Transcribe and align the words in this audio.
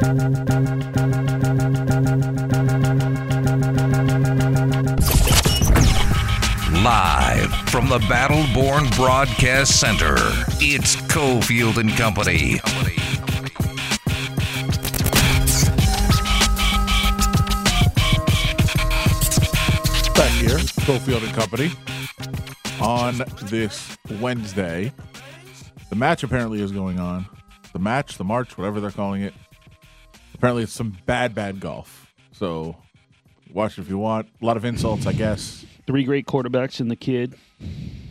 Live 0.00 0.12
from 7.68 7.88
the 7.88 7.98
Battleborn 8.06 8.94
Broadcast 8.94 9.80
Center, 9.80 10.14
it's 10.60 10.94
Cofield 11.10 11.78
and 11.78 11.90
Company. 11.96 12.60
back 20.14 20.30
here, 20.30 20.58
Cofield 20.86 21.24
and 21.24 21.34
Company, 21.34 21.72
on 22.80 23.24
this 23.50 23.98
Wednesday. 24.20 24.92
The 25.90 25.96
match 25.96 26.22
apparently 26.22 26.62
is 26.62 26.70
going 26.70 27.00
on. 27.00 27.26
The 27.72 27.80
match, 27.80 28.16
the 28.16 28.22
march, 28.22 28.56
whatever 28.56 28.80
they're 28.80 28.92
calling 28.92 29.22
it. 29.22 29.34
Apparently, 30.38 30.62
it's 30.62 30.72
some 30.72 30.96
bad, 31.04 31.34
bad 31.34 31.60
golf. 31.60 32.14
So, 32.32 32.76
watch 33.52 33.78
if 33.78 33.88
you 33.88 33.98
want. 33.98 34.28
A 34.40 34.44
lot 34.46 34.56
of 34.56 34.64
insults, 34.64 35.06
I 35.06 35.12
guess. 35.12 35.66
Three 35.86 36.04
great 36.04 36.26
quarterbacks 36.26 36.80
and 36.80 36.90
the 36.90 36.96
kid 36.96 37.34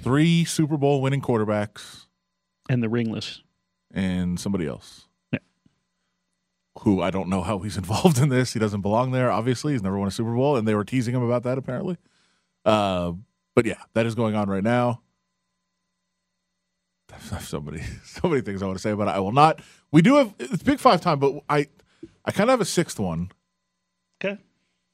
Three 0.04 0.44
Super 0.46 0.78
Bowl 0.78 1.02
winning 1.02 1.22
quarterbacks 1.22 2.06
and 2.70 2.82
the 2.84 2.90
ringless. 2.90 3.42
and 3.94 4.40
somebody 4.40 4.68
else. 4.68 5.06
Yeah. 5.32 5.40
Who 6.80 7.02
I 7.02 7.12
don't 7.12 7.30
know 7.30 7.42
how 7.44 7.60
he's 7.60 7.78
involved 7.84 8.18
in 8.20 8.30
this. 8.30 8.54
He 8.54 8.60
doesn't 8.60 8.82
belong 8.82 9.12
there, 9.12 9.32
obviously. 9.32 9.74
He's 9.74 9.84
never 9.84 9.98
won 9.98 10.08
a 10.08 10.12
Super 10.12 10.34
Bowl, 10.34 10.58
and 10.58 10.68
they 10.68 10.76
were 10.76 10.84
teasing 10.84 11.16
him 11.16 11.24
about 11.24 11.44
that, 11.44 11.58
apparently. 11.58 11.98
Uh, 12.66 13.14
but 13.56 13.66
yeah, 13.66 13.82
that 13.94 14.06
is 14.06 14.16
going 14.16 14.36
on 14.36 14.50
right 14.50 14.64
now. 14.64 15.02
I 17.12 17.16
have 17.36 17.46
so 17.46 17.62
many, 17.62 17.82
so 18.04 18.28
many 18.28 18.42
things 18.42 18.62
I 18.62 18.66
want 18.66 18.78
to 18.78 18.82
say 18.82 18.92
about 18.92 19.08
it. 19.08 19.12
I 19.12 19.20
will 19.20 19.32
not. 19.32 19.62
We 19.92 20.02
do 20.02 20.16
have 20.16 20.34
it's 20.40 20.64
Big 20.64 20.80
Five 20.80 21.00
time, 21.00 21.20
but 21.20 21.36
I, 21.50 21.68
I 22.28 22.32
kind 22.32 22.50
of 22.50 22.54
have 22.54 22.62
a 22.62 22.66
sixth 22.66 23.00
one. 23.00 23.32
Okay. 24.24 24.38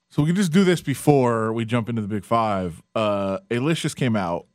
So 0.09 0.21
we 0.21 0.27
can 0.29 0.35
just 0.37 0.53
do 0.53 0.63
this 0.63 0.81
before 0.81 1.52
we 1.52 1.66
jump 1.66 1.89
into 1.89 2.02
the 2.02 2.08
Big 2.08 2.23
Five. 2.23 2.81
Uh, 2.95 3.39
a 3.52 3.59
list 3.59 3.81
just 3.81 3.97
came 3.97 4.16
out, 4.16 4.45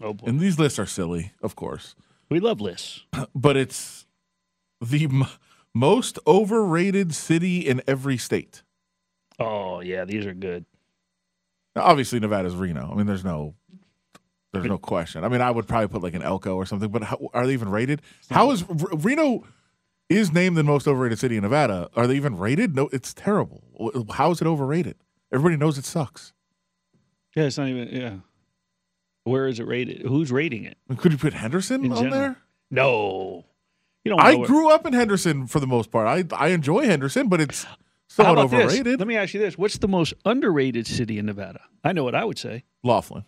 Oh 0.00 0.12
boy. 0.12 0.26
and 0.28 0.38
these 0.38 0.58
lists 0.58 0.78
are 0.78 0.86
silly, 0.86 1.32
of 1.42 1.56
course 1.56 1.96
we 2.30 2.40
love 2.40 2.60
lists. 2.60 3.04
but 3.34 3.56
it's 3.56 4.06
the 4.80 5.04
m- 5.04 5.26
most 5.74 6.18
overrated 6.26 7.14
city 7.14 7.60
in 7.60 7.80
every 7.86 8.16
state. 8.16 8.62
Oh 9.38 9.80
yeah, 9.80 10.04
these 10.04 10.26
are 10.26 10.34
good. 10.34 10.64
Now, 11.74 11.82
obviously, 11.84 12.20
Nevada's 12.20 12.54
Reno. 12.54 12.90
I 12.92 12.94
mean, 12.96 13.06
there's 13.06 13.24
no, 13.24 13.54
there's 14.52 14.66
no 14.66 14.78
question. 14.78 15.24
I 15.24 15.28
mean, 15.28 15.40
I 15.40 15.50
would 15.50 15.66
probably 15.66 15.88
put 15.88 16.02
like 16.02 16.14
an 16.14 16.22
Elko 16.22 16.54
or 16.54 16.66
something. 16.66 16.88
But 16.90 17.02
how, 17.02 17.30
are 17.34 17.46
they 17.46 17.52
even 17.52 17.68
rated? 17.68 18.00
How 18.30 18.50
is 18.52 18.64
Reno 18.68 19.44
is 20.14 20.32
named 20.32 20.56
the 20.56 20.62
most 20.64 20.86
overrated 20.88 21.18
city 21.18 21.36
in 21.36 21.42
Nevada? 21.42 21.88
Are 21.96 22.06
they 22.06 22.16
even 22.16 22.38
rated? 22.38 22.74
No, 22.74 22.88
it's 22.92 23.12
terrible. 23.14 23.62
How 24.12 24.30
is 24.30 24.40
it 24.40 24.46
overrated? 24.46 24.96
Everybody 25.32 25.56
knows 25.56 25.78
it 25.78 25.84
sucks. 25.84 26.32
Yeah, 27.34 27.44
it's 27.44 27.58
not 27.58 27.68
even 27.68 27.88
yeah. 27.88 28.14
Where 29.24 29.46
is 29.46 29.58
it 29.58 29.66
rated? 29.66 30.02
Who's 30.02 30.30
rating 30.30 30.64
it? 30.64 30.76
Could 30.98 31.12
you 31.12 31.18
put 31.18 31.32
Henderson 31.32 31.84
In 31.84 31.92
on 31.92 31.98
general. 32.04 32.20
there? 32.20 32.36
No. 32.70 33.44
You 34.04 34.10
don't 34.10 34.20
I 34.20 34.36
grew 34.44 34.70
up 34.70 34.86
in 34.86 34.92
Henderson 34.92 35.46
for 35.46 35.60
the 35.60 35.66
most 35.66 35.90
part. 35.90 36.06
I 36.06 36.36
I 36.36 36.48
enjoy 36.48 36.84
Henderson, 36.86 37.28
but 37.28 37.40
it's 37.40 37.66
somewhat 38.06 38.32
about 38.34 38.50
this? 38.50 38.64
overrated. 38.66 38.98
Let 38.98 39.08
me 39.08 39.16
ask 39.16 39.32
you 39.34 39.40
this. 39.40 39.56
What's 39.56 39.78
the 39.78 39.88
most 39.88 40.12
underrated 40.24 40.86
city 40.86 41.18
in 41.18 41.26
Nevada? 41.26 41.60
I 41.82 41.92
know 41.92 42.04
what 42.04 42.14
I 42.14 42.24
would 42.24 42.38
say. 42.38 42.64
Laughlin. 42.82 43.24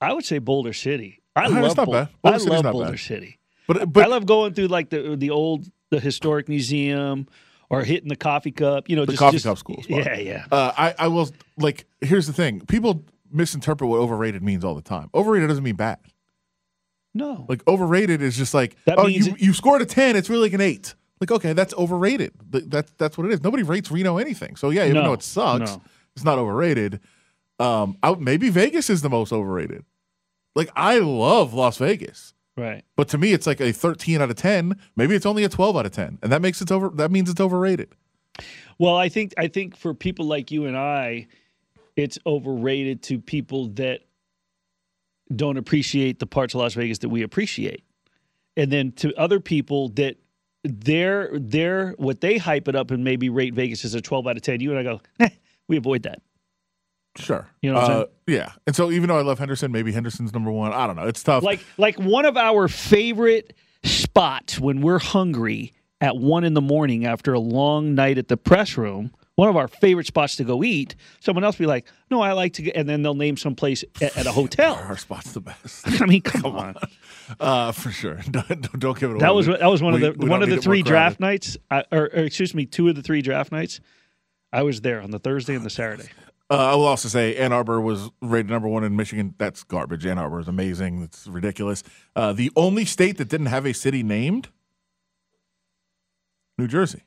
I 0.00 0.12
would 0.12 0.24
say 0.24 0.38
Boulder 0.38 0.72
City. 0.72 1.22
I 1.34 1.46
love 1.48 1.76
bad. 1.76 1.86
Boulder 1.86 2.08
I 2.24 2.36
love 2.36 2.62
Boulder 2.72 2.90
bad. 2.90 2.98
City. 3.00 3.38
But 3.66 3.92
but 3.92 4.04
I 4.04 4.06
love 4.08 4.26
going 4.26 4.52
through 4.52 4.68
like 4.68 4.90
the 4.90 5.16
the 5.16 5.30
old 5.30 5.70
the 5.90 6.00
historic 6.00 6.48
museum 6.48 7.26
or 7.68 7.82
hitting 7.84 8.08
the 8.08 8.16
coffee 8.16 8.50
cup. 8.52 8.88
You 8.88 8.96
know, 8.96 9.04
The 9.04 9.12
just, 9.12 9.18
coffee 9.20 9.36
just- 9.36 9.44
cup's 9.46 9.62
cool 9.62 9.82
spot. 9.82 10.04
Yeah, 10.06 10.16
yeah. 10.18 10.44
Uh, 10.50 10.72
I, 10.76 10.94
I 10.98 11.08
will 11.08 11.30
like. 11.58 11.86
Here's 12.00 12.26
the 12.26 12.32
thing: 12.32 12.60
people 12.66 13.04
misinterpret 13.32 13.88
what 13.88 13.98
overrated 13.98 14.42
means 14.42 14.64
all 14.64 14.74
the 14.74 14.82
time. 14.82 15.08
Overrated 15.14 15.48
doesn't 15.48 15.62
mean 15.64 15.76
bad. 15.76 15.98
No, 17.12 17.44
Like 17.48 17.66
overrated 17.66 18.22
is 18.22 18.36
just 18.36 18.54
like, 18.54 18.76
That 18.84 18.98
oh, 18.98 19.08
you 19.08 19.32
it- 19.32 19.40
you 19.40 19.52
scored 19.52 19.82
a 19.82 19.86
ten. 19.86 20.14
It's 20.14 20.30
really 20.30 20.42
like 20.42 20.52
an 20.52 20.60
eight. 20.60 20.94
Like, 21.20 21.32
okay, 21.32 21.52
that's 21.52 21.74
overrated. 21.74 22.32
Th- 22.50 22.64
That's 22.66 22.90
that's 22.92 23.18
what 23.18 23.26
it 23.26 23.32
is. 23.32 23.42
Nobody 23.42 23.62
rates 23.62 23.90
Reno 23.90 24.16
anything. 24.18 24.56
So 24.56 24.70
yeah, 24.70 24.84
even 24.84 24.94
No, 24.94 25.02
though 25.08 25.12
it 25.14 25.22
sucks, 25.22 25.72
no. 25.76 25.82
it's 26.16 26.24
not 26.24 26.38
overrated. 26.38 27.00
Um, 27.58 27.98
I, 28.02 28.14
maybe 28.14 28.48
Vegas 28.48 28.88
is 28.88 29.02
the 29.02 29.10
most 29.10 29.32
overrated. 29.32 29.84
Like 30.54 30.70
I 30.76 30.98
love 31.00 31.52
Las 31.52 31.76
Vegas, 31.78 32.32
right. 32.60 32.84
but 32.96 33.08
to 33.08 33.18
me, 33.18 33.32
it's 33.32 33.46
like 33.46 33.60
a 33.60 33.72
thirteen 33.72 34.20
out 34.20 34.30
of 34.30 34.36
ten. 34.36 34.78
Maybe 34.96 35.14
it's 35.14 35.26
only 35.26 35.44
a 35.44 35.48
twelve 35.48 35.76
out 35.76 35.86
of 35.86 35.92
ten, 35.92 36.18
and 36.22 36.30
that 36.32 36.42
makes 36.42 36.60
it 36.60 36.70
over. 36.70 36.88
That 36.90 37.10
means 37.10 37.30
it's 37.30 37.40
overrated. 37.40 37.94
Well, 38.78 38.96
I 38.96 39.08
think 39.08 39.34
I 39.36 39.48
think 39.48 39.76
for 39.76 39.94
people 39.94 40.26
like 40.26 40.50
you 40.50 40.66
and 40.66 40.76
I, 40.76 41.26
it's 41.96 42.18
overrated 42.26 43.02
to 43.04 43.18
people 43.18 43.68
that 43.74 44.00
don't 45.34 45.56
appreciate 45.56 46.18
the 46.18 46.26
parts 46.26 46.54
of 46.54 46.60
Las 46.60 46.74
Vegas 46.74 46.98
that 46.98 47.08
we 47.08 47.22
appreciate, 47.22 47.84
and 48.56 48.70
then 48.70 48.92
to 48.92 49.14
other 49.16 49.40
people 49.40 49.88
that 49.90 50.16
they're 50.64 51.30
they're 51.32 51.92
what 51.92 52.20
they 52.20 52.38
hype 52.38 52.68
it 52.68 52.76
up 52.76 52.90
and 52.90 53.04
maybe 53.04 53.28
rate 53.28 53.54
Vegas 53.54 53.84
as 53.84 53.94
a 53.94 54.00
twelve 54.00 54.26
out 54.26 54.36
of 54.36 54.42
ten. 54.42 54.60
You 54.60 54.70
and 54.70 54.78
I 54.78 54.82
go, 54.82 55.00
eh, 55.20 55.30
we 55.68 55.76
avoid 55.76 56.02
that. 56.04 56.22
Sure. 57.16 57.48
You 57.60 57.72
know 57.72 57.78
uh. 57.78 58.04
Yeah. 58.26 58.52
And 58.66 58.74
so 58.76 58.90
even 58.90 59.08
though 59.08 59.18
I 59.18 59.22
love 59.22 59.38
Henderson, 59.38 59.72
maybe 59.72 59.92
Henderson's 59.92 60.32
number 60.32 60.50
one. 60.50 60.72
I 60.72 60.86
don't 60.86 60.96
know. 60.96 61.06
It's 61.06 61.22
tough. 61.22 61.42
Like 61.42 61.64
like 61.76 61.98
one 61.98 62.24
of 62.24 62.36
our 62.36 62.68
favorite 62.68 63.54
spots 63.82 64.58
when 64.60 64.80
we're 64.80 64.98
hungry 65.00 65.72
at 66.00 66.16
one 66.16 66.44
in 66.44 66.54
the 66.54 66.60
morning 66.60 67.04
after 67.04 67.32
a 67.32 67.40
long 67.40 67.94
night 67.94 68.16
at 68.18 68.28
the 68.28 68.36
press 68.36 68.76
room. 68.76 69.12
One 69.36 69.48
of 69.48 69.56
our 69.56 69.68
favorite 69.68 70.06
spots 70.06 70.36
to 70.36 70.44
go 70.44 70.62
eat. 70.62 70.96
Someone 71.20 71.44
else 71.44 71.56
be 71.56 71.64
like, 71.64 71.86
"No, 72.10 72.20
I 72.20 72.32
like 72.32 72.52
to," 72.54 72.62
get, 72.62 72.76
and 72.76 72.86
then 72.86 73.00
they'll 73.02 73.14
name 73.14 73.38
some 73.38 73.54
place 73.54 73.82
at, 74.02 74.14
at 74.16 74.26
a 74.26 74.32
hotel. 74.32 74.74
our 74.74 74.98
spot's 74.98 75.32
the 75.32 75.40
best. 75.40 75.82
I 76.02 76.04
mean, 76.04 76.20
come, 76.20 76.54
on. 76.56 76.74
Uh, 77.38 77.72
for 77.72 77.90
sure. 77.90 78.16
Don't, 78.30 78.78
don't- 78.78 78.98
give 78.98 79.10
it 79.10 79.14
away. 79.14 79.20
That 79.20 79.34
was 79.34 79.46
that 79.46 79.64
was 79.66 79.82
one 79.82 79.94
we- 79.94 80.04
of 80.04 80.18
the 80.18 80.26
one 80.26 80.42
of 80.42 80.48
the 80.50 80.56
need 80.56 80.62
it 80.62 80.66
more 80.66 80.74
three 80.74 80.82
draft 80.82 81.20
nights, 81.20 81.56
I, 81.70 81.84
or, 81.90 82.02
or 82.02 82.24
excuse 82.24 82.54
me, 82.54 82.66
two 82.66 82.88
of 82.88 82.96
the 82.96 83.02
three 83.02 83.22
draft 83.22 83.50
nights. 83.50 83.80
I 84.52 84.62
was 84.62 84.82
there 84.82 85.00
on 85.00 85.10
the 85.10 85.18
Thursday 85.18 85.54
and 85.54 85.64
the 85.64 85.70
Saturday. 85.70 86.08
Uh, 86.50 86.72
I 86.72 86.74
will 86.74 86.86
also 86.86 87.08
say 87.08 87.36
Ann 87.36 87.52
Arbor 87.52 87.80
was 87.80 88.10
rated 88.20 88.50
number 88.50 88.66
one 88.66 88.82
in 88.82 88.96
Michigan. 88.96 89.34
That's 89.38 89.62
garbage. 89.62 90.04
Ann 90.04 90.18
Arbor 90.18 90.40
is 90.40 90.48
amazing. 90.48 91.02
It's 91.02 91.28
ridiculous. 91.28 91.84
Uh, 92.16 92.32
the 92.32 92.50
only 92.56 92.84
state 92.84 93.18
that 93.18 93.28
didn't 93.28 93.46
have 93.46 93.64
a 93.64 93.72
city 93.72 94.02
named, 94.02 94.48
New 96.58 96.66
Jersey. 96.66 97.04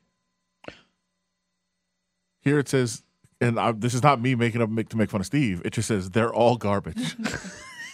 Here 2.40 2.58
it 2.58 2.70
says, 2.70 3.02
and 3.38 3.60
I, 3.60 3.72
this 3.72 3.92
is 3.92 4.02
not 4.02 4.20
me 4.20 4.34
making 4.34 4.62
up 4.62 4.70
make, 4.70 4.88
to 4.90 4.96
make 4.96 5.10
fun 5.10 5.20
of 5.20 5.26
Steve. 5.26 5.60
It 5.62 5.74
just 5.74 5.88
says 5.88 6.10
they're 6.10 6.32
all 6.32 6.56
garbage, 6.56 7.14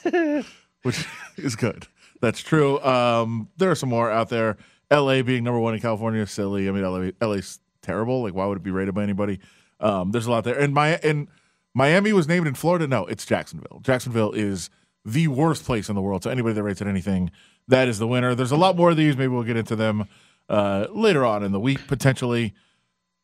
which 0.83 1.05
is 1.37 1.57
good. 1.57 1.89
That's 2.21 2.41
true. 2.41 2.81
Um, 2.81 3.49
there 3.57 3.71
are 3.73 3.75
some 3.75 3.89
more 3.89 4.11
out 4.11 4.29
there. 4.29 4.57
L.A. 4.89 5.23
being 5.23 5.43
number 5.43 5.59
one 5.59 5.75
in 5.75 5.81
California 5.81 6.23
is 6.23 6.31
silly. 6.31 6.69
I 6.69 6.73
mean, 6.73 6.85
L.A. 6.85 7.13
LA's 7.25 7.59
terrible. 7.83 8.23
Like, 8.23 8.35
why 8.35 8.47
would 8.47 8.59
it 8.59 8.63
be 8.63 8.71
rated 8.71 8.95
by 8.95 9.03
anybody? 9.03 9.41
Um, 9.81 10.11
there's 10.13 10.27
a 10.27 10.31
lot 10.31 10.45
there. 10.45 10.59
And 10.59 10.75
my 10.75 10.97
and 10.97 11.29
Miami 11.75 12.13
was 12.13 12.27
named 12.27 12.47
in 12.47 12.55
Florida. 12.55 12.87
No, 12.87 13.07
it's 13.07 13.25
Jacksonville. 13.25 13.81
Jacksonville 13.83 14.33
is 14.33 14.71
the 15.05 15.29
worst 15.29 15.65
place 15.65 15.89
in 15.89 15.95
the 15.95 16.03
world. 16.03 16.25
So 16.25 16.31
anybody 16.31 16.55
that 16.55 16.63
rates 16.63 16.81
it 16.81 16.87
anything, 16.87 17.31
that 17.69 17.89
is 17.89 17.99
the 17.99 18.07
winner. 18.07 18.35
There's 18.35 18.53
a 18.53 18.57
lot 18.57 18.77
more 18.77 18.91
of 18.91 18.97
these. 18.97 19.17
Maybe 19.17 19.29
we'll 19.29 19.45
get 19.45 19.57
into 19.57 19.77
them 19.77 20.09
uh, 20.49 20.87
later 20.91 21.25
on 21.25 21.43
in 21.43 21.53
the 21.53 21.61
week 21.61 21.87
potentially. 21.87 22.55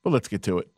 But 0.05 0.11
let's 0.11 0.29
get 0.29 0.43
to 0.45 0.59
it. 0.59 0.69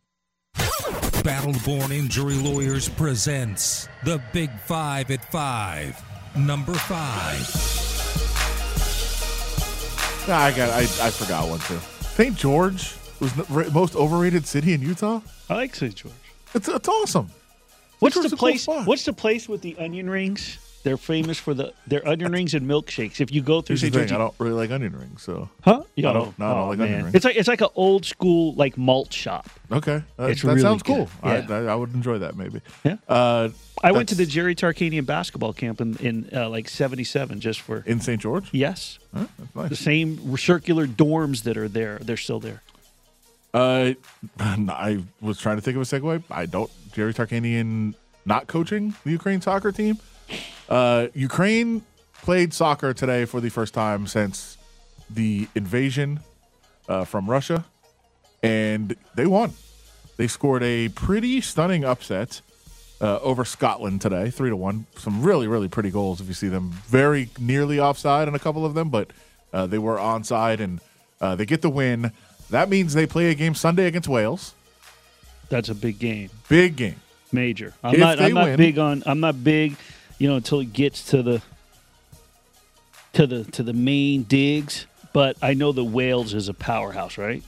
Battleborn 1.22 1.90
Injury 1.90 2.36
Lawyers 2.36 2.88
presents 2.88 3.88
the 4.04 4.22
Big 4.32 4.50
Five 4.60 5.10
at 5.10 5.30
Five. 5.30 6.02
Number 6.36 6.74
five. 6.74 7.40
I 10.30 10.52
got. 10.56 10.70
I, 10.70 10.80
I 10.80 11.10
forgot 11.10 11.48
one 11.48 11.58
too. 11.60 11.78
St. 12.14 12.36
George 12.36 12.94
was 13.20 13.32
the 13.34 13.70
most 13.72 13.96
overrated 13.96 14.46
city 14.46 14.72
in 14.72 14.80
Utah. 14.80 15.20
I 15.50 15.54
like 15.54 15.74
St. 15.74 15.94
George. 15.94 16.14
It's 16.54 16.68
it's 16.68 16.88
awesome. 16.88 17.30
What's 18.00 18.14
the 18.16 18.26
a 18.26 18.30
cool 18.30 18.38
place? 18.38 18.66
what's 18.66 19.04
the 19.04 19.12
place 19.12 19.48
with 19.48 19.62
the 19.62 19.76
onion 19.78 20.08
rings? 20.08 20.58
They're 20.84 20.96
famous 20.96 21.38
for 21.38 21.54
the 21.54 21.74
their 21.88 22.06
onion 22.06 22.30
rings 22.30 22.54
and 22.54 22.64
milkshakes. 22.66 23.20
If 23.20 23.32
you 23.32 23.42
go 23.42 23.60
through 23.60 23.74
Here's 23.74 23.80
the 23.82 23.86
St. 23.88 23.94
thing. 23.94 24.08
George, 24.08 24.12
I 24.12 24.18
don't 24.18 24.34
really 24.38 24.52
like 24.54 24.70
onion 24.70 24.96
rings, 24.96 25.22
so 25.22 25.50
huh? 25.62 25.82
I 25.98 26.00
don't- 26.00 26.38
no, 26.38 26.46
I 26.46 26.54
don't 26.54 26.68
like 26.68 26.78
onion 26.78 27.02
rings. 27.02 27.14
It's 27.16 27.24
like 27.24 27.34
it's 27.36 27.48
like 27.48 27.60
an 27.60 27.68
old 27.74 28.06
school 28.06 28.54
like 28.54 28.78
malt 28.78 29.12
shop. 29.12 29.50
okay. 29.72 30.04
That, 30.16 30.28
that 30.28 30.44
really 30.44 30.60
sounds 30.60 30.84
cool. 30.84 31.08
I, 31.22 31.38
Yeah. 31.38 31.46
I, 31.50 31.58
I 31.64 31.74
would 31.74 31.92
enjoy 31.94 32.18
that 32.18 32.36
maybe. 32.36 32.60
Yeah. 32.84 32.96
Uh, 33.08 33.48
I 33.82 33.90
went 33.92 34.08
to 34.10 34.14
the 34.14 34.24
Jerry 34.26 34.54
Tarkanian 34.54 35.04
basketball 35.04 35.52
camp 35.52 35.80
in 35.80 35.96
in 35.96 36.30
uh, 36.32 36.48
like 36.48 36.68
'77 36.68 37.40
just 37.40 37.60
for 37.60 37.82
in 37.84 38.00
St. 38.00 38.20
George. 38.22 38.48
yes, 38.52 39.00
Huh, 39.12 39.26
that's 39.56 39.70
the 39.70 39.76
same 39.76 40.36
circular 40.36 40.86
dorms 40.86 41.42
that 41.42 41.56
are 41.58 41.68
there. 41.68 41.98
They're 42.00 42.16
still 42.16 42.40
there. 42.40 42.62
Uh, 43.52 43.94
I 44.38 45.02
was 45.20 45.38
trying 45.38 45.56
to 45.56 45.62
think 45.62 45.76
of 45.76 45.82
a 45.82 45.84
segue. 45.84 46.22
I 46.30 46.46
don't. 46.46 46.70
Jerry 46.92 47.14
Tarkanian 47.14 47.94
not 48.24 48.46
coaching 48.46 48.94
the 49.04 49.10
Ukraine 49.10 49.40
soccer 49.40 49.72
team. 49.72 49.98
Uh, 50.68 51.06
Ukraine 51.14 51.82
played 52.22 52.52
soccer 52.52 52.92
today 52.92 53.24
for 53.24 53.40
the 53.40 53.48
first 53.48 53.72
time 53.74 54.06
since 54.06 54.58
the 55.08 55.48
invasion 55.54 56.20
uh, 56.88 57.04
from 57.04 57.28
Russia. 57.30 57.64
and 58.42 58.96
they 59.14 59.26
won. 59.26 59.52
They 60.16 60.26
scored 60.26 60.62
a 60.62 60.88
pretty 60.90 61.40
stunning 61.40 61.84
upset 61.84 62.40
uh, 63.00 63.18
over 63.20 63.44
Scotland 63.44 64.00
today, 64.00 64.30
three 64.30 64.50
to 64.50 64.56
one. 64.56 64.86
Some 64.96 65.22
really, 65.22 65.46
really 65.46 65.68
pretty 65.68 65.90
goals 65.90 66.20
if 66.20 66.26
you 66.28 66.34
see 66.34 66.48
them. 66.48 66.70
Very 66.86 67.30
nearly 67.38 67.78
offside 67.80 68.28
on 68.28 68.34
a 68.34 68.38
couple 68.38 68.64
of 68.66 68.74
them, 68.74 68.90
but 68.90 69.12
uh, 69.52 69.66
they 69.66 69.78
were 69.78 69.96
onside, 69.96 70.60
and 70.60 70.80
uh, 71.20 71.36
they 71.36 71.46
get 71.46 71.62
the 71.62 71.70
win. 71.70 72.12
That 72.50 72.68
means 72.68 72.94
they 72.94 73.06
play 73.06 73.30
a 73.30 73.34
game 73.34 73.54
Sunday 73.54 73.86
against 73.86 74.08
Wales. 74.08 74.54
That's 75.48 75.68
a 75.68 75.74
big 75.74 75.98
game, 75.98 76.30
Big 76.48 76.76
game. 76.76 76.96
major. 77.32 77.72
I'm 77.82 77.94
If 77.94 78.00
not. 78.00 78.20
I'm 78.20 78.34
not 78.34 78.44
win- 78.44 78.56
big 78.56 78.78
on. 78.78 79.02
I'm 79.06 79.20
not 79.20 79.42
big, 79.42 79.76
you 80.18 80.28
know, 80.28 80.36
until 80.36 80.60
it 80.60 80.72
gets 80.72 81.04
to 81.10 81.22
the 81.22 81.42
to 83.14 83.26
the 83.26 83.44
to 83.44 83.62
the 83.62 83.72
main 83.72 84.24
digs. 84.24 84.86
But 85.12 85.36
I 85.42 85.54
know 85.54 85.72
the 85.72 85.84
Wales 85.84 86.34
is 86.34 86.48
a 86.48 86.54
powerhouse, 86.54 87.16
right? 87.18 87.42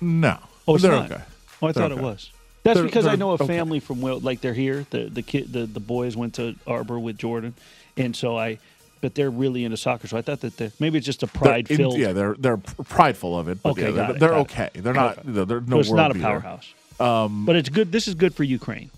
No, 0.00 0.38
Oh, 0.66 0.74
it's 0.74 0.82
they're 0.82 0.92
not. 0.92 1.10
okay. 1.12 1.22
Oh, 1.62 1.68
I 1.68 1.72
They're 1.72 1.82
thought 1.88 1.92
it 1.92 2.02
was. 2.02 2.30
That's 2.64 2.76
They're- 2.78 2.84
because 2.86 3.06
I 3.06 3.10
they're 3.10 3.18
know 3.18 3.30
a 3.30 3.34
okay. 3.34 3.46
family 3.46 3.78
from 3.78 4.00
Wales, 4.00 4.24
like 4.24 4.40
they're 4.40 4.52
here. 4.54 4.84
The 4.90 5.04
the 5.08 5.22
kid, 5.22 5.52
the, 5.52 5.66
the 5.66 5.80
boys 5.80 6.16
went 6.16 6.34
to 6.34 6.56
Arbor 6.66 6.98
with 6.98 7.16
Jordan, 7.18 7.54
and 7.96 8.14
so 8.16 8.36
I. 8.36 8.58
But 9.00 9.14
they're 9.14 9.30
really 9.30 9.64
into 9.66 9.76
soccer, 9.76 10.08
so 10.08 10.16
I 10.16 10.22
thought 10.22 10.40
that 10.40 10.56
the, 10.56 10.72
maybe 10.80 10.96
it's 10.96 11.04
just 11.04 11.22
a 11.22 11.26
pride 11.26 11.68
filled. 11.68 11.98
yeah, 11.98 12.12
they're 12.14 12.34
they're 12.38 12.56
prideful 12.56 13.38
of 13.38 13.48
it. 13.48 13.62
But 13.62 13.72
Okay, 13.72 13.82
yeah, 13.82 13.90
they're, 13.90 14.10
it, 14.12 14.18
they're 14.18 14.28
got 14.30 14.36
it. 14.38 14.40
okay. 14.40 14.70
They're 14.76 14.94
not. 14.94 15.18
Okay. 15.18 15.28
They're, 15.44 15.60
no 15.60 15.66
but 15.76 15.78
it's 15.80 15.90
not 15.90 16.10
a 16.10 16.14
beater. 16.14 16.58
Um, 17.00 17.44
but 17.44 17.56
it's 17.56 17.68
good. 17.68 17.92
This 17.92 18.08
is 18.08 18.14
good 18.14 18.34
for 18.34 18.44
Ukraine. 18.44 18.90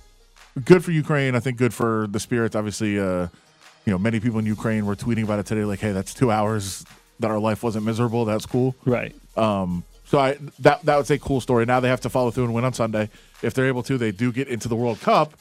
good 0.65 0.85
for 0.85 0.91
Ukraine. 0.91 1.35
I 1.35 1.41
think 1.41 1.57
good 1.59 1.75
for 1.75 2.07
the 2.11 2.21
spirits. 2.21 2.55
Obviously, 2.57 2.99
uh, 2.99 3.29
you 3.85 3.93
know, 3.93 3.99
many 3.99 4.21
people 4.21 4.39
in 4.39 4.47
Ukraine 4.47 4.87
were 4.87 4.97
tweeting 4.97 5.25
about 5.25 5.39
it 5.39 5.47
today. 5.47 5.65
Like, 5.65 5.81
hey, 5.81 5.93
that's 5.93 6.13
two 6.15 6.31
hours 6.31 6.85
that 7.21 7.31
our 7.31 7.39
life 7.39 7.63
wasn't 7.63 7.85
miserable. 7.85 8.25
That's 8.25 8.47
cool. 8.47 8.75
Right. 8.85 9.15
Um, 9.37 9.85
so 10.05 10.19
I 10.19 10.39
that 10.61 10.83
that 10.83 10.97
was 10.97 11.11
a 11.11 11.19
cool 11.19 11.41
story. 11.41 11.67
Now 11.67 11.81
they 11.81 11.89
have 11.89 12.01
to 12.03 12.11
follow 12.11 12.31
through 12.31 12.45
and 12.45 12.55
win 12.55 12.65
on 12.65 12.73
Sunday. 12.73 13.11
If 13.43 13.55
they're 13.55 13.67
able 13.67 13.83
to, 13.85 13.99
they 13.99 14.13
do 14.13 14.33
get 14.33 14.49
into 14.49 14.69
the 14.69 14.77
World 14.77 15.01
Cup. 15.01 15.35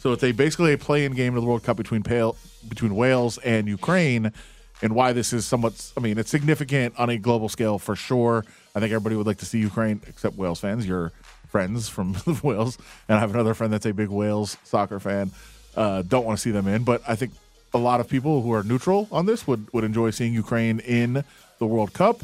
So 0.00 0.12
it's 0.12 0.22
a 0.22 0.32
basically 0.32 0.72
a 0.72 0.78
play-in 0.78 1.12
game 1.12 1.34
of 1.36 1.42
the 1.42 1.48
World 1.48 1.64
Cup 1.64 1.76
between 1.76 2.02
Pale, 2.02 2.36
between 2.68 2.94
Wales 2.94 3.38
and 3.38 3.66
Ukraine. 3.68 4.32
And 4.80 4.94
why 4.94 5.12
this 5.12 5.32
is 5.32 5.44
somewhat, 5.44 5.92
I 5.96 6.00
mean, 6.00 6.18
it's 6.18 6.30
significant 6.30 6.94
on 6.98 7.10
a 7.10 7.18
global 7.18 7.48
scale 7.48 7.80
for 7.80 7.96
sure. 7.96 8.44
I 8.76 8.80
think 8.80 8.92
everybody 8.92 9.16
would 9.16 9.26
like 9.26 9.38
to 9.38 9.44
see 9.44 9.58
Ukraine, 9.58 10.00
except 10.06 10.36
Wales 10.36 10.60
fans. 10.60 10.86
Your 10.86 11.10
friends 11.48 11.88
from 11.88 12.16
Wales, 12.42 12.78
and 13.08 13.16
I 13.16 13.20
have 13.20 13.34
another 13.34 13.54
friend 13.54 13.72
that's 13.72 13.86
a 13.86 13.92
big 13.92 14.08
Wales 14.08 14.56
soccer 14.64 15.00
fan. 15.00 15.30
Uh, 15.76 16.02
don't 16.02 16.24
want 16.24 16.38
to 16.38 16.42
see 16.42 16.50
them 16.50 16.66
in, 16.68 16.84
but 16.84 17.02
I 17.06 17.14
think 17.14 17.32
a 17.74 17.78
lot 17.78 18.00
of 18.00 18.08
people 18.08 18.42
who 18.42 18.52
are 18.52 18.62
neutral 18.62 19.08
on 19.12 19.26
this 19.26 19.46
would 19.46 19.72
would 19.72 19.84
enjoy 19.84 20.10
seeing 20.10 20.32
Ukraine 20.34 20.80
in 20.80 21.24
the 21.58 21.66
World 21.66 21.92
Cup. 21.92 22.22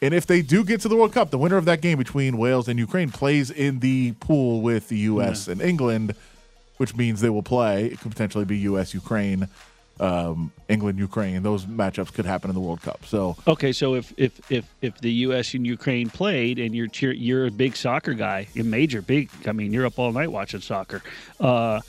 And 0.00 0.12
if 0.12 0.26
they 0.26 0.42
do 0.42 0.64
get 0.64 0.80
to 0.80 0.88
the 0.88 0.96
World 0.96 1.12
Cup, 1.12 1.30
the 1.30 1.38
winner 1.38 1.56
of 1.56 1.64
that 1.66 1.80
game 1.80 1.96
between 1.96 2.36
Wales 2.36 2.66
and 2.68 2.78
Ukraine 2.78 3.10
plays 3.10 3.50
in 3.50 3.78
the 3.78 4.12
pool 4.18 4.60
with 4.60 4.88
the 4.88 4.98
U.S. 4.98 5.46
and 5.46 5.62
England, 5.62 6.16
which 6.78 6.96
means 6.96 7.20
they 7.20 7.30
will 7.30 7.44
play. 7.44 7.86
It 7.86 8.00
could 8.00 8.10
potentially 8.10 8.44
be 8.44 8.58
U.S. 8.58 8.94
Ukraine, 8.94 9.48
um, 10.02 10.52
England 10.68 10.98
Ukraine. 10.98 11.42
Those 11.42 11.64
matchups 11.64 12.12
could 12.12 12.26
happen 12.26 12.50
in 12.50 12.54
the 12.54 12.60
World 12.60 12.82
Cup. 12.82 13.06
So 13.06 13.36
Okay, 13.46 13.72
so 13.72 13.94
if 13.94 14.12
if 14.16 14.50
if 14.50 14.66
if 14.82 14.98
the 14.98 15.12
U.S. 15.26 15.54
and 15.54 15.66
Ukraine 15.66 16.10
played, 16.10 16.58
and 16.58 16.74
you're 16.74 16.88
cheer, 16.88 17.12
you're 17.12 17.46
a 17.46 17.50
big 17.50 17.76
soccer 17.76 18.12
guy, 18.12 18.48
a 18.56 18.62
major 18.62 19.00
big. 19.00 19.30
I 19.46 19.52
mean, 19.52 19.72
you're 19.72 19.86
up 19.86 19.98
all 19.98 20.12
night 20.12 20.30
watching 20.32 20.60
soccer. 20.60 21.02
Uh, 21.38 21.80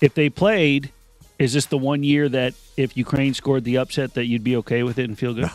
if 0.00 0.14
they 0.14 0.28
played, 0.28 0.92
is 1.38 1.54
this 1.54 1.66
the 1.66 1.78
one 1.78 2.02
year 2.02 2.28
that 2.28 2.54
if 2.76 2.96
Ukraine 2.96 3.34
scored 3.34 3.64
the 3.64 3.78
upset 3.78 4.14
that 4.14 4.26
you'd 4.26 4.44
be 4.44 4.56
okay 4.56 4.82
with 4.82 4.98
it 4.98 5.04
and 5.04 5.18
feel 5.18 5.34
good? 5.34 5.44
No. 5.44 5.50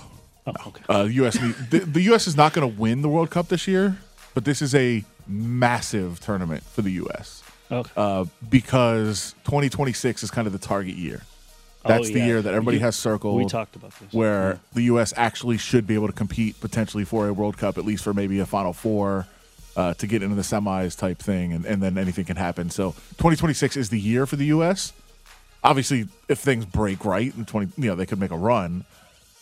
Oh, 0.45 0.53
okay. 0.67 0.83
uh, 0.89 1.03
U.S. 1.03 1.37
the, 1.69 1.79
the 1.79 2.01
U.S. 2.01 2.27
is 2.27 2.35
not 2.35 2.51
going 2.51 2.69
to 2.69 2.79
win 2.81 3.01
the 3.01 3.07
World 3.07 3.29
Cup 3.29 3.47
this 3.47 3.65
year, 3.65 3.97
but 4.33 4.43
this 4.43 4.61
is 4.61 4.75
a 4.75 5.05
massive 5.25 6.19
tournament 6.19 6.63
for 6.63 6.81
the 6.81 6.91
U.S. 6.91 7.43
Okay. 7.71 7.89
uh, 7.95 8.25
because 8.49 9.35
2026 9.45 10.21
is 10.21 10.31
kind 10.31 10.45
of 10.45 10.51
the 10.51 10.59
target 10.59 10.95
year. 10.95 11.21
That's 11.85 12.09
Oh, 12.09 12.13
the 12.13 12.19
yeah. 12.19 12.25
year 12.25 12.41
that 12.41 12.53
everybody 12.53 12.77
You- 12.77 12.83
has 12.83 12.95
circled. 12.95 13.37
we 13.37 13.45
talked 13.45 13.75
about 13.75 13.91
this. 13.99 14.13
where 14.13 14.59
the 14.73 14.83
U.S. 14.83 15.13
actually 15.17 15.57
should 15.57 15.85
be 15.85 15.95
able 15.95 16.07
to 16.07 16.13
compete 16.13 16.59
potentially 16.61 17.03
for 17.03 17.27
a 17.27 17.33
World 17.33 17.57
Cup, 17.57 17.77
at 17.77 17.85
least 17.85 18.03
for 18.03 18.13
maybe 18.13 18.39
a 18.39 18.45
Final 18.45 18.71
Four, 18.73 19.27
uh, 19.75 19.93
to 19.95 20.07
get 20.07 20.23
into 20.23 20.35
the 20.35 20.41
semis 20.43 20.97
type 20.97 21.19
thing, 21.19 21.51
and, 21.51 21.65
and 21.65 21.81
then 21.83 21.97
anything 21.97 22.25
can 22.25 22.37
happen. 22.37 22.69
So 22.69 22.91
2026 23.17 23.75
is 23.75 23.89
the 23.89 23.99
year 23.99 24.25
for 24.25 24.35
the 24.37 24.45
U.S. 24.45 24.93
Obviously, 25.63 26.07
if 26.29 26.39
things 26.39 26.65
break 26.65 27.03
right 27.05 27.33
in 27.35 27.45
20, 27.45 27.71
you 27.81 27.89
know, 27.89 27.95
they 27.95 28.05
could 28.05 28.19
make 28.19 28.31
a 28.31 28.37
run. 28.37 28.85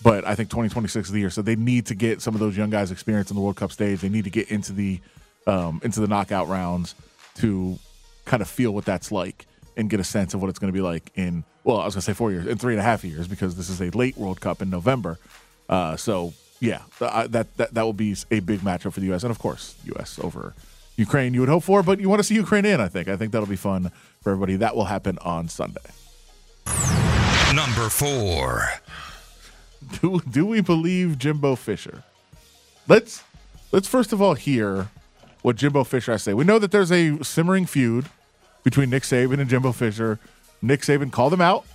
But 0.03 0.25
I 0.25 0.33
think 0.33 0.49
2026 0.49 1.09
is 1.09 1.13
the 1.13 1.19
year, 1.19 1.29
so 1.29 1.43
they 1.43 1.55
need 1.55 1.85
to 1.87 1.95
get 1.95 2.21
some 2.21 2.33
of 2.33 2.39
those 2.39 2.57
young 2.57 2.71
guys 2.71 2.89
experience 2.89 3.29
in 3.29 3.35
the 3.35 3.41
World 3.41 3.57
Cup 3.57 3.71
stage. 3.71 4.01
They 4.01 4.09
need 4.09 4.23
to 4.23 4.31
get 4.31 4.49
into 4.49 4.73
the 4.73 4.99
um, 5.45 5.79
into 5.83 5.99
the 5.99 6.07
knockout 6.07 6.47
rounds 6.47 6.95
to 7.35 7.77
kind 8.25 8.41
of 8.41 8.47
feel 8.49 8.71
what 8.71 8.85
that's 8.85 9.11
like 9.11 9.45
and 9.77 9.89
get 9.89 9.99
a 9.99 10.03
sense 10.03 10.33
of 10.33 10.41
what 10.41 10.49
it's 10.49 10.59
going 10.59 10.71
to 10.71 10.77
be 10.77 10.81
like 10.81 11.11
in 11.15 11.43
well, 11.63 11.79
I 11.79 11.85
was 11.85 11.93
going 11.93 12.01
to 12.01 12.05
say 12.05 12.13
four 12.13 12.31
years, 12.31 12.47
in 12.47 12.57
three 12.57 12.73
and 12.73 12.79
a 12.79 12.83
half 12.83 13.03
years, 13.03 13.27
because 13.27 13.55
this 13.55 13.69
is 13.69 13.81
a 13.81 13.89
late 13.91 14.17
World 14.17 14.41
Cup 14.41 14.61
in 14.61 14.69
November. 14.69 15.19
Uh, 15.69 15.95
so 15.95 16.33
yeah, 16.59 16.81
uh, 16.99 17.27
that 17.27 17.55
that 17.57 17.73
that 17.73 17.83
will 17.83 17.93
be 17.93 18.15
a 18.29 18.39
big 18.39 18.59
matchup 18.59 18.93
for 18.93 18.99
the 18.99 19.07
U.S. 19.07 19.23
and 19.23 19.31
of 19.31 19.39
course 19.39 19.75
U.S. 19.85 20.19
over 20.21 20.53
Ukraine. 20.95 21.33
You 21.33 21.41
would 21.41 21.49
hope 21.49 21.63
for, 21.63 21.83
but 21.83 21.99
you 21.99 22.09
want 22.09 22.19
to 22.19 22.23
see 22.23 22.35
Ukraine 22.35 22.65
in. 22.65 22.79
I 22.79 22.87
think. 22.87 23.07
I 23.07 23.17
think 23.17 23.31
that'll 23.31 23.47
be 23.47 23.55
fun 23.55 23.91
for 24.21 24.31
everybody. 24.31 24.55
That 24.55 24.75
will 24.75 24.85
happen 24.85 25.17
on 25.19 25.49
Sunday. 25.49 25.81
Number 27.53 27.89
four. 27.89 28.69
do 30.01 30.19
do 30.29 30.45
we 30.45 30.61
believe 30.61 31.17
Jimbo 31.17 31.55
Fisher? 31.55 32.03
Let's 32.87 33.23
let's 33.71 33.87
first 33.87 34.13
of 34.13 34.21
all 34.21 34.35
hear 34.35 34.89
what 35.41 35.55
Jimbo 35.55 35.83
Fisher 35.83 36.11
has 36.11 36.21
to 36.21 36.31
say. 36.31 36.33
We 36.33 36.43
know 36.43 36.59
that 36.59 36.71
there's 36.71 36.91
a 36.91 37.23
simmering 37.23 37.65
feud 37.65 38.05
between 38.63 38.89
Nick 38.89 39.03
Saban 39.03 39.39
and 39.39 39.49
Jimbo 39.49 39.71
Fisher. 39.71 40.19
Nick 40.61 40.81
Saban 40.81 41.11
called 41.11 41.33
him 41.33 41.41
out. 41.41 41.65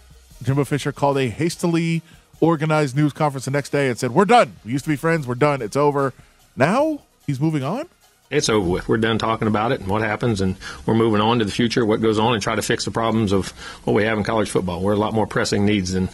Jimbo 0.42 0.64
Fisher 0.64 0.92
called 0.92 1.18
a 1.18 1.28
hastily 1.28 2.02
organized 2.40 2.94
news 2.96 3.12
conference 3.12 3.46
the 3.46 3.50
next 3.50 3.70
day 3.70 3.88
and 3.88 3.98
said, 3.98 4.12
"We're 4.12 4.24
done. 4.26 4.56
We 4.64 4.72
used 4.72 4.84
to 4.84 4.90
be 4.90 4.96
friends. 4.96 5.26
We're 5.26 5.34
done. 5.34 5.62
It's 5.62 5.76
over." 5.76 6.12
Now 6.56 7.00
he's 7.26 7.40
moving 7.40 7.62
on. 7.64 7.86
it's 8.30 8.48
over 8.48 8.68
with. 8.68 8.88
We're 8.88 8.96
done 8.96 9.18
talking 9.18 9.46
about 9.48 9.72
it 9.72 9.80
and 9.80 9.88
what 9.88 10.02
happens, 10.02 10.40
and 10.40 10.56
we're 10.84 10.94
moving 10.94 11.20
on 11.20 11.38
to 11.38 11.44
the 11.44 11.52
future, 11.52 11.84
what 11.86 12.00
goes 12.00 12.18
on, 12.18 12.34
and 12.34 12.42
try 12.42 12.54
to 12.56 12.62
fix 12.62 12.84
the 12.84 12.90
problems 12.90 13.32
of 13.32 13.50
what 13.84 13.94
we 13.94 14.02
have 14.04 14.18
in 14.18 14.24
college 14.24 14.50
football. 14.50 14.80
We're 14.80 14.94
a 14.94 14.96
lot 14.96 15.14
more 15.14 15.26
pressing 15.26 15.64
needs 15.64 15.92
than 15.92 16.08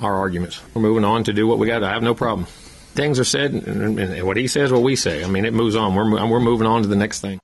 our 0.00 0.14
arguments. 0.14 0.60
We're 0.74 0.82
moving 0.82 1.04
on 1.04 1.24
to 1.24 1.32
do 1.32 1.46
what 1.46 1.58
we 1.58 1.66
got. 1.68 1.82
I 1.84 1.92
have 1.92 2.02
no 2.02 2.14
problem. 2.14 2.46
Things 2.94 3.18
are 3.20 3.24
said, 3.24 3.52
and, 3.52 3.98
and 4.00 4.26
what 4.26 4.36
he 4.36 4.48
says, 4.48 4.72
what 4.72 4.82
we 4.82 4.96
say. 4.96 5.22
I 5.22 5.28
mean, 5.28 5.44
it 5.44 5.52
moves 5.54 5.76
on. 5.76 5.94
We're 5.94 6.10
we're 6.28 6.40
moving 6.40 6.66
on 6.66 6.82
to 6.82 6.88
the 6.88 6.96
next 6.96 7.20
thing. 7.20 7.38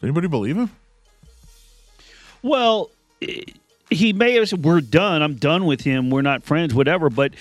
Does 0.00 0.04
anybody 0.04 0.28
believe 0.28 0.56
him? 0.56 0.70
Well, 2.44 2.90
he 3.90 4.12
may 4.12 4.34
have 4.34 4.50
said, 4.50 4.64
"We're 4.64 4.82
done. 4.82 5.22
I'm 5.22 5.36
done 5.36 5.64
with 5.64 5.80
him. 5.80 6.10
We're 6.10 6.22
not 6.22 6.44
friends. 6.44 6.74
Whatever." 6.74 7.08
But 7.08 7.32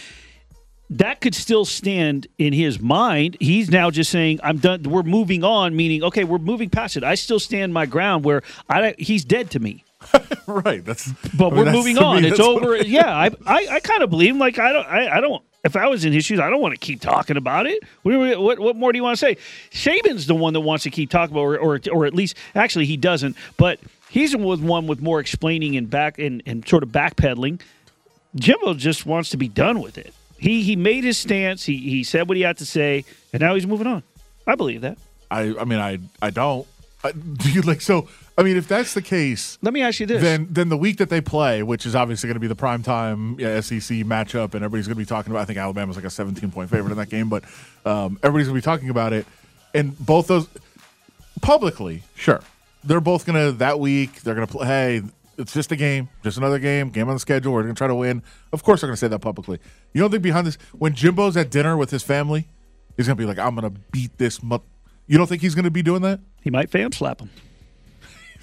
that 0.89 1.19
could 1.21 1.35
still 1.35 1.65
stand 1.65 2.27
in 2.37 2.53
his 2.53 2.79
mind. 2.79 3.35
He's 3.39 3.69
now 3.69 3.91
just 3.91 4.09
saying, 4.09 4.39
"I'm 4.43 4.57
done. 4.57 4.83
We're 4.83 5.03
moving 5.03 5.43
on." 5.43 5.75
Meaning, 5.75 6.03
okay, 6.03 6.23
we're 6.23 6.37
moving 6.37 6.69
past 6.69 6.95
it. 6.95 7.03
I 7.03 7.15
still 7.15 7.39
stand 7.39 7.73
my 7.73 7.85
ground. 7.85 8.23
Where 8.23 8.43
I, 8.69 8.95
he's 8.97 9.25
dead 9.25 9.51
to 9.51 9.59
me. 9.59 9.83
right. 10.47 10.83
That's. 10.85 11.11
But 11.37 11.47
I 11.47 11.49
mean, 11.49 11.57
we're 11.57 11.63
that's- 11.65 11.75
moving 11.75 11.95
to 11.95 12.01
me, 12.01 12.07
on. 12.07 12.25
It's 12.25 12.39
over. 12.39 12.75
is. 12.75 12.87
yeah, 12.87 13.13
I, 13.13 13.29
I, 13.45 13.67
I 13.71 13.79
kind 13.81 14.03
of 14.03 14.09
believe 14.09 14.31
him. 14.31 14.39
Like 14.39 14.57
I 14.57 14.71
don't, 14.71 14.87
I, 14.87 15.17
I 15.17 15.21
don't. 15.21 15.43
If 15.65 15.77
I 15.77 15.87
was 15.87 16.03
in 16.03 16.11
his 16.11 16.25
shoes, 16.25 16.39
I 16.41 16.49
don't 16.49 16.59
want 16.61 16.73
to 16.73 16.79
keep 16.79 16.99
talking 16.99 17.37
about 17.37 17.67
it. 17.67 17.81
What, 18.03 18.37
what, 18.37 18.59
what 18.59 18.75
more 18.75 18.91
do 18.91 18.97
you 18.97 19.03
want 19.03 19.17
to 19.17 19.25
say? 19.25 19.37
Saban's 19.71 20.27
the 20.27 20.35
one 20.35 20.51
that 20.53 20.59
wants 20.59 20.83
to 20.83 20.89
keep 20.89 21.09
talking 21.09 21.33
about, 21.33 21.43
or, 21.43 21.57
or, 21.57 21.79
or 21.89 22.05
at 22.05 22.13
least, 22.13 22.35
actually, 22.53 22.85
he 22.85 22.97
doesn't. 22.97 23.37
But 23.55 23.79
he's 24.13 24.31
the 24.31 24.37
one 24.37 24.85
with 24.85 25.01
more 25.01 25.19
explaining 25.19 25.75
and 25.75 25.89
back 25.89 26.19
and, 26.19 26.43
and 26.45 26.67
sort 26.67 26.83
of 26.83 26.89
backpedaling. 26.89 27.59
Jimbo 28.35 28.75
just 28.75 29.07
wants 29.07 29.31
to 29.31 29.37
be 29.37 29.47
done 29.47 29.81
with 29.81 29.97
it. 29.97 30.13
He 30.37 30.61
he 30.61 30.75
made 30.75 31.03
his 31.03 31.17
stance. 31.17 31.65
He 31.65 31.77
he 31.77 32.03
said 32.03 32.27
what 32.27 32.37
he 32.37 32.43
had 32.43 32.57
to 32.57 32.65
say, 32.65 33.05
and 33.31 33.41
now 33.41 33.55
he's 33.55 33.65
moving 33.65 33.87
on. 33.87 34.03
I 34.45 34.55
believe 34.55 34.81
that. 34.81 34.97
I. 35.31 35.55
I 35.59 35.65
mean, 35.65 35.79
I. 35.79 35.99
I 36.21 36.29
don't. 36.29 36.67
I, 37.03 37.11
do 37.11 37.51
you 37.51 37.61
like 37.61 37.81
so? 37.81 38.07
I 38.37 38.43
mean, 38.43 38.57
if 38.57 38.67
that's 38.67 38.93
the 38.93 39.01
case, 39.01 39.57
Let 39.61 39.73
me 39.73 39.81
ask 39.81 39.99
you 39.99 40.05
this: 40.05 40.21
then 40.21 40.47
then 40.49 40.69
the 40.69 40.77
week 40.77 40.97
that 40.97 41.09
they 41.09 41.21
play, 41.21 41.63
which 41.63 41.85
is 41.85 41.95
obviously 41.95 42.27
going 42.27 42.35
to 42.35 42.41
be 42.41 42.47
the 42.47 42.55
prime 42.55 42.83
time 42.83 43.39
yeah, 43.39 43.59
SEC 43.61 43.79
matchup, 43.99 44.53
and 44.53 44.63
everybody's 44.63 44.87
going 44.87 44.95
to 44.95 45.01
be 45.01 45.05
talking 45.05 45.31
about. 45.31 45.41
I 45.41 45.45
think 45.45 45.59
Alabama's 45.59 45.95
like 45.95 46.05
a 46.05 46.09
17 46.09 46.51
point 46.51 46.69
favorite 46.69 46.91
in 46.91 46.97
that 46.97 47.09
game, 47.09 47.29
but 47.29 47.43
um, 47.85 48.19
everybody's 48.23 48.47
going 48.47 48.59
to 48.59 48.61
be 48.61 48.71
talking 48.71 48.89
about 48.89 49.13
it. 49.13 49.25
And 49.73 49.97
both 49.97 50.27
those 50.27 50.47
publicly, 51.41 52.03
sure, 52.15 52.41
they're 52.83 53.01
both 53.01 53.25
going 53.25 53.43
to 53.43 53.51
that 53.59 53.79
week. 53.79 54.21
They're 54.21 54.35
going 54.35 54.47
to 54.47 54.51
play. 54.51 54.67
Hey, 54.67 55.01
it's 55.37 55.53
just 55.53 55.71
a 55.71 55.75
game, 55.75 56.09
just 56.23 56.37
another 56.37 56.59
game, 56.59 56.89
game 56.89 57.07
on 57.07 57.15
the 57.15 57.19
schedule. 57.19 57.53
We're 57.53 57.63
going 57.63 57.75
to 57.75 57.77
try 57.77 57.87
to 57.87 57.95
win. 57.95 58.21
Of 58.51 58.63
course, 58.63 58.81
they're 58.81 58.87
going 58.87 58.95
to 58.95 58.99
say 58.99 59.07
that 59.07 59.19
publicly. 59.19 59.59
You 59.93 60.01
don't 60.01 60.11
think 60.11 60.23
behind 60.23 60.45
this, 60.45 60.57
when 60.73 60.93
Jimbo's 60.93 61.35
at 61.37 61.49
dinner 61.49 61.75
with 61.75 61.89
his 61.89 62.03
family, 62.03 62.47
he's 62.97 63.07
going 63.07 63.17
to 63.17 63.21
be 63.21 63.27
like, 63.27 63.39
"I'm 63.39 63.55
going 63.55 63.73
to 63.73 63.79
beat 63.91 64.17
this." 64.17 64.43
Mu-. 64.43 64.59
You 65.07 65.17
don't 65.17 65.27
think 65.27 65.41
he's 65.41 65.55
going 65.55 65.65
to 65.65 65.71
be 65.71 65.81
doing 65.81 66.01
that? 66.03 66.19
he 66.43 66.49
might 66.49 66.69
fam 66.69 66.91
slap 66.91 67.21
him. 67.21 67.29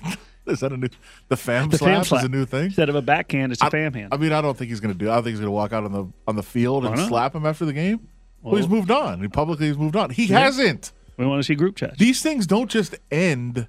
Is 0.47 0.61
that 0.61 0.73
a 0.73 0.77
new? 0.77 0.89
The 1.29 1.37
fam 1.37 1.69
The 1.69 1.79
slap 1.79 1.95
fam 1.97 2.05
slap 2.05 2.21
is 2.23 2.27
a 2.27 2.31
new 2.31 2.47
thing. 2.47 2.65
instead 2.67 2.89
of 2.89 2.95
a 2.95 3.03
backhand, 3.03 3.53
it's 3.53 3.63
a 3.63 3.67
I- 3.67 3.71
fam 3.71 3.93
hand. 3.93 4.09
I 4.13 4.17
mean, 4.17 4.33
I 4.33 4.41
don't 4.41 4.57
think 4.57 4.71
he's 4.71 4.81
going 4.81 4.93
to 4.93 4.99
do. 4.99 5.11
I 5.11 5.15
don't 5.15 5.25
think 5.25 5.33
he's 5.33 5.41
going 5.41 5.49
to 5.49 5.53
walk 5.53 5.73
out 5.73 5.85
on 5.85 5.93
the 5.93 6.07
on 6.27 6.37
the 6.37 6.43
field 6.43 6.87
and 6.87 6.95
uh-huh. 6.95 7.09
slap 7.09 7.35
him 7.35 7.45
after 7.45 7.67
the 7.67 7.75
game. 7.75 8.09
Well, 8.43 8.57
he's 8.57 8.69
moved 8.69 8.91
on. 8.91 9.21
He 9.21 9.29
publicly 9.29 9.67
he's 9.67 9.77
moved 9.77 9.97
on. 9.97 10.09
He 10.11 10.27
hasn't. 10.29 10.93
We 11.19 11.27
want 11.27 11.41
to 11.41 11.45
see 11.45 11.55
group 11.55 11.77
chats. 11.77 11.99
These 11.99 12.23
things 12.23 12.47
don't 12.47 12.71
just 12.71 12.95
end 13.11 13.69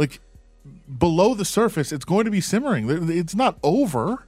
like 0.00 0.20
below 0.98 1.34
the 1.34 1.44
surface. 1.44 1.92
It's 1.92 2.04
going 2.04 2.24
to 2.24 2.30
be 2.30 2.40
simmering. 2.40 2.88
It's 3.10 3.34
not 3.34 3.58
over. 3.62 4.26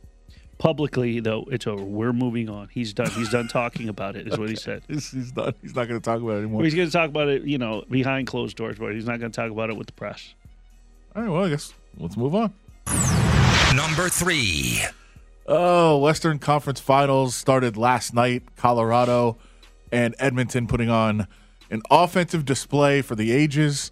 Publicly, 0.59 1.19
though, 1.19 1.45
it's 1.51 1.67
over. 1.67 1.83
We're 1.83 2.13
moving 2.13 2.49
on. 2.49 2.69
He's 2.71 2.93
done. 2.93 3.11
He's 3.11 3.31
done 3.31 3.49
talking 3.49 3.89
about 3.89 4.15
it. 4.15 4.29
Is 4.29 4.39
what 4.39 4.49
he 4.49 4.55
said. 4.55 4.83
He's, 4.87 5.11
he's 5.11 5.35
not. 5.35 5.57
He's 5.61 5.75
not 5.75 5.89
going 5.89 6.01
to 6.01 6.05
talk 6.05 6.21
about 6.21 6.35
it 6.35 6.39
anymore. 6.41 6.59
Well, 6.59 6.65
he's 6.65 6.75
going 6.75 6.87
to 6.87 6.93
talk 6.93 7.09
about 7.09 7.29
it, 7.29 7.43
you 7.43 7.59
know, 7.59 7.83
behind 7.91 8.29
closed 8.29 8.57
doors, 8.57 8.79
but 8.79 8.95
he's 8.95 9.07
not 9.07 9.19
going 9.19 9.33
to 9.33 9.37
talk 9.37 9.51
about 9.51 9.71
it 9.71 9.77
with 9.77 9.89
the 9.89 9.93
press. 9.95 10.35
All 11.17 11.23
right. 11.23 11.31
Well, 11.31 11.45
I 11.45 11.49
guess 11.49 11.75
let's 11.99 12.17
move 12.17 12.37
on. 12.37 12.53
Number 13.75 14.09
three. 14.09 14.83
Oh, 15.49 15.99
Western 15.99 16.39
Conference 16.39 16.79
Finals 16.79 17.35
started 17.35 17.77
last 17.77 18.15
night. 18.15 18.45
Colorado 18.55 19.39
and 19.91 20.15
Edmonton 20.21 20.69
putting 20.69 20.91
on 20.91 21.27
an 21.71 21.83
offensive 21.91 22.45
display 22.45 23.03
for 23.03 23.17
the 23.17 23.33
ages. 23.33 23.91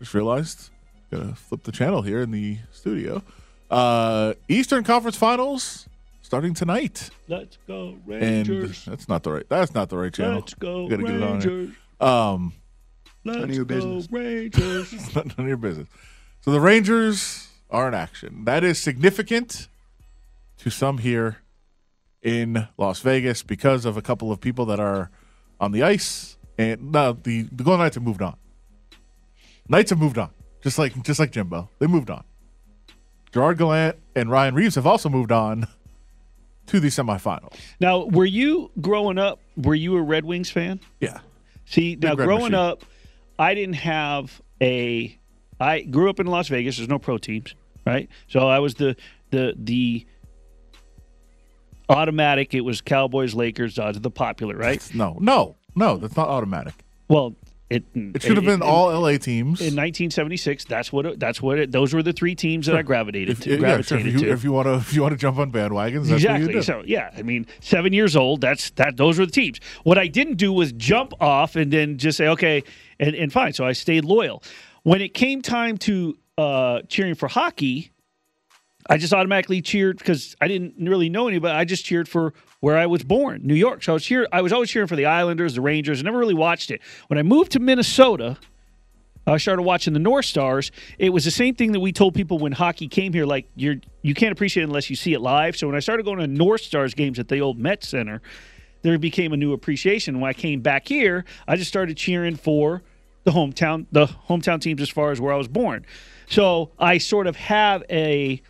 Just 0.00 0.12
realized, 0.12 0.70
gotta 1.10 1.34
flip 1.34 1.62
the 1.64 1.72
channel 1.72 2.02
here 2.02 2.20
in 2.22 2.30
the 2.30 2.58
studio. 2.72 3.22
Uh, 3.70 4.34
Eastern 4.48 4.84
Conference 4.84 5.16
Finals 5.16 5.88
starting 6.22 6.54
tonight. 6.54 7.10
Let's 7.28 7.58
go 7.66 7.96
And 8.10 8.48
Rangers. 8.48 8.84
that's 8.84 9.08
not 9.08 9.22
the 9.22 9.32
right. 9.32 9.46
That's 9.48 9.74
not 9.74 9.88
the 9.88 9.96
right 9.96 10.12
channel. 10.12 10.36
Let's 10.40 10.54
go 10.54 10.88
Gotta 10.88 11.02
get 11.02 11.14
it 11.14 11.22
on 11.22 11.40
here. 11.40 11.50
Rangers. 11.50 11.76
Um, 12.00 12.52
Let's 13.24 13.42
of 13.44 13.54
your 13.54 13.64
go 13.64 13.74
business. 13.74 14.08
Rangers. 14.10 14.92
it's 14.92 15.14
not 15.14 15.26
none 15.26 15.40
of 15.40 15.48
your 15.48 15.56
business. 15.56 15.88
So 16.40 16.50
the 16.52 16.60
Rangers 16.60 17.48
are 17.70 17.88
in 17.88 17.94
action. 17.94 18.44
That 18.44 18.64
is 18.64 18.78
significant 18.78 19.68
to 20.58 20.70
some 20.70 20.98
here 20.98 21.38
in 22.22 22.68
Las 22.76 23.00
Vegas 23.00 23.42
because 23.42 23.84
of 23.84 23.96
a 23.96 24.02
couple 24.02 24.30
of 24.32 24.40
people 24.40 24.66
that 24.66 24.80
are 24.80 25.10
on 25.60 25.72
the 25.72 25.82
ice. 25.82 26.36
And 26.58 26.92
now 26.92 27.12
the 27.12 27.42
the 27.52 27.62
Golden 27.64 27.80
Knights 27.80 27.94
have 27.96 28.04
moved 28.04 28.22
on. 28.22 28.36
Knights 29.68 29.90
have 29.90 29.98
moved 29.98 30.18
on, 30.18 30.30
just 30.62 30.78
like 30.78 31.00
just 31.02 31.18
like 31.20 31.30
Jimbo. 31.32 31.68
They 31.78 31.86
moved 31.86 32.10
on. 32.10 32.24
Gerard 33.32 33.58
Gallant 33.58 33.96
and 34.16 34.30
Ryan 34.30 34.54
Reaves 34.54 34.74
have 34.74 34.86
also 34.86 35.08
moved 35.08 35.30
on 35.32 35.66
to 36.66 36.80
the 36.80 36.88
semifinals. 36.88 37.54
now, 37.80 38.04
were 38.06 38.24
you 38.24 38.70
growing 38.80 39.18
up? 39.18 39.40
Were 39.56 39.74
you 39.74 39.96
a 39.96 40.02
Red 40.02 40.24
Wings 40.24 40.50
fan? 40.50 40.80
Yeah. 41.00 41.18
See, 41.64 41.96
now 42.00 42.14
Red 42.14 42.24
growing 42.24 42.52
machine. 42.52 42.54
up, 42.54 42.84
I 43.38 43.54
didn't 43.54 43.74
have 43.76 44.40
a. 44.60 45.16
I 45.60 45.82
grew 45.82 46.10
up 46.10 46.18
in 46.20 46.26
Las 46.26 46.48
Vegas. 46.48 46.76
There's 46.78 46.88
no 46.88 46.98
pro 46.98 47.18
teams, 47.18 47.54
right? 47.86 48.08
So 48.28 48.48
I 48.48 48.58
was 48.58 48.74
the 48.74 48.96
the 49.30 49.54
the 49.56 50.06
automatic. 51.88 52.54
It 52.54 52.62
was 52.62 52.80
Cowboys, 52.80 53.34
Lakers, 53.34 53.74
Dodgers, 53.74 54.00
the 54.00 54.10
popular, 54.10 54.56
right? 54.56 54.82
No, 54.94 55.16
no, 55.20 55.56
no. 55.74 55.96
That's 55.96 56.16
not 56.16 56.28
automatic. 56.28 56.74
Well, 57.08 57.34
it 57.70 57.84
It 57.94 58.22
should 58.22 58.36
have 58.36 58.44
been 58.44 58.62
all 58.62 58.88
LA 58.88 59.16
teams. 59.16 59.60
in 59.60 59.76
1976. 59.76 60.64
That's 60.64 60.92
what. 60.92 61.06
It, 61.06 61.20
that's 61.20 61.40
what. 61.40 61.58
It, 61.58 61.70
those 61.72 61.94
were 61.94 62.02
the 62.02 62.12
three 62.12 62.34
teams 62.34 62.66
that 62.66 62.76
I 62.76 62.82
gravitated 62.82 63.30
If, 63.38 63.40
to. 63.44 63.60
yeah, 63.60 63.80
sure, 63.80 63.98
if 63.98 64.06
you, 64.06 64.18
to. 64.18 64.30
if 64.32 64.44
you 64.44 64.52
want 64.52 64.66
to, 64.66 64.74
if 64.74 64.92
you 64.92 65.02
want 65.02 65.12
to 65.12 65.18
jump 65.18 65.38
on 65.38 65.52
bandwagons, 65.52 66.08
that's 66.08 66.24
what 66.24 66.40
you 66.40 66.48
exactly. 66.48 66.52
do. 66.52 66.62
So 66.62 66.82
yeah, 66.84 67.10
I 67.16 67.22
mean, 67.22 67.46
seven 67.60 67.92
years 67.92 68.16
old. 68.16 68.40
That's 68.40 68.70
that. 68.70 68.96
Those 68.96 69.18
were 69.18 69.26
the 69.26 69.32
teams. 69.32 69.60
What 69.84 69.98
I 69.98 70.08
didn't 70.08 70.34
do 70.34 70.52
was 70.52 70.72
jump 70.72 71.12
off 71.20 71.54
and 71.54 71.72
then 71.72 71.96
just 71.96 72.18
say 72.18 72.26
okay, 72.28 72.64
and, 72.98 73.14
and 73.14 73.32
fine. 73.32 73.52
So 73.52 73.64
I 73.64 73.72
stayed 73.72 74.04
loyal. 74.04 74.42
When 74.82 75.00
it 75.00 75.14
came 75.14 75.40
time 75.40 75.78
to 75.78 76.18
uh, 76.38 76.80
cheering 76.88 77.14
for 77.14 77.28
hockey, 77.28 77.89
I 78.88 78.96
just 78.96 79.12
automatically 79.12 79.60
cheered 79.60 79.98
because 79.98 80.36
I 80.40 80.48
didn't 80.48 80.74
really 80.78 81.08
know 81.08 81.28
anybody. 81.28 81.54
I 81.54 81.64
just 81.64 81.84
cheered 81.84 82.08
for 82.08 82.32
where 82.60 82.76
I 82.76 82.86
was 82.86 83.02
born, 83.04 83.40
New 83.44 83.54
York. 83.54 83.82
So 83.82 83.92
I 83.92 83.94
was 83.94 84.04
cheer. 84.04 84.26
I 84.32 84.40
was 84.42 84.52
always 84.52 84.70
cheering 84.70 84.88
for 84.88 84.96
the 84.96 85.06
Islanders, 85.06 85.54
the 85.54 85.60
Rangers. 85.60 86.00
I 86.00 86.02
never 86.02 86.18
really 86.18 86.34
watched 86.34 86.70
it. 86.70 86.80
When 87.08 87.18
I 87.18 87.22
moved 87.22 87.52
to 87.52 87.60
Minnesota, 87.60 88.38
I 89.26 89.36
started 89.36 89.62
watching 89.62 89.92
the 89.92 90.00
North 90.00 90.24
Stars. 90.24 90.72
It 90.98 91.10
was 91.10 91.24
the 91.24 91.30
same 91.30 91.54
thing 91.54 91.72
that 91.72 91.80
we 91.80 91.92
told 91.92 92.14
people 92.14 92.38
when 92.38 92.52
hockey 92.52 92.88
came 92.88 93.12
here. 93.12 93.26
Like 93.26 93.48
you're, 93.54 93.76
you 94.02 94.14
can't 94.14 94.32
appreciate 94.32 94.62
it 94.62 94.66
unless 94.66 94.90
you 94.90 94.96
see 94.96 95.12
it 95.12 95.20
live. 95.20 95.56
So 95.56 95.66
when 95.66 95.76
I 95.76 95.80
started 95.80 96.04
going 96.04 96.18
to 96.18 96.26
North 96.26 96.62
Stars 96.62 96.94
games 96.94 97.18
at 97.18 97.28
the 97.28 97.40
old 97.40 97.58
Met 97.58 97.84
Center, 97.84 98.22
there 98.82 98.98
became 98.98 99.32
a 99.32 99.36
new 99.36 99.52
appreciation. 99.52 100.20
When 100.20 100.28
I 100.28 100.32
came 100.32 100.60
back 100.62 100.88
here, 100.88 101.24
I 101.46 101.56
just 101.56 101.68
started 101.68 101.96
cheering 101.96 102.36
for 102.36 102.82
the 103.24 103.30
hometown, 103.30 103.86
the 103.92 104.06
hometown 104.06 104.60
teams 104.60 104.80
as 104.80 104.88
far 104.88 105.10
as 105.10 105.20
where 105.20 105.32
I 105.32 105.36
was 105.36 105.48
born. 105.48 105.84
So 106.28 106.70
I 106.78 106.98
sort 106.98 107.26
of 107.26 107.36
have 107.36 107.82
a 107.90 108.40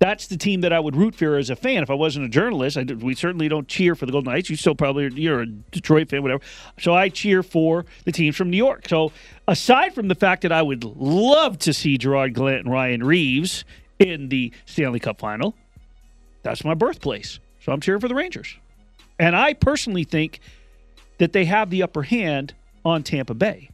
that's 0.00 0.26
the 0.28 0.36
team 0.38 0.62
that 0.62 0.72
I 0.72 0.80
would 0.80 0.96
root 0.96 1.14
for 1.14 1.36
as 1.36 1.50
a 1.50 1.56
fan. 1.56 1.82
If 1.82 1.90
I 1.90 1.94
wasn't 1.94 2.24
a 2.24 2.28
journalist, 2.28 2.78
I 2.78 2.82
we 2.84 3.14
certainly 3.14 3.48
don't 3.48 3.68
cheer 3.68 3.94
for 3.94 4.06
the 4.06 4.12
Golden 4.12 4.32
Knights. 4.32 4.48
You 4.48 4.56
still 4.56 4.74
probably 4.74 5.10
you're 5.12 5.42
a 5.42 5.46
Detroit 5.46 6.08
fan, 6.08 6.22
whatever. 6.22 6.42
So 6.80 6.94
I 6.94 7.10
cheer 7.10 7.42
for 7.42 7.84
the 8.04 8.12
teams 8.12 8.34
from 8.34 8.48
New 8.50 8.56
York. 8.56 8.88
So 8.88 9.12
aside 9.46 9.94
from 9.94 10.08
the 10.08 10.14
fact 10.14 10.42
that 10.42 10.52
I 10.52 10.62
would 10.62 10.84
love 10.84 11.58
to 11.60 11.74
see 11.74 11.98
Gerard 11.98 12.34
Gallant 12.34 12.60
and 12.60 12.70
Ryan 12.70 13.04
Reaves 13.04 13.64
in 13.98 14.30
the 14.30 14.52
Stanley 14.64 15.00
Cup 15.00 15.20
final, 15.20 15.54
that's 16.42 16.64
my 16.64 16.72
birthplace. 16.74 17.38
So 17.62 17.70
I'm 17.70 17.80
cheering 17.80 18.00
for 18.00 18.08
the 18.08 18.14
Rangers, 18.14 18.56
and 19.18 19.36
I 19.36 19.52
personally 19.52 20.04
think 20.04 20.40
that 21.18 21.34
they 21.34 21.44
have 21.44 21.68
the 21.68 21.82
upper 21.82 22.02
hand 22.02 22.54
on 22.86 23.02
Tampa 23.02 23.34
Bay 23.34 23.68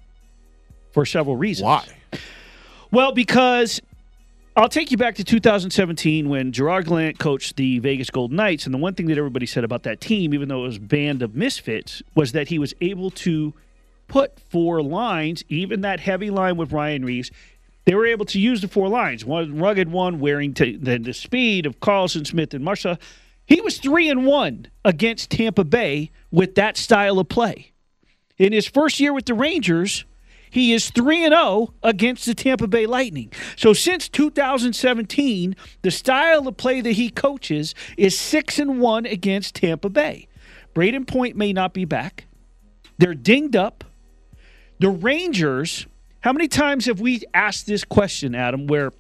for 0.91 1.07
several 1.07 1.37
reasons. 1.37 1.67
Why? 1.67 1.87
Well, 2.91 3.13
because 3.13 3.81
I'll 4.59 4.71
take 4.71 4.91
you 4.91 4.97
back 4.97 5.17
to 5.17 5.25
2017 5.25 6.31
when 6.31 6.51
Gerard 6.51 6.87
Gallant 6.87 7.19
coached 7.19 7.57
the 7.57 7.79
Vegas 7.79 8.09
Golden 8.09 8.39
Knights, 8.39 8.65
and 8.65 8.73
the 8.73 8.79
one 8.79 8.95
thing 8.95 9.05
that 9.09 9.19
everybody 9.19 9.45
said 9.45 9.65
about 9.65 9.83
that 9.83 10.01
team, 10.01 10.33
even 10.33 10.49
though 10.49 10.65
it 10.65 10.69
was 10.69 10.79
band 10.79 11.21
of 11.21 11.35
misfits, 11.35 12.03
was 12.15 12.33
that 12.33 12.49
he 12.49 12.59
was 12.59 12.73
able 12.81 13.11
to 13.11 13.53
put 14.09 14.41
four 14.41 14.83
lines, 14.83 15.45
even 15.51 15.83
that 15.83 16.01
heavy 16.01 16.31
line 16.31 16.57
with 16.57 16.73
Ryan 16.73 17.05
Reaves. 17.05 17.31
They 17.85 17.95
were 17.95 18.07
able 18.07 18.25
to 18.25 18.41
use 18.41 18.63
the 18.63 18.69
four 18.69 18.89
lines. 18.89 19.27
One 19.27 19.59
rugged 19.59 19.93
one, 19.93 20.21
wearing 20.21 20.55
to, 20.55 20.79
the, 20.79 20.97
the 20.97 21.13
speed 21.13 21.67
of 21.67 21.79
Karlsson, 21.81 22.27
Smith, 22.27 22.55
and 22.55 22.65
Marsha. 22.65 22.99
He 23.45 23.61
was 23.61 23.77
three 23.77 24.09
and 24.09 24.25
one 24.25 24.69
against 24.87 25.29
Tampa 25.29 25.65
Bay 25.65 26.11
with 26.31 26.55
that 26.55 26.79
style 26.79 27.19
of 27.19 27.29
play. 27.29 27.73
In 28.39 28.55
his 28.55 28.67
first 28.67 29.01
year 29.01 29.13
with 29.13 29.27
the 29.27 29.35
Rangers, 29.35 30.07
he 30.57 30.73
is 30.73 30.89
3 30.89 31.25
and 31.25 31.35
0 31.35 31.75
against 31.83 32.25
the 32.25 32.35
Tampa 32.35 32.67
Bay 32.67 32.87
Lightning. 32.87 33.31
So 33.57 33.75
since 33.75 34.09
2017, 34.09 35.55
the 35.83 35.91
style 35.91 36.49
of 36.49 36.57
play 36.57 36.81
that 36.81 36.93
he 36.93 37.11
coaches 37.11 37.75
is 37.99 38.19
6 38.19 38.59
and 38.59 38.81
1 38.81 39.05
against 39.05 39.57
Tampa 39.57 39.91
Bay. 39.91 40.29
Brayden 40.75 41.07
Point 41.07 41.37
may 41.37 41.53
not 41.53 41.75
be 41.75 41.85
back. 41.85 42.25
They're 42.97 43.13
dinged 43.13 43.55
up. 43.55 43.85
The 44.79 44.89
Rangers, 44.89 45.87
how 46.21 46.33
many 46.33 46.49
times 46.49 46.87
have 46.87 47.01
we 47.01 47.23
asked 47.35 47.67
this 47.67 47.85
question, 47.85 48.35
Adam, 48.35 48.67
where 48.67 48.93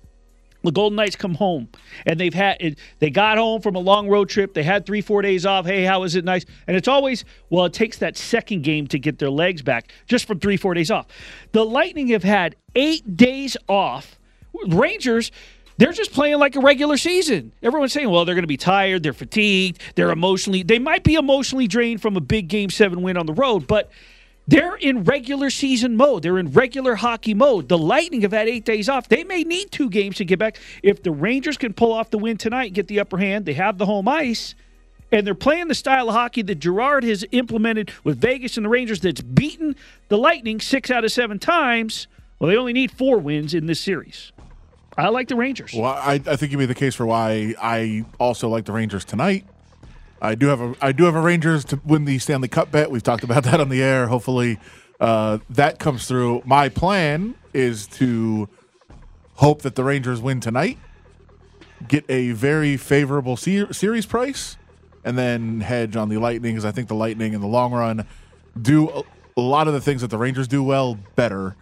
the 0.66 0.72
Golden 0.72 0.96
Knights 0.96 1.16
come 1.16 1.34
home 1.34 1.68
and 2.04 2.20
they've 2.20 2.34
had 2.34 2.76
they 2.98 3.10
got 3.10 3.38
home 3.38 3.62
from 3.62 3.74
a 3.74 3.78
long 3.78 4.08
road 4.08 4.28
trip. 4.28 4.54
They 4.54 4.62
had 4.62 4.84
three, 4.84 5.00
four 5.00 5.22
days 5.22 5.46
off. 5.46 5.66
Hey, 5.66 5.84
how 5.84 6.00
was 6.00 6.14
it 6.14 6.24
nice? 6.24 6.44
And 6.66 6.76
it's 6.76 6.88
always 6.88 7.24
well, 7.50 7.64
it 7.64 7.72
takes 7.72 7.98
that 7.98 8.16
second 8.16 8.62
game 8.62 8.86
to 8.88 8.98
get 8.98 9.18
their 9.18 9.30
legs 9.30 9.62
back 9.62 9.90
just 10.06 10.26
from 10.26 10.40
three, 10.40 10.56
four 10.56 10.74
days 10.74 10.90
off. 10.90 11.06
The 11.52 11.64
Lightning 11.64 12.08
have 12.08 12.24
had 12.24 12.56
eight 12.74 13.16
days 13.16 13.56
off. 13.68 14.18
Rangers. 14.68 15.32
They're 15.78 15.92
just 15.92 16.12
playing 16.12 16.38
like 16.38 16.56
a 16.56 16.60
regular 16.60 16.96
season. 16.96 17.52
Everyone's 17.62 17.92
saying, 17.92 18.08
well, 18.08 18.24
they're 18.24 18.34
going 18.34 18.44
to 18.44 18.48
be 18.48 18.56
tired, 18.56 19.02
they're 19.02 19.12
fatigued, 19.12 19.82
they're 19.94 20.10
emotionally, 20.10 20.62
they 20.62 20.78
might 20.78 21.04
be 21.04 21.16
emotionally 21.16 21.66
drained 21.66 22.00
from 22.00 22.16
a 22.16 22.20
big 22.20 22.48
game 22.48 22.70
seven 22.70 23.02
win 23.02 23.18
on 23.18 23.26
the 23.26 23.34
road, 23.34 23.66
but 23.66 23.90
they're 24.46 24.76
in 24.76 25.04
regular 25.04 25.50
season 25.50 25.96
mode. 25.96 26.22
They're 26.22 26.38
in 26.38 26.52
regular 26.52 26.94
hockey 26.94 27.34
mode. 27.34 27.68
The 27.68 27.78
Lightning 27.78 28.22
have 28.22 28.32
had 28.32 28.48
eight 28.48 28.64
days 28.64 28.88
off. 28.88 29.08
They 29.08 29.24
may 29.24 29.42
need 29.42 29.70
two 29.70 29.90
games 29.90 30.16
to 30.16 30.24
get 30.24 30.38
back. 30.38 30.58
If 30.82 31.02
the 31.02 31.10
Rangers 31.10 31.56
can 31.56 31.72
pull 31.72 31.92
off 31.92 32.10
the 32.10 32.18
win 32.18 32.36
tonight, 32.36 32.72
get 32.72 32.88
the 32.88 33.00
upper 33.00 33.18
hand, 33.18 33.44
they 33.44 33.54
have 33.54 33.78
the 33.78 33.86
home 33.86 34.08
ice, 34.08 34.54
and 35.10 35.26
they're 35.26 35.34
playing 35.34 35.68
the 35.68 35.74
style 35.74 36.08
of 36.08 36.14
hockey 36.14 36.42
that 36.42 36.56
Gerard 36.56 37.04
has 37.04 37.24
implemented 37.32 37.92
with 38.04 38.20
Vegas 38.20 38.56
and 38.56 38.66
the 38.66 38.70
Rangers 38.70 39.00
that's 39.00 39.20
beaten 39.20 39.76
the 40.08 40.18
Lightning 40.18 40.60
six 40.60 40.90
out 40.90 41.04
of 41.04 41.12
seven 41.12 41.38
times. 41.38 42.06
Well, 42.38 42.50
they 42.50 42.56
only 42.56 42.72
need 42.72 42.90
four 42.90 43.18
wins 43.18 43.54
in 43.54 43.66
this 43.66 43.80
series. 43.80 44.32
I 44.98 45.08
like 45.08 45.28
the 45.28 45.36
Rangers. 45.36 45.72
Well, 45.74 45.92
I, 45.92 46.14
I 46.26 46.36
think 46.36 46.52
you 46.52 46.58
made 46.58 46.66
the 46.66 46.74
case 46.74 46.94
for 46.94 47.04
why 47.04 47.54
I 47.60 48.04
also 48.18 48.48
like 48.48 48.64
the 48.64 48.72
Rangers 48.72 49.04
tonight. 49.04 49.46
I 50.20 50.34
do 50.34 50.46
have 50.46 50.60
a 50.60 50.74
I 50.80 50.92
do 50.92 51.04
have 51.04 51.14
a 51.14 51.20
Rangers 51.20 51.64
to 51.66 51.80
win 51.84 52.04
the 52.04 52.18
Stanley 52.18 52.48
Cup 52.48 52.70
bet. 52.70 52.90
We've 52.90 53.02
talked 53.02 53.24
about 53.24 53.44
that 53.44 53.60
on 53.60 53.68
the 53.68 53.82
air. 53.82 54.06
Hopefully, 54.06 54.58
uh, 55.00 55.38
that 55.50 55.78
comes 55.78 56.06
through. 56.06 56.42
My 56.44 56.68
plan 56.68 57.34
is 57.52 57.86
to 57.88 58.48
hope 59.34 59.62
that 59.62 59.74
the 59.74 59.84
Rangers 59.84 60.20
win 60.20 60.40
tonight, 60.40 60.78
get 61.86 62.04
a 62.08 62.32
very 62.32 62.76
favorable 62.76 63.36
se- 63.36 63.72
series 63.72 64.06
price, 64.06 64.56
and 65.04 65.16
then 65.16 65.60
hedge 65.60 65.96
on 65.96 66.08
the 66.08 66.16
Lightning 66.16 66.54
because 66.54 66.64
I 66.64 66.72
think 66.72 66.88
the 66.88 66.94
Lightning 66.94 67.34
in 67.34 67.40
the 67.40 67.46
long 67.46 67.72
run 67.72 68.06
do 68.60 68.88
a, 68.90 69.02
a 69.36 69.40
lot 69.40 69.68
of 69.68 69.74
the 69.74 69.80
things 69.80 70.00
that 70.00 70.08
the 70.08 70.18
Rangers 70.18 70.48
do 70.48 70.62
well 70.62 70.98
better. 71.14 71.56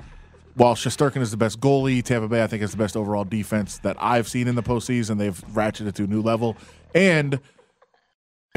While 0.54 0.76
Shesterkin 0.76 1.20
is 1.20 1.32
the 1.32 1.37
best 1.37 1.58
goalie, 1.58 2.00
Tampa 2.00 2.28
Bay 2.28 2.44
I 2.44 2.46
think 2.46 2.62
is 2.62 2.70
the 2.70 2.76
best 2.76 2.96
overall 2.96 3.25
defense 3.25 3.78
that 3.78 3.96
I've 3.99 4.28
seen 4.28 4.46
in 4.46 4.54
the 4.54 4.62
postseason. 4.62 5.18
They've 5.18 5.37
ratcheted 5.52 5.94
to 5.94 6.04
a 6.04 6.06
new 6.06 6.23
level, 6.23 6.56
and 6.94 7.40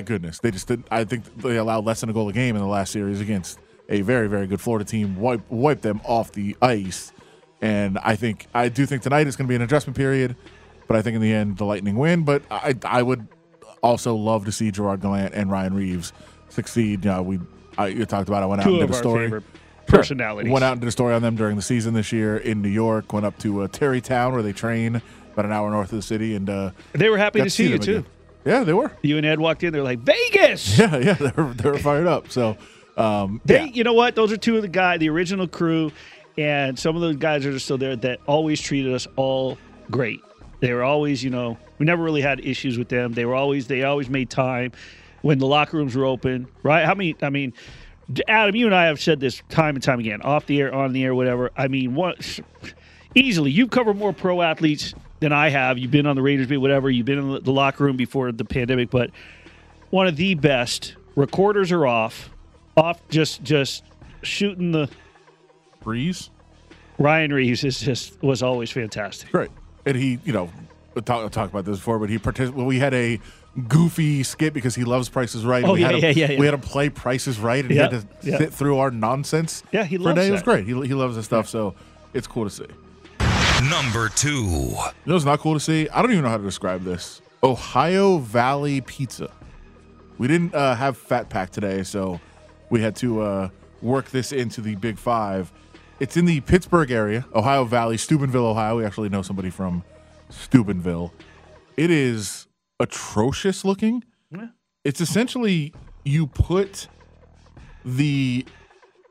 goodness, 0.06 0.40
they 0.40 0.52
just 0.52 0.68
did. 0.68 0.84
I 0.92 1.04
think 1.06 1.24
they 1.42 1.58
allowed 1.58 1.86
less 1.86 2.02
than 2.02 2.10
a 2.10 2.14
goal 2.14 2.30
a 2.30 2.34
game 2.34 2.56
in 2.56 2.62
the 2.62 2.68
last 2.68 2.92
series 2.92 3.20
against 3.20 3.60
a 3.90 4.02
very 4.02 4.28
very 4.28 4.46
good 4.48 4.62
Florida 4.62 4.86
team 4.86 5.16
wipe 5.16 5.42
wipe 5.50 5.82
them 5.82 6.02
off 6.04 6.32
the 6.34 6.56
ice. 6.62 7.12
And 7.62 7.98
I 8.00 8.16
think 8.16 8.46
I 8.54 8.70
do 8.70 8.86
think 8.86 9.02
tonight 9.02 9.26
is 9.26 9.36
going 9.36 9.48
to 9.48 9.50
be 9.50 9.56
an 9.56 9.64
adjustment 9.64 9.98
period, 9.98 10.36
but 10.88 10.98
I 10.98 11.02
think 11.02 11.16
in 11.16 11.22
the 11.22 11.34
end 11.34 11.58
the 11.58 11.66
Lightning 11.66 11.96
win. 11.98 12.24
But 12.24 12.44
I 12.52 12.76
I 12.86 13.02
would 13.02 13.28
also 13.82 14.16
love 14.16 14.46
to 14.46 14.52
see 14.52 14.70
Gerard 14.70 15.02
Gallant 15.02 15.34
and 15.34 15.50
Ryan 15.50 15.74
Reaves 15.74 16.14
succeed. 16.50 17.04
You 17.04 17.12
know, 17.12 17.24
we 17.24 17.40
I, 17.78 17.88
you 17.88 18.06
talked 18.06 18.30
about 18.30 18.44
I 18.44 18.46
went 18.46 18.62
out 18.62 18.66
Two 18.66 18.80
and 18.80 18.82
did 18.82 18.92
a 18.92 18.94
story. 18.94 19.42
Personality. 19.88 20.50
Went 20.50 20.64
out 20.66 20.74
and 20.74 20.82
did 20.82 20.88
a 20.90 20.92
story 20.92 21.14
on 21.16 21.22
them 21.22 21.36
during 21.38 21.56
the 21.56 21.62
season 21.62 21.94
this 21.94 22.12
year 22.12 22.38
in 22.38 22.62
New 22.62 22.70
York. 22.70 23.14
Went 23.14 23.26
up 23.26 23.38
to 23.40 23.62
uh, 23.62 23.68
Tarrytown 23.70 24.34
where 24.34 24.44
they 24.44 24.52
train 24.52 25.02
about 25.32 25.46
an 25.46 25.52
hour 25.54 25.72
north 25.72 25.94
of 25.94 25.96
the 25.98 26.02
city, 26.02 26.36
and 26.36 26.50
uh, 26.50 26.72
They 26.92 27.10
were 27.10 27.18
happy 27.18 27.40
got 27.40 27.46
to 27.46 27.50
see 27.50 27.70
you 27.70 27.80
too. 27.80 27.92
again. 28.00 28.06
Yeah, 28.48 28.64
they 28.64 28.74
were. 28.74 28.92
You 29.02 29.18
and 29.18 29.26
Ed 29.26 29.40
walked 29.40 29.64
in. 29.64 29.74
They're 29.74 29.84
like 29.84 30.00
Vegas. 30.00 30.78
Yeah, 30.80 30.98
yeah, 30.98 31.14
they 31.14 31.32
were, 31.36 31.54
they 31.54 31.70
were 31.70 31.78
fired 31.80 32.08
up. 32.08 32.32
So, 32.32 32.58
um, 32.96 33.42
They, 33.46 33.60
yeah. 33.60 33.66
you 33.66 33.84
know 33.84 33.94
what? 33.94 34.16
Those 34.16 34.32
are 34.32 34.38
two 34.38 34.56
of 34.56 34.62
the 34.62 34.68
guy, 34.68 34.98
the 34.98 35.10
original 35.10 35.48
crew, 35.48 35.92
and 36.38 36.78
some 36.80 36.96
of 36.96 37.02
those 37.02 37.18
guys 37.18 37.44
that 37.44 37.54
are 37.54 37.60
still 37.60 37.78
there 37.78 37.96
that 37.98 38.20
always 38.26 38.62
treated 38.62 38.94
us 38.94 39.08
all 39.16 39.58
great. 39.92 40.22
They 40.60 40.74
were 40.74 40.84
always, 40.84 41.24
you 41.24 41.30
know, 41.30 41.58
we 41.78 41.86
never 41.86 42.02
really 42.04 42.22
had 42.22 42.40
issues 42.44 42.78
with 42.78 42.90
them. 42.90 43.14
They 43.14 43.26
were 43.26 43.36
always, 43.36 43.68
they 43.68 43.84
always 43.84 44.10
made 44.10 44.30
time 44.30 44.72
when 45.22 45.40
the 45.40 45.46
locker 45.48 45.78
rooms 45.78 45.96
were 45.96 46.06
open, 46.06 46.48
right? 46.64 46.86
How 46.86 46.96
many? 46.96 47.16
I 47.22 47.30
mean, 47.30 47.54
Adam, 48.28 48.56
you 48.56 48.66
and 48.66 48.74
I 48.74 48.86
have 48.86 49.02
said 49.02 49.20
this 49.20 49.42
time 49.50 49.76
and 49.76 49.84
time 49.84 50.00
again, 50.00 50.22
off 50.22 50.46
the 50.46 50.60
air, 50.62 50.74
on 50.74 50.94
the 50.94 51.04
air, 51.04 51.14
whatever. 51.14 51.52
I 51.58 51.68
mean, 51.68 51.94
what? 51.96 52.40
Easily, 53.14 53.52
you've 53.52 53.70
covered 53.72 53.98
more 53.98 54.14
pro 54.14 54.42
athletes 54.42 54.94
than 55.20 55.32
I 55.32 55.50
have. 55.50 55.78
You've 55.78 55.92
been 55.92 56.06
on 56.06 56.16
the 56.16 56.22
Raiders 56.22 56.48
beat, 56.48 56.58
whatever. 56.58 56.90
You've 56.90 57.06
been 57.06 57.20
in 57.20 57.44
the 57.44 57.52
locker 57.52 57.84
room 57.84 57.98
before 57.98 58.32
the 58.32 58.46
pandemic, 58.46 58.90
but 58.90 59.10
one 59.90 60.08
of 60.08 60.16
the 60.16 60.36
best. 60.36 60.96
Recorders 61.16 61.72
are 61.72 61.88
off, 61.88 62.30
off 62.76 63.02
just 63.10 63.44
just 63.44 63.84
shooting 64.22 64.72
the 64.72 64.90
Breeze, 65.82 66.30
Ryan 67.00 67.34
Reaves 67.34 67.64
is 67.64 67.80
just 67.80 68.22
was 68.22 68.44
always 68.44 68.70
fantastic. 68.72 69.32
great, 69.32 69.50
and 69.86 69.96
he, 69.98 70.20
you 70.26 70.34
know, 70.34 70.52
talk, 71.06 71.32
talk 71.32 71.50
about 71.50 71.66
this 71.66 71.78
before, 71.78 71.98
but 71.98 72.10
he 72.10 72.20
partic- 72.20 72.52
well, 72.52 72.66
We 72.68 72.78
had 72.78 72.94
a 72.94 73.20
goofy 73.68 74.22
skit 74.22 74.54
because 74.54 74.76
he 74.76 74.84
loves 74.84 75.10
Prices 75.10 75.44
Right. 75.44 75.64
Oh, 75.64 75.74
we 75.74 75.82
yeah, 75.82 75.92
had 75.92 75.96
yeah, 76.02 76.10
him, 76.10 76.18
yeah, 76.18 76.32
yeah. 76.34 76.40
We 76.40 76.46
had 76.46 76.54
him 76.54 76.62
play 76.62 76.90
Prices 76.90 77.40
Right, 77.40 77.64
and 77.66 77.74
Yeah, 77.74 77.88
he 77.90 77.96
had 77.96 78.02
to 78.22 78.30
yeah. 78.30 78.38
sit 78.38 78.54
through 78.54 78.78
our 78.78 78.92
nonsense. 78.92 79.64
Yeah, 79.72 79.86
he 79.86 79.98
loves 79.98 80.20
a. 80.20 80.28
It 80.28 80.32
was 80.32 80.44
great. 80.44 80.66
He, 80.66 80.74
he 80.74 80.94
loves 80.94 81.16
this 81.16 81.26
stuff, 81.26 81.48
so 81.48 81.74
it's 82.14 82.28
cool 82.28 82.44
to 82.44 82.50
see. 82.52 82.66
Number 83.64 84.10
two. 84.10 84.44
You 84.44 84.76
know 85.06 85.14
what's 85.14 85.26
not 85.26 85.40
cool 85.40 85.56
to 85.56 85.60
see? 85.60 85.90
I 85.90 86.02
don't 86.02 86.12
even 86.12 86.24
know 86.24 86.30
how 86.30 86.38
to 86.38 86.44
describe 86.44 86.84
this. 86.84 87.22
Ohio 87.44 88.20
Valley 88.20 88.82
Pizza. 88.82 89.32
We 90.18 90.28
didn't 90.28 90.54
uh, 90.54 90.76
have 90.76 90.98
Fat 90.98 91.30
Pack 91.30 91.50
today, 91.50 91.84
so 91.84 92.20
we 92.70 92.82
had 92.82 92.96
to 92.98 93.22
uh, 93.22 93.50
work 93.82 94.10
this 94.12 94.32
into 94.32 94.62
the 94.62 94.76
Big 94.76 94.98
Five. 94.98 95.52
It's 96.00 96.18
in 96.18 96.26
the 96.26 96.40
Pittsburgh 96.42 96.92
area, 96.92 97.26
Ohio 97.34 97.66
Valley, 97.66 97.98
Steubenville, 97.98 98.46
Ohio. 98.46 98.78
We 98.78 98.86
actually 98.86 99.10
know 99.10 99.22
somebody 99.24 99.50
from 99.50 99.84
Steubenville. 100.30 101.14
It 101.76 101.92
is 101.92 102.48
atrocious 102.80 103.66
looking. 103.66 104.04
It's 104.84 105.02
essentially 105.02 105.74
you 106.06 106.28
put 106.28 106.88
the 107.84 108.46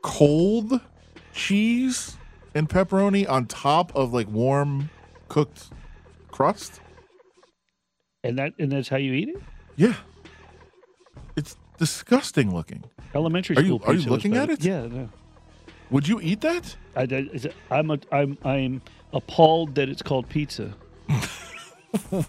cold 0.01 0.81
cheese 1.33 2.16
and 2.57 2.67
pepperoni 2.67 3.29
on 3.29 3.45
top 3.45 3.95
of 3.95 4.13
like 4.13 4.27
warm 4.29 4.89
cooked 5.27 5.69
crust. 6.31 6.81
And 8.23 8.37
that 8.39 8.53
and 8.59 8.71
that's 8.71 8.89
how 8.89 8.97
you 8.97 9.13
eat 9.13 9.29
it. 9.29 9.41
Yeah. 9.75 9.93
It's 11.35 11.55
disgusting 11.77 12.53
looking. 12.53 12.83
Elementary 13.13 13.55
Are 13.55 13.63
school. 13.63 13.79
you- 13.83 13.85
are 13.85 13.93
you 13.93 14.09
looking 14.09 14.35
at 14.35 14.49
it? 14.49 14.63
Yeah. 14.63 14.87
No. 14.87 15.09
Would 15.91 16.07
you 16.07 16.19
eat 16.19 16.41
that? 16.41 16.75
I, 16.97 17.03
I'm, 17.71 17.91
a, 17.91 17.99
I'm, 18.11 18.37
I'm 18.43 18.81
appalled 19.13 19.75
that 19.75 19.87
it's 19.87 20.01
called 20.01 20.27
pizza. 20.27 20.73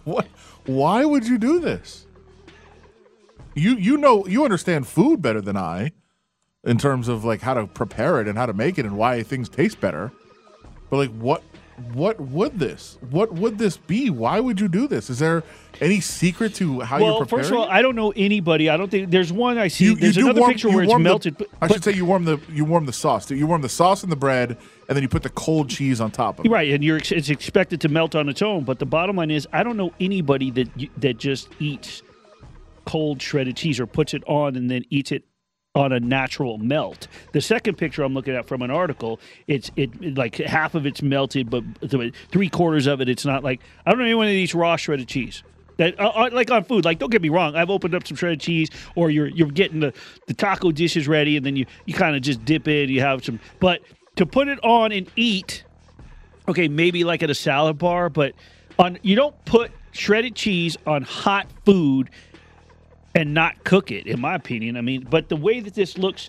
What? 0.04 0.28
Why 0.66 1.04
would 1.04 1.26
you 1.26 1.36
do 1.36 1.58
this? 1.58 2.06
You 3.54 3.74
you 3.74 3.96
know 3.96 4.24
you 4.26 4.44
understand 4.44 4.86
food 4.86 5.20
better 5.20 5.40
than 5.40 5.56
I 5.56 5.92
in 6.68 6.76
terms 6.76 7.08
of 7.08 7.24
like 7.24 7.40
how 7.40 7.54
to 7.54 7.66
prepare 7.66 8.20
it 8.20 8.28
and 8.28 8.36
how 8.36 8.46
to 8.46 8.52
make 8.52 8.78
it 8.78 8.84
and 8.84 8.96
why 8.96 9.22
things 9.22 9.48
taste 9.48 9.80
better. 9.80 10.12
But 10.90 10.98
like 10.98 11.10
what 11.10 11.42
what 11.92 12.20
would 12.20 12.58
this? 12.58 12.98
What 13.10 13.32
would 13.32 13.56
this 13.56 13.76
be? 13.76 14.10
Why 14.10 14.40
would 14.40 14.60
you 14.60 14.68
do 14.68 14.88
this? 14.88 15.08
Is 15.08 15.20
there 15.20 15.44
any 15.80 16.00
secret 16.00 16.54
to 16.56 16.80
how 16.80 16.98
well, 16.98 17.06
you're 17.06 17.18
preparing? 17.20 17.44
first 17.44 17.52
of 17.52 17.58
all, 17.58 17.64
it? 17.66 17.70
I 17.70 17.82
don't 17.82 17.94
know 17.94 18.12
anybody. 18.16 18.68
I 18.68 18.76
don't 18.76 18.90
think 18.90 19.10
there's 19.10 19.32
one 19.32 19.58
I 19.58 19.68
see. 19.68 19.84
you, 19.84 19.94
there's 19.94 20.16
you 20.16 20.22
do 20.22 20.26
another 20.26 20.40
warm, 20.40 20.52
picture 20.52 20.68
where 20.68 20.82
it's 20.82 20.92
the- 20.92 20.98
melted. 20.98 21.38
but- 21.38 21.48
I 21.62 21.68
but- 21.68 21.74
should 21.74 21.84
say 21.84 21.92
you 21.92 22.04
warm 22.04 22.24
the 22.24 22.40
you 22.52 22.64
warm 22.64 22.84
the 22.84 22.92
sauce. 22.92 23.30
You 23.30 23.46
warm 23.46 23.62
the 23.62 23.68
sauce 23.68 24.02
and 24.02 24.10
the 24.10 24.16
bread, 24.16 24.58
and 24.88 24.96
then 24.96 25.02
you 25.02 25.08
put 25.08 25.22
the 25.22 25.30
cold 25.30 25.70
cheese 25.70 26.00
on 26.00 26.10
top 26.10 26.40
of 26.40 26.46
it. 26.46 26.50
Right, 26.50 26.70
and 26.72 26.82
you're 26.82 26.98
it's 26.98 27.30
expected 27.30 27.80
to 27.82 27.88
melt 27.88 28.14
on 28.16 28.28
its 28.28 28.42
own. 28.42 28.64
But 28.64 28.80
the 28.80 28.86
bottom 28.86 29.16
line 29.16 29.30
is, 29.30 29.46
I 29.52 29.62
don't 29.62 29.76
know 29.76 29.92
anybody 30.00 30.50
that 30.50 30.68
that 30.96 31.18
just 31.18 31.48
eats 31.60 32.02
cold 32.86 33.22
shredded 33.22 33.56
cheese 33.56 33.78
or 33.78 33.86
puts 33.86 34.14
it 34.14 34.24
on 34.26 34.56
and 34.56 34.70
then 34.70 34.84
eats 34.90 35.12
it 35.12 35.24
on 35.78 35.92
a 35.92 36.00
natural 36.00 36.58
melt. 36.58 37.06
The 37.32 37.40
second 37.40 37.76
picture 37.78 38.02
I'm 38.02 38.12
looking 38.12 38.34
at 38.34 38.46
from 38.48 38.62
an 38.62 38.70
article, 38.70 39.20
it's 39.46 39.70
it, 39.76 39.90
it- 40.02 40.18
like 40.18 40.34
half 40.36 40.74
of 40.74 40.84
it's 40.86 41.02
melted, 41.02 41.48
but 41.48 41.62
three 42.30 42.48
quarters 42.48 42.86
of 42.88 43.00
it, 43.00 43.08
it's 43.08 43.24
not 43.24 43.44
like 43.44 43.60
I 43.86 43.90
don't 43.90 44.00
know 44.00 44.04
anyone 44.06 44.26
that 44.26 44.32
eats 44.32 44.54
raw 44.54 44.76
shredded 44.76 45.06
cheese. 45.08 45.44
That 45.76 45.98
uh, 46.00 46.08
uh, 46.08 46.30
like 46.32 46.50
on 46.50 46.64
food, 46.64 46.84
like 46.84 46.98
don't 46.98 47.10
get 47.10 47.22
me 47.22 47.28
wrong, 47.28 47.54
I've 47.54 47.70
opened 47.70 47.94
up 47.94 48.04
some 48.06 48.16
shredded 48.16 48.40
cheese, 48.40 48.68
or 48.96 49.08
you're 49.10 49.28
you're 49.28 49.48
getting 49.48 49.78
the, 49.78 49.94
the 50.26 50.34
taco 50.34 50.72
dishes 50.72 51.06
ready, 51.06 51.36
and 51.36 51.46
then 51.46 51.54
you 51.54 51.66
you 51.86 51.94
kind 51.94 52.16
of 52.16 52.22
just 52.22 52.44
dip 52.44 52.66
in, 52.66 52.88
you 52.88 53.00
have 53.00 53.24
some, 53.24 53.38
but 53.60 53.80
to 54.16 54.26
put 54.26 54.48
it 54.48 54.58
on 54.64 54.90
and 54.90 55.08
eat 55.14 55.62
okay, 56.48 56.66
maybe 56.66 57.04
like 57.04 57.22
at 57.22 57.30
a 57.30 57.34
salad 57.34 57.78
bar, 57.78 58.08
but 58.10 58.32
on 58.78 58.98
you 59.02 59.14
don't 59.14 59.36
put 59.44 59.70
shredded 59.92 60.34
cheese 60.34 60.76
on 60.86 61.02
hot 61.02 61.46
food 61.64 62.10
and 63.14 63.34
not 63.34 63.64
cook 63.64 63.90
it, 63.90 64.06
in 64.06 64.20
my 64.20 64.34
opinion. 64.34 64.76
I 64.76 64.80
mean, 64.80 65.06
but 65.10 65.28
the 65.28 65.36
way 65.36 65.60
that 65.60 65.74
this 65.74 65.96
looks 65.98 66.28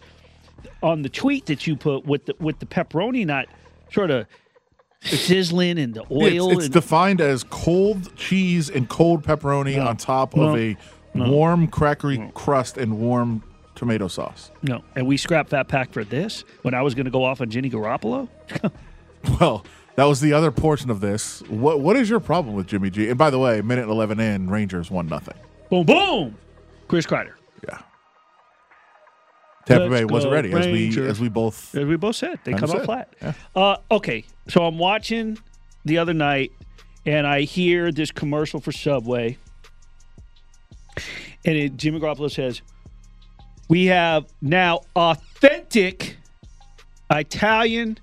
on 0.84 1.02
the 1.02 1.10
tweet 1.10 1.46
that 1.48 1.66
you 1.68 1.76
put 1.76 2.06
with 2.06 2.26
the 2.26 2.36
with 2.40 2.60
the 2.60 2.66
pepperoni 2.66 3.26
not 3.26 3.48
sort 3.92 4.12
of 4.12 4.26
sizzling 5.02 5.80
and 5.80 5.94
the 5.94 6.04
oil 6.12 6.50
It's, 6.52 6.58
it's 6.58 6.66
and, 6.66 6.74
defined 6.74 7.22
as 7.22 7.44
cold 7.46 8.14
cheese 8.18 8.70
and 8.70 8.90
cold 8.90 9.24
pepperoni 9.24 9.84
on 9.84 9.96
top 9.98 10.36
No. 10.36 10.50
of 10.50 10.58
a 10.58 10.76
warm 11.16 11.68
crackery 11.70 12.34
crust 12.34 12.78
and 12.78 13.00
warm 13.00 13.44
tomato 13.76 14.08
sauce. 14.10 14.52
no, 14.62 14.84
and 14.96 15.08
we 15.08 15.16
scrapped 15.16 15.52
that 15.52 15.70
Pack 15.70 15.94
for 15.94 16.04
this 16.04 16.44
when 16.64 16.74
I 16.74 16.82
was 16.82 16.94
going 16.96 17.06
to 17.06 17.12
go 17.12 17.24
off 17.24 17.40
on 17.42 17.50
Jimmy 17.50 17.70
Garoppolo. 17.70 18.28
Well, 19.42 19.66
that 19.96 20.06
was 20.06 20.22
the 20.22 20.32
other 20.32 20.50
portion 20.50 20.90
of 20.90 21.02
this. 21.02 21.42
What 21.50 21.82
what 21.82 21.98
is 21.98 22.10
your 22.10 22.22
problem 22.22 22.56
with 22.56 22.68
Jimmy 22.68 22.90
G? 22.90 23.10
And 23.10 23.18
by 23.18 23.30
the 23.30 23.38
way, 23.38 23.60
minute 23.62 23.90
eleven 23.90 24.18
in, 24.18 24.50
Rangers 24.50 24.90
won 24.90 25.08
nothing. 25.08 25.36
boom, 25.70 25.86
boom, 25.86 26.38
Chris 26.90 27.06
Kreider. 27.06 27.34
Yeah. 27.66 27.78
Tampa 29.66 29.84
Let's 29.86 30.02
Bay 30.02 30.06
wasn't 30.06 30.34
ready, 30.34 30.52
as 30.52 30.66
we 30.66 31.08
as 31.08 31.20
we 31.20 31.30
both. 31.30 31.76
As 31.76 31.86
we 31.86 31.96
both 31.96 32.16
said, 32.16 32.40
they 32.44 32.54
come 32.54 32.72
out 32.72 32.86
flat. 32.86 33.14
yeah. 33.22 33.34
Uh, 33.56 33.78
okay, 33.92 34.26
so 34.50 34.66
I'm 34.66 34.80
watching 34.80 35.38
the 35.86 36.00
other 36.00 36.14
night, 36.14 36.52
and 37.06 37.28
I 37.28 37.42
hear 37.42 37.92
this 37.92 38.12
commercial 38.12 38.60
for 38.60 38.72
Subway, 38.72 39.38
and 41.46 41.56
it, 41.56 41.78
Jimmy 41.78 42.00
Garoppolo 42.00 42.32
says, 42.32 42.64
"We 43.70 43.86
have 43.86 44.26
now 44.42 44.82
authentic 44.96 46.18
Italian." 47.12 47.98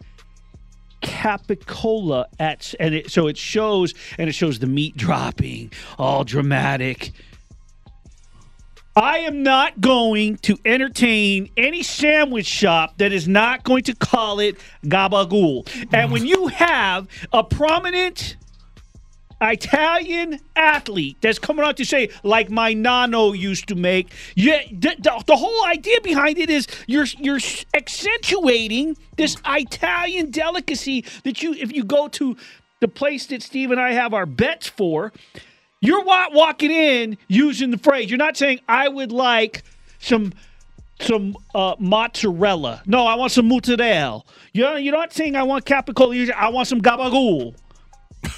capicola 1.03 2.25
at 2.41 2.75
and 2.81 2.95
it 2.95 3.11
so 3.11 3.29
it 3.29 3.37
shows 3.37 3.95
and 4.19 4.29
it 4.29 4.33
shows 4.33 4.59
the 4.59 4.67
meat 4.67 4.97
dropping 4.97 5.71
all 5.99 6.25
dramatic 6.25 7.13
I 8.97 9.19
am 9.19 9.43
not 9.43 9.79
going 9.79 10.39
to 10.39 10.59
entertain 10.65 11.51
any 11.59 11.83
sandwich 11.83 12.47
shop 12.47 12.97
that 12.97 13.13
is 13.13 13.29
not 13.29 13.63
going 13.63 13.83
to 13.85 13.95
call 13.95 14.41
it 14.41 14.57
gabagool. 14.87 15.69
And 15.93 16.11
when 16.11 16.25
you 16.25 16.47
have 16.47 17.07
a 17.31 17.45
prominent 17.45 18.39
Italian 19.43 20.41
athlete 20.57 21.19
that's 21.21 21.39
coming 21.39 21.63
out 21.63 21.77
to 21.77 21.85
say, 21.85 22.09
like 22.23 22.49
my 22.49 22.73
nano 22.73 23.33
used 23.33 23.69
to 23.69 23.75
make, 23.75 24.15
yeah, 24.35 24.63
the, 24.73 24.97
the, 24.99 25.23
the 25.27 25.37
whole 25.37 25.67
idea 25.67 26.01
behind 26.01 26.39
it 26.39 26.49
is 26.49 26.67
you're 26.87 27.05
you're 27.19 27.41
accentuating 27.75 28.97
this 29.19 29.37
Italian 29.47 30.31
delicacy 30.31 31.05
that 31.25 31.43
you, 31.43 31.53
if 31.53 31.71
you 31.71 31.85
go 31.85 32.09
to 32.09 32.35
the 32.81 32.89
place 32.89 33.27
that 33.27 33.43
Steve 33.43 33.71
and 33.71 33.81
I 33.81 33.93
have 33.93 34.15
our 34.15 34.27
bets 34.27 34.69
for, 34.69 35.13
you're 35.81 36.03
wa- 36.05 36.29
walking 36.33 36.71
in 36.71 37.19
using 37.29 37.71
the 37.71 37.79
phrase. 37.79 38.11
You're 38.11 38.19
not 38.19 38.37
saying 38.37 38.61
I 38.69 38.89
would 38.89 39.13
like 39.13 39.63
some 39.99 40.33
some 41.01 41.37
uh, 41.55 41.77
mozzarella. 41.79 42.83
No, 42.87 43.07
I 43.07 43.15
want 43.17 43.33
some 43.33 43.49
mozzarella. 43.49 44.23
You're, 44.53 44.79
you're 44.79 44.95
not 44.95 45.13
saying 45.13 45.37
I 45.37 45.43
want 45.43 45.65
capicola. 45.67 46.33
I 46.33 46.49
want 46.49 46.69
some 46.69 46.81
gabagool. 46.81 47.55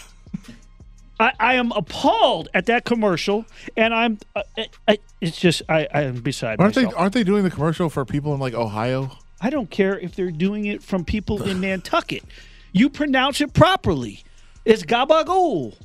I, 1.20 1.32
I 1.38 1.54
am 1.54 1.72
appalled 1.72 2.48
at 2.54 2.66
that 2.66 2.84
commercial, 2.84 3.44
and 3.76 3.94
I'm. 3.94 4.18
Uh, 4.34 4.42
I, 4.56 4.66
I, 4.88 4.98
it's 5.20 5.38
just 5.38 5.62
I, 5.68 5.86
I 5.92 6.02
am 6.02 6.20
beside 6.20 6.60
Aren't 6.60 6.74
they 6.74 6.84
aren't 6.84 7.14
they 7.14 7.24
doing 7.24 7.44
the 7.44 7.50
commercial 7.50 7.88
for 7.88 8.04
people 8.04 8.34
in 8.34 8.40
like 8.40 8.54
Ohio? 8.54 9.12
I 9.40 9.50
don't 9.50 9.70
care 9.70 9.96
if 9.98 10.16
they're 10.16 10.32
doing 10.32 10.64
it 10.64 10.82
from 10.82 11.04
people 11.04 11.42
in 11.44 11.60
Nantucket. 11.60 12.24
You 12.72 12.90
pronounce 12.90 13.40
it 13.40 13.52
properly. 13.54 14.24
It's 14.64 14.82
gabagool. 14.82 15.76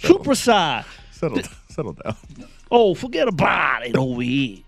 Superside. 0.00 0.84
Settle, 1.12 1.40
settle 1.68 1.92
down. 1.94 2.16
Oh, 2.70 2.94
forget 2.94 3.28
about 3.28 3.84
it 3.86 3.96
over 3.96 4.22
here. 4.22 4.58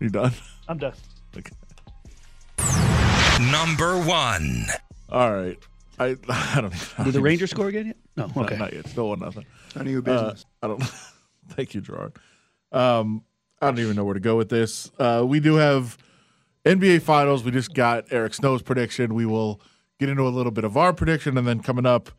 You 0.00 0.08
done? 0.08 0.32
I'm 0.68 0.78
done. 0.78 0.92
Okay. 1.36 1.52
Number 3.50 3.98
one. 3.98 4.66
All 5.10 5.32
right. 5.32 5.58
I 5.98 6.16
I 6.28 6.60
don't. 6.60 6.74
Even, 6.74 7.04
Did 7.04 7.14
the 7.14 7.20
Rangers 7.20 7.50
score 7.50 7.68
again 7.68 7.86
yet? 7.86 7.96
No. 8.16 8.30
Okay. 8.44 8.56
not 8.56 8.72
yet. 8.72 8.86
Still 8.88 9.08
one 9.10 9.20
nothing. 9.20 9.44
None 9.76 9.86
of 9.86 9.92
your 9.92 10.00
Uh, 10.00 10.02
business. 10.02 10.44
I 10.62 10.66
don't. 10.68 10.82
thank 11.50 11.74
you, 11.74 11.80
Gerard. 11.80 12.12
Um, 12.72 13.24
I 13.60 13.66
don't 13.66 13.78
even 13.80 13.96
know 13.96 14.04
where 14.04 14.14
to 14.14 14.20
go 14.20 14.36
with 14.36 14.48
this. 14.48 14.90
Uh, 14.98 15.24
we 15.26 15.40
do 15.40 15.54
have 15.54 15.98
NBA 16.64 17.02
Finals. 17.02 17.42
We 17.44 17.50
just 17.50 17.74
got 17.74 18.04
Eric 18.10 18.34
Snow's 18.34 18.62
prediction. 18.62 19.14
We 19.14 19.26
will 19.26 19.60
get 19.98 20.08
into 20.08 20.22
a 20.26 20.30
little 20.30 20.52
bit 20.52 20.64
of 20.64 20.76
our 20.76 20.92
prediction, 20.92 21.36
and 21.38 21.46
then 21.46 21.60
coming 21.60 21.86
up 21.86 22.10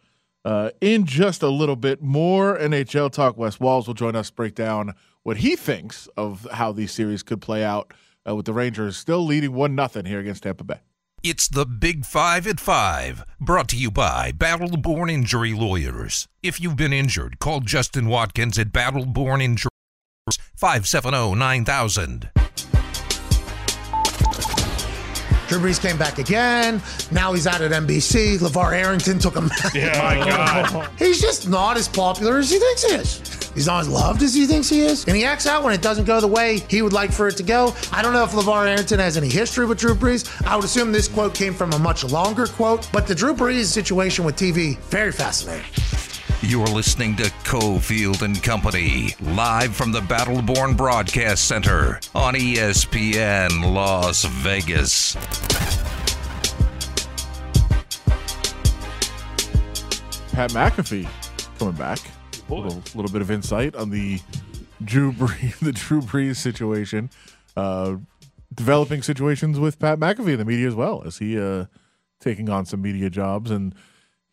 uh, 0.46 0.72
in 0.82 1.06
just 1.06 1.44
a 1.44 1.50
little 1.50 1.76
bit 1.76 2.02
more 2.02 2.58
NHL 2.58 3.12
talk. 3.12 3.38
Wes 3.38 3.60
Walz 3.60 3.88
will 3.88 3.94
join 3.94 4.16
us, 4.16 4.30
break 4.30 4.56
down 4.56 4.94
what 5.24 5.38
he 5.38 5.56
thinks 5.56 6.08
of 6.18 6.48
how 6.52 6.72
these 6.72 6.92
series 6.92 7.24
could 7.24 7.42
play 7.42 7.64
out. 7.64 7.94
Uh, 8.28 8.36
with 8.36 8.46
the 8.46 8.54
Rangers 8.54 8.98
still 8.98 9.26
leading 9.26 9.54
one 9.54 9.76
nothing 9.76 10.06
here 10.06 10.20
against 10.20 10.44
Tampa 10.44 10.64
Bay. 10.64 10.80
It's 11.24 11.48
the 11.48 11.66
Big 11.66 12.06
Five 12.06 12.48
at 12.48 12.60
Five, 12.60 13.26
brought 13.40 13.68
to 13.70 13.78
you 13.78 13.92
by 13.92 14.32
Battle 14.32 14.78
Born 14.78 15.10
Injury 15.10 15.54
Lawyers. 15.54 16.28
If 16.44 16.62
you've 16.62 16.78
been 16.78 16.94
injured, 16.94 17.40
call 17.40 17.62
Justin 17.62 18.08
Watkins 18.08 18.60
at 18.60 18.72
Battle 18.72 19.06
Born 19.06 19.42
Injury 19.42 19.70
570 20.56 21.36
9000. 21.36 22.30
Drew 25.50 25.58
Brees 25.58 25.82
came 25.82 25.98
back 25.98 26.20
again. 26.20 26.80
Now 27.12 27.34
he's 27.34 27.48
out 27.48 27.60
at 27.62 27.72
NBC. 27.72 28.38
LeVar 28.38 28.72
Arrington 28.72 29.18
took 29.18 29.36
him 29.36 29.48
back. 29.48 29.74
my 29.74 30.24
God. 30.24 30.90
He's 31.00 31.20
just 31.20 31.50
not 31.50 31.76
as 31.76 31.88
popular 31.88 32.38
as 32.38 32.52
he 32.52 32.60
thinks 32.60 32.84
he 32.84 32.94
is. 32.94 33.52
He's 33.56 33.66
not 33.66 33.82
as 33.82 33.90
loved 33.90 34.22
as 34.22 34.36
he 34.36 34.46
thinks 34.46 34.70
he 34.70 34.82
is. 34.82 35.06
And 35.06 35.18
he 35.18 35.26
acts 35.26 35.48
out 35.48 35.64
when 35.64 35.74
it 35.74 35.82
doesn't 35.82 36.06
go 36.06 36.22
the 36.22 36.28
way 36.28 36.60
he 36.70 36.84
would 36.84 36.94
like 36.94 37.12
for 37.12 37.28
it 37.28 37.36
to 37.38 37.44
go. 37.44 37.74
I 37.92 38.04
don't 38.04 38.14
know 38.14 38.24
if 38.24 38.32
LeVar 38.32 38.68
Arrington 38.68 39.00
has 39.00 39.18
any 39.18 39.28
history 39.28 39.66
with 39.66 39.80
Drew 39.80 39.96
Brees. 39.96 40.30
I 40.46 40.56
would 40.56 40.66
assume 40.66 40.92
this 40.92 41.08
quote 41.08 41.34
came 41.34 41.56
from 41.56 41.74
a 41.74 41.80
much 41.80 42.04
longer 42.04 42.46
quote. 42.46 42.88
But 42.94 43.08
the 43.08 43.16
Drew 43.16 43.34
Brees 43.34 43.66
situation 43.66 44.26
with 44.26 44.36
TV, 44.36 44.78
very 44.92 45.12
fascinating. 45.12 45.66
You're 46.42 46.68
listening 46.68 47.18
to 47.18 47.24
Cofield 47.44 48.22
and 48.22 48.42
Company, 48.42 49.14
live 49.20 49.76
from 49.76 49.92
the 49.92 50.00
Battleborn 50.00 50.78
Broadcast 50.78 51.46
Center 51.46 52.00
on 52.16 52.34
ESPN 52.34 53.74
Las 53.74 54.24
Vegas. 54.24 55.16
Pat 60.32 60.52
McAfee 60.52 61.10
coming 61.60 61.76
back. 61.76 62.00
A 62.50 62.54
little, 62.54 62.82
little 62.96 63.12
bit 63.12 63.22
of 63.22 63.30
insight 63.30 63.76
on 63.76 63.90
the 63.90 64.22
Drew 64.82 65.12
Brees, 65.12 65.60
the 65.62 65.74
Drew 65.74 66.00
Brees 66.00 66.38
situation. 66.38 67.10
Uh, 67.58 67.98
developing 68.56 69.02
situations 69.02 69.60
with 69.60 69.78
Pat 69.78 70.00
McAfee 70.00 70.32
in 70.32 70.38
the 70.40 70.46
media 70.46 70.70
as 70.70 70.76
well 70.76 71.04
as 71.06 71.18
he 71.18 71.38
uh, 71.38 71.66
taking 72.22 72.48
on 72.48 72.66
some 72.66 72.82
media 72.82 73.10
jobs. 73.10 73.52
And 73.52 73.76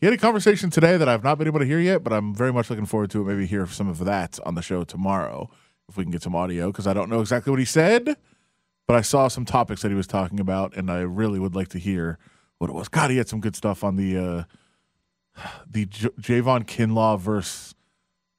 he 0.01 0.07
had 0.07 0.13
a 0.13 0.19
conversation 0.19 0.71
today 0.71 0.97
that 0.97 1.09
I've 1.09 1.25
not 1.25 1.39
been 1.39 1.47
able 1.47 1.61
to 1.61 1.67
hear 1.67 1.81
yet, 1.81 2.03
but 2.05 2.13
I'm 2.13 2.35
very 2.35 2.53
much 2.53 2.71
looking 2.71 2.87
forward 2.87 3.11
to 3.11 3.23
it. 3.23 3.25
Maybe 3.25 3.47
hear 3.47 3.67
some 3.67 3.89
of 3.89 3.99
that 4.05 4.39
on 4.45 4.55
the 4.55 4.63
show 4.63 4.85
tomorrow 4.85 5.51
if 5.89 5.97
we 5.97 6.05
can 6.05 6.11
get 6.11 6.23
some 6.23 6.35
audio 6.35 6.71
because 6.71 6.87
I 6.87 6.93
don't 6.93 7.09
know 7.09 7.21
exactly 7.21 7.51
what 7.51 7.59
he 7.59 7.65
said, 7.65 8.17
but 8.87 8.97
I 8.97 9.01
saw 9.01 9.29
some 9.29 9.45
topics 9.45 9.83
that 9.83 9.89
he 9.89 9.95
was 9.95 10.07
talking 10.07 10.41
about, 10.41 10.77
and 10.77 10.91
I 10.91 11.01
really 11.01 11.39
would 11.39 11.55
like 11.55 11.69
to 11.69 11.79
hear 11.79 12.19
what 12.59 12.71
it 12.71 12.75
was. 12.75 12.89
God, 12.89 13.11
he 13.11 13.17
had 13.17 13.29
some 13.29 13.41
good 13.41 13.57
stuff 13.57 13.83
on 13.85 13.97
the. 13.97 14.17
Uh, 14.17 14.45
the 15.69 15.87
J- 15.87 16.09
Javon 16.21 16.65
Kinlaw 16.65 17.19
versus 17.19 17.75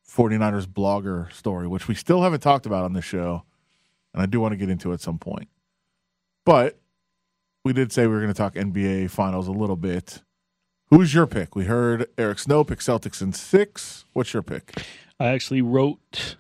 49ers 0.10 0.66
blogger 0.66 1.32
story, 1.32 1.68
which 1.68 1.88
we 1.88 1.96
still 1.96 2.24
haven't 2.24 2.42
talked 2.42 2.66
about 2.66 2.86
on 2.86 2.94
this 2.94 3.06
show. 3.06 3.44
And 4.14 4.22
I 4.22 4.26
do 4.26 4.40
want 4.40 4.54
to 4.54 4.58
get 4.58 4.70
into 4.70 4.94
at 4.94 5.02
some 5.02 5.20
point. 5.20 5.50
But 6.46 6.80
we 7.64 7.74
did 7.74 7.92
say 7.92 8.04
we 8.08 8.14
were 8.14 8.22
going 8.22 8.34
to 8.34 8.38
talk 8.38 8.56
NBA 8.56 9.12
finals 9.12 9.48
a 9.48 9.52
little 9.52 9.76
bit. 9.76 10.22
Who's 10.90 11.14
your 11.14 11.28
pick? 11.28 11.54
We 11.54 11.66
heard 11.66 12.08
Eric 12.18 12.40
Snow 12.40 12.64
pick 12.64 12.80
Celtics 12.80 13.22
in 13.22 13.34
six. 13.34 14.06
What's 14.14 14.34
your 14.34 14.42
pick? 14.42 14.72
I 15.20 15.28
actually 15.28 15.62
wrote 15.62 16.38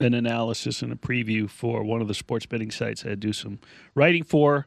an 0.00 0.14
analysis 0.14 0.80
and 0.80 0.92
a 0.92 0.96
preview 0.96 1.50
for 1.50 1.82
one 1.82 2.00
of 2.00 2.08
the 2.08 2.14
sports 2.14 2.46
betting 2.46 2.70
sites 2.70 3.04
I 3.04 3.16
do 3.16 3.34
some 3.34 3.58
writing 3.94 4.22
for. 4.22 4.66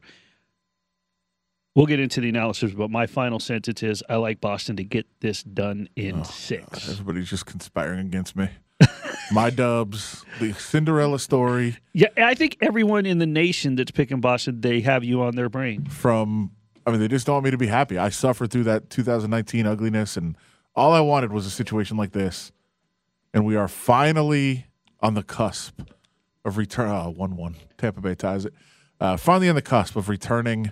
We'll 1.73 1.87
get 1.87 1.99
into 1.99 2.21
the 2.21 2.29
analysis, 2.29 2.73
but 2.73 2.91
my 2.91 3.07
final 3.07 3.39
sentence 3.39 3.81
is 3.81 4.03
I 4.09 4.17
like 4.17 4.41
Boston 4.41 4.75
to 4.75 4.83
get 4.83 5.07
this 5.21 5.41
done 5.41 5.87
in 5.95 6.19
oh, 6.19 6.23
six. 6.23 6.89
Everybody's 6.89 7.29
just 7.29 7.45
conspiring 7.45 8.01
against 8.01 8.35
me. 8.35 8.49
My 9.31 9.49
dubs, 9.49 10.25
the 10.39 10.51
Cinderella 10.53 11.17
story 11.17 11.77
Yeah, 11.93 12.09
I 12.17 12.33
think 12.33 12.57
everyone 12.59 13.05
in 13.05 13.19
the 13.19 13.25
nation 13.25 13.75
that's 13.75 13.91
picking 13.91 14.19
Boston, 14.19 14.59
they 14.59 14.81
have 14.81 15.03
you 15.05 15.21
on 15.21 15.35
their 15.35 15.47
brain. 15.47 15.85
from 15.85 16.51
I 16.85 16.91
mean, 16.91 16.99
they 16.99 17.07
just 17.07 17.25
don't 17.25 17.35
want 17.35 17.45
me 17.45 17.51
to 17.51 17.57
be 17.57 17.67
happy. 17.67 17.97
I 17.97 18.09
suffered 18.09 18.51
through 18.51 18.63
that 18.63 18.89
2019 18.89 19.65
ugliness, 19.67 20.17
and 20.17 20.35
all 20.75 20.93
I 20.93 21.01
wanted 21.01 21.31
was 21.31 21.45
a 21.45 21.51
situation 21.51 21.97
like 21.97 22.11
this. 22.11 22.51
And 23.33 23.45
we 23.45 23.55
are 23.55 23.67
finally 23.67 24.67
on 24.99 25.13
the 25.13 25.23
cusp 25.23 25.81
of 26.43 26.57
return. 26.57 26.89
Oh, 26.89 27.09
1 27.09 27.35
1. 27.35 27.55
Tampa 27.77 28.01
Bay 28.01 28.15
ties 28.15 28.45
it. 28.45 28.53
Uh, 28.99 29.17
finally 29.17 29.49
on 29.49 29.55
the 29.55 29.61
cusp 29.61 29.95
of 29.95 30.09
returning 30.09 30.71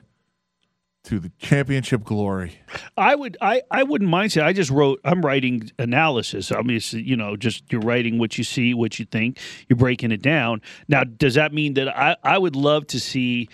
to 1.03 1.19
the 1.19 1.31
championship 1.39 2.03
glory. 2.03 2.59
I 2.97 3.15
would 3.15 3.37
I, 3.41 3.61
I 3.71 3.83
wouldn't 3.83 4.09
mind 4.09 4.31
saying 4.31 4.45
I 4.45 4.53
just 4.53 4.69
wrote 4.69 4.99
I'm 5.03 5.21
writing 5.21 5.71
analysis. 5.79 6.51
I 6.51 6.61
mean 6.61 6.77
it's, 6.77 6.93
you 6.93 7.15
know, 7.15 7.35
just 7.35 7.71
you're 7.71 7.81
writing 7.81 8.19
what 8.19 8.37
you 8.37 8.43
see, 8.43 8.73
what 8.73 8.99
you 8.99 9.05
think, 9.05 9.39
you're 9.67 9.77
breaking 9.77 10.11
it 10.11 10.21
down. 10.21 10.61
Now, 10.87 11.03
does 11.03 11.35
that 11.35 11.53
mean 11.53 11.75
that 11.75 11.87
I, 11.87 12.17
I 12.23 12.37
would 12.37 12.55
love 12.55 12.85
to 12.87 12.99
see 12.99 13.47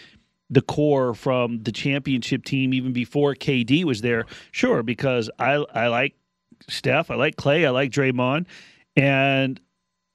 the 0.50 0.62
core 0.62 1.14
from 1.14 1.64
the 1.64 1.72
championship 1.72 2.46
team 2.46 2.74
even 2.74 2.94
before 2.94 3.34
KD 3.34 3.84
was 3.84 4.02
there? 4.02 4.26
Sure, 4.52 4.84
because 4.84 5.30
I 5.40 5.64
I 5.74 5.88
like 5.88 6.16
Steph, 6.68 7.12
I 7.12 7.16
like 7.16 7.36
Clay, 7.36 7.66
I 7.66 7.70
like 7.72 7.92
Draymond, 7.92 8.46
and 8.96 9.60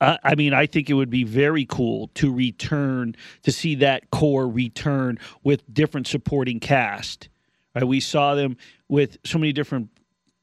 I, 0.01 0.19
I 0.23 0.35
mean, 0.35 0.55
I 0.55 0.67
think 0.67 0.89
it 0.89 0.95
would 0.95 1.11
be 1.11 1.25
very 1.25 1.67
cool 1.67 2.09
to 2.15 2.33
return 2.33 3.15
to 3.43 3.53
see 3.53 3.77
that 3.77 4.11
core 4.11 4.49
return 4.49 5.19
with 5.43 5.63
different 5.73 6.07
supporting 6.07 6.61
cast. 6.61 7.29
Right? 7.75 7.85
We 7.85 8.01
saw 8.01 8.35
them 8.35 8.57
with 8.89 9.19
so 9.25 9.39
many 9.39 9.53
different 9.53 9.91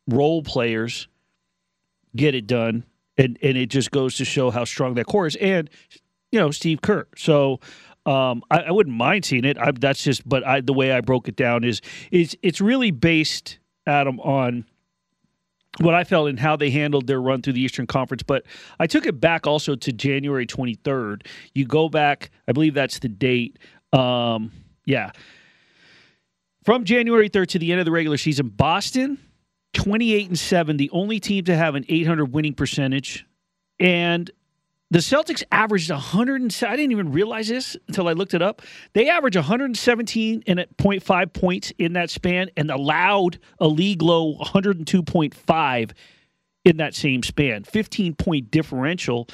role 0.07 0.43
players 0.43 1.07
get 2.15 2.35
it 2.35 2.47
done, 2.47 2.85
and 3.17 3.37
and 3.41 3.57
it 3.57 3.67
just 3.67 3.91
goes 3.91 4.15
to 4.17 4.25
show 4.25 4.51
how 4.51 4.65
strong 4.65 4.95
that 4.95 5.05
core 5.07 5.27
is, 5.27 5.35
and 5.37 5.69
you 6.31 6.39
know 6.39 6.51
Steve 6.51 6.81
Kerr. 6.81 7.07
So. 7.15 7.59
Um, 8.07 8.41
I, 8.49 8.59
I 8.59 8.71
wouldn't 8.71 8.95
mind 8.95 9.25
seeing 9.25 9.43
it. 9.43 9.57
I, 9.57 9.71
that's 9.71 10.01
just, 10.01 10.27
but 10.27 10.47
I, 10.47 10.61
the 10.61 10.71
way 10.71 10.93
I 10.93 11.01
broke 11.01 11.27
it 11.27 11.35
down 11.35 11.65
is, 11.65 11.81
is 12.09 12.37
it's 12.41 12.61
really 12.61 12.89
based, 12.91 13.59
Adam, 13.85 14.21
on 14.21 14.65
what 15.81 15.93
I 15.93 16.05
felt 16.05 16.29
and 16.29 16.39
how 16.39 16.55
they 16.55 16.69
handled 16.69 17.05
their 17.05 17.21
run 17.21 17.41
through 17.41 17.53
the 17.53 17.61
Eastern 17.61 17.85
Conference. 17.85 18.23
But 18.23 18.45
I 18.79 18.87
took 18.87 19.05
it 19.05 19.19
back 19.19 19.45
also 19.45 19.75
to 19.75 19.91
January 19.91 20.47
23rd. 20.47 21.27
You 21.53 21.65
go 21.65 21.89
back, 21.89 22.31
I 22.47 22.53
believe 22.53 22.73
that's 22.73 22.99
the 22.99 23.09
date. 23.09 23.59
Um, 23.91 24.53
yeah. 24.85 25.11
From 26.63 26.85
January 26.85 27.29
3rd 27.29 27.47
to 27.49 27.59
the 27.59 27.71
end 27.71 27.81
of 27.81 27.85
the 27.85 27.91
regular 27.91 28.17
season, 28.17 28.47
Boston, 28.47 29.17
28 29.73 30.29
and 30.29 30.39
7, 30.39 30.77
the 30.77 30.89
only 30.91 31.19
team 31.19 31.43
to 31.43 31.55
have 31.55 31.75
an 31.75 31.83
800 31.89 32.33
winning 32.33 32.53
percentage. 32.53 33.25
And 33.81 34.31
the 34.89 34.99
Celtics 34.99 35.43
averaged 35.51 35.91
100 35.91 36.63
I 36.63 36.75
didn't 36.75 36.91
even 36.91 37.11
realize 37.11 37.49
this 37.49 37.75
until 37.87 38.07
I 38.07 38.13
looked 38.13 38.33
it 38.33 38.41
up. 38.41 38.61
They 38.93 39.09
averaged 39.09 39.35
117 39.35 40.43
and 40.47 40.59
0.5 40.59 41.33
points 41.33 41.73
in 41.77 41.93
that 41.93 42.09
span 42.09 42.49
and 42.55 42.71
allowed 42.71 43.39
a 43.59 43.67
league 43.67 44.01
low 44.01 44.37
102.5 44.37 45.91
in 46.63 46.77
that 46.77 46.95
same 46.95 47.23
span. 47.23 47.63
15 47.63 48.15
point 48.15 48.49
differential. 48.49 49.27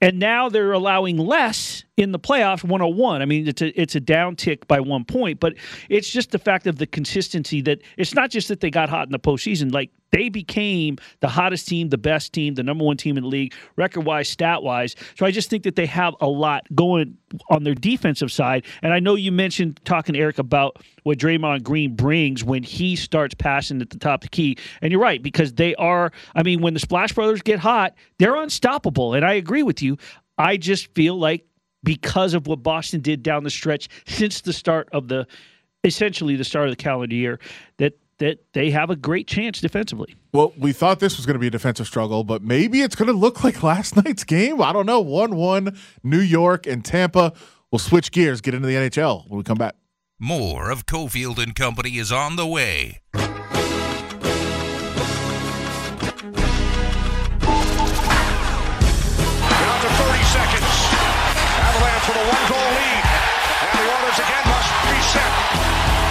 And 0.00 0.18
now 0.18 0.48
they're 0.48 0.72
allowing 0.72 1.18
less 1.18 1.84
in 1.96 2.12
the 2.12 2.18
playoffs 2.18 2.62
101. 2.62 3.22
I 3.22 3.24
mean, 3.24 3.48
it's 3.48 3.62
a 3.62 3.80
it's 3.80 3.94
a 3.94 4.00
downtick 4.00 4.66
by 4.66 4.80
one 4.80 5.04
point, 5.04 5.40
but 5.40 5.54
it's 5.88 6.10
just 6.10 6.30
the 6.30 6.38
fact 6.38 6.66
of 6.66 6.76
the 6.76 6.86
consistency 6.86 7.62
that 7.62 7.80
it's 7.96 8.14
not 8.14 8.30
just 8.30 8.48
that 8.48 8.60
they 8.60 8.70
got 8.70 8.88
hot 8.88 9.06
in 9.06 9.12
the 9.12 9.18
postseason. 9.18 9.72
Like 9.72 9.90
they 10.12 10.28
became 10.28 10.98
the 11.20 11.28
hottest 11.28 11.66
team, 11.68 11.88
the 11.88 11.98
best 11.98 12.32
team, 12.32 12.54
the 12.54 12.62
number 12.62 12.84
one 12.84 12.96
team 12.96 13.16
in 13.16 13.24
the 13.24 13.28
league, 13.28 13.54
record 13.76 14.04
wise, 14.04 14.28
stat 14.28 14.62
wise. 14.62 14.94
So 15.16 15.24
I 15.24 15.30
just 15.30 15.48
think 15.48 15.64
that 15.64 15.76
they 15.76 15.86
have 15.86 16.14
a 16.20 16.26
lot 16.26 16.64
going 16.74 17.16
on 17.50 17.64
their 17.64 17.74
defensive 17.74 18.30
side. 18.30 18.66
And 18.82 18.92
I 18.92 19.00
know 19.00 19.14
you 19.14 19.32
mentioned 19.32 19.80
talking 19.84 20.12
to 20.12 20.18
Eric 20.18 20.38
about 20.38 20.82
what 21.04 21.18
Draymond 21.18 21.62
Green 21.62 21.96
brings 21.96 22.44
when 22.44 22.62
he 22.62 22.94
starts 22.94 23.34
passing 23.34 23.80
at 23.80 23.90
the 23.90 23.98
top 23.98 24.22
of 24.22 24.22
the 24.22 24.28
key. 24.28 24.58
And 24.82 24.92
you're 24.92 25.00
right, 25.00 25.22
because 25.22 25.54
they 25.54 25.74
are, 25.76 26.12
I 26.34 26.42
mean, 26.42 26.60
when 26.60 26.74
the 26.74 26.80
Splash 26.80 27.12
Brothers 27.12 27.42
get 27.42 27.58
hot, 27.58 27.94
they're 28.18 28.36
unstoppable. 28.36 29.14
And 29.14 29.24
I 29.24 29.34
agree 29.34 29.62
with 29.62 29.82
you. 29.82 29.96
I 30.38 30.56
just 30.56 30.94
feel 30.94 31.18
like 31.18 31.46
because 31.86 32.34
of 32.34 32.48
what 32.48 32.62
Boston 32.64 33.00
did 33.00 33.22
down 33.22 33.44
the 33.44 33.50
stretch 33.50 33.88
since 34.06 34.42
the 34.42 34.52
start 34.52 34.88
of 34.92 35.08
the 35.08 35.26
essentially 35.84 36.34
the 36.34 36.44
start 36.44 36.66
of 36.66 36.72
the 36.72 36.82
calendar 36.82 37.14
year 37.14 37.38
that 37.78 37.96
that 38.18 38.40
they 38.54 38.70
have 38.70 38.90
a 38.90 38.96
great 38.96 39.26
chance 39.26 39.60
defensively. 39.60 40.14
Well, 40.32 40.52
we 40.58 40.72
thought 40.72 41.00
this 41.00 41.16
was 41.16 41.26
going 41.26 41.34
to 41.34 41.38
be 41.38 41.46
a 41.48 41.50
defensive 41.50 41.86
struggle, 41.86 42.24
but 42.24 42.42
maybe 42.42 42.80
it's 42.80 42.96
going 42.96 43.08
to 43.08 43.16
look 43.16 43.44
like 43.44 43.62
last 43.62 43.96
night's 43.96 44.24
game. 44.24 44.60
I 44.60 44.72
don't 44.72 44.86
know. 44.86 45.00
1 45.00 45.36
1, 45.36 45.78
New 46.02 46.20
York 46.20 46.66
and 46.66 46.84
Tampa. 46.84 47.32
We'll 47.70 47.78
switch 47.78 48.10
gears, 48.10 48.40
get 48.40 48.54
into 48.54 48.66
the 48.66 48.74
NHL 48.74 49.28
when 49.28 49.38
we 49.38 49.44
come 49.44 49.58
back. 49.58 49.76
More 50.18 50.70
of 50.70 50.86
Cofield 50.86 51.38
and 51.38 51.54
Company 51.54 51.98
is 51.98 52.10
on 52.10 52.36
the 52.36 52.46
way. 52.46 53.02
Avalanche 62.06 62.14
with 62.14 62.16
a 62.16 62.26
one 62.30 62.46
goal 62.48 62.70
lead. 62.76 63.04
And 63.62 63.70
the 63.74 63.82
Oilers 63.82 64.18
again 64.18 64.44
must 64.46 64.70
reset. 64.86 65.32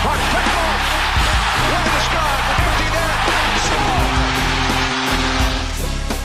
Puck 0.04 0.20
picked 0.32 0.56
off. 0.56 0.82
One 1.72 1.84
in 1.86 1.94
the 1.94 2.04
sky. 2.04 2.36
Empty 2.66 2.90
net. 2.96 3.16
Score. 3.66 4.04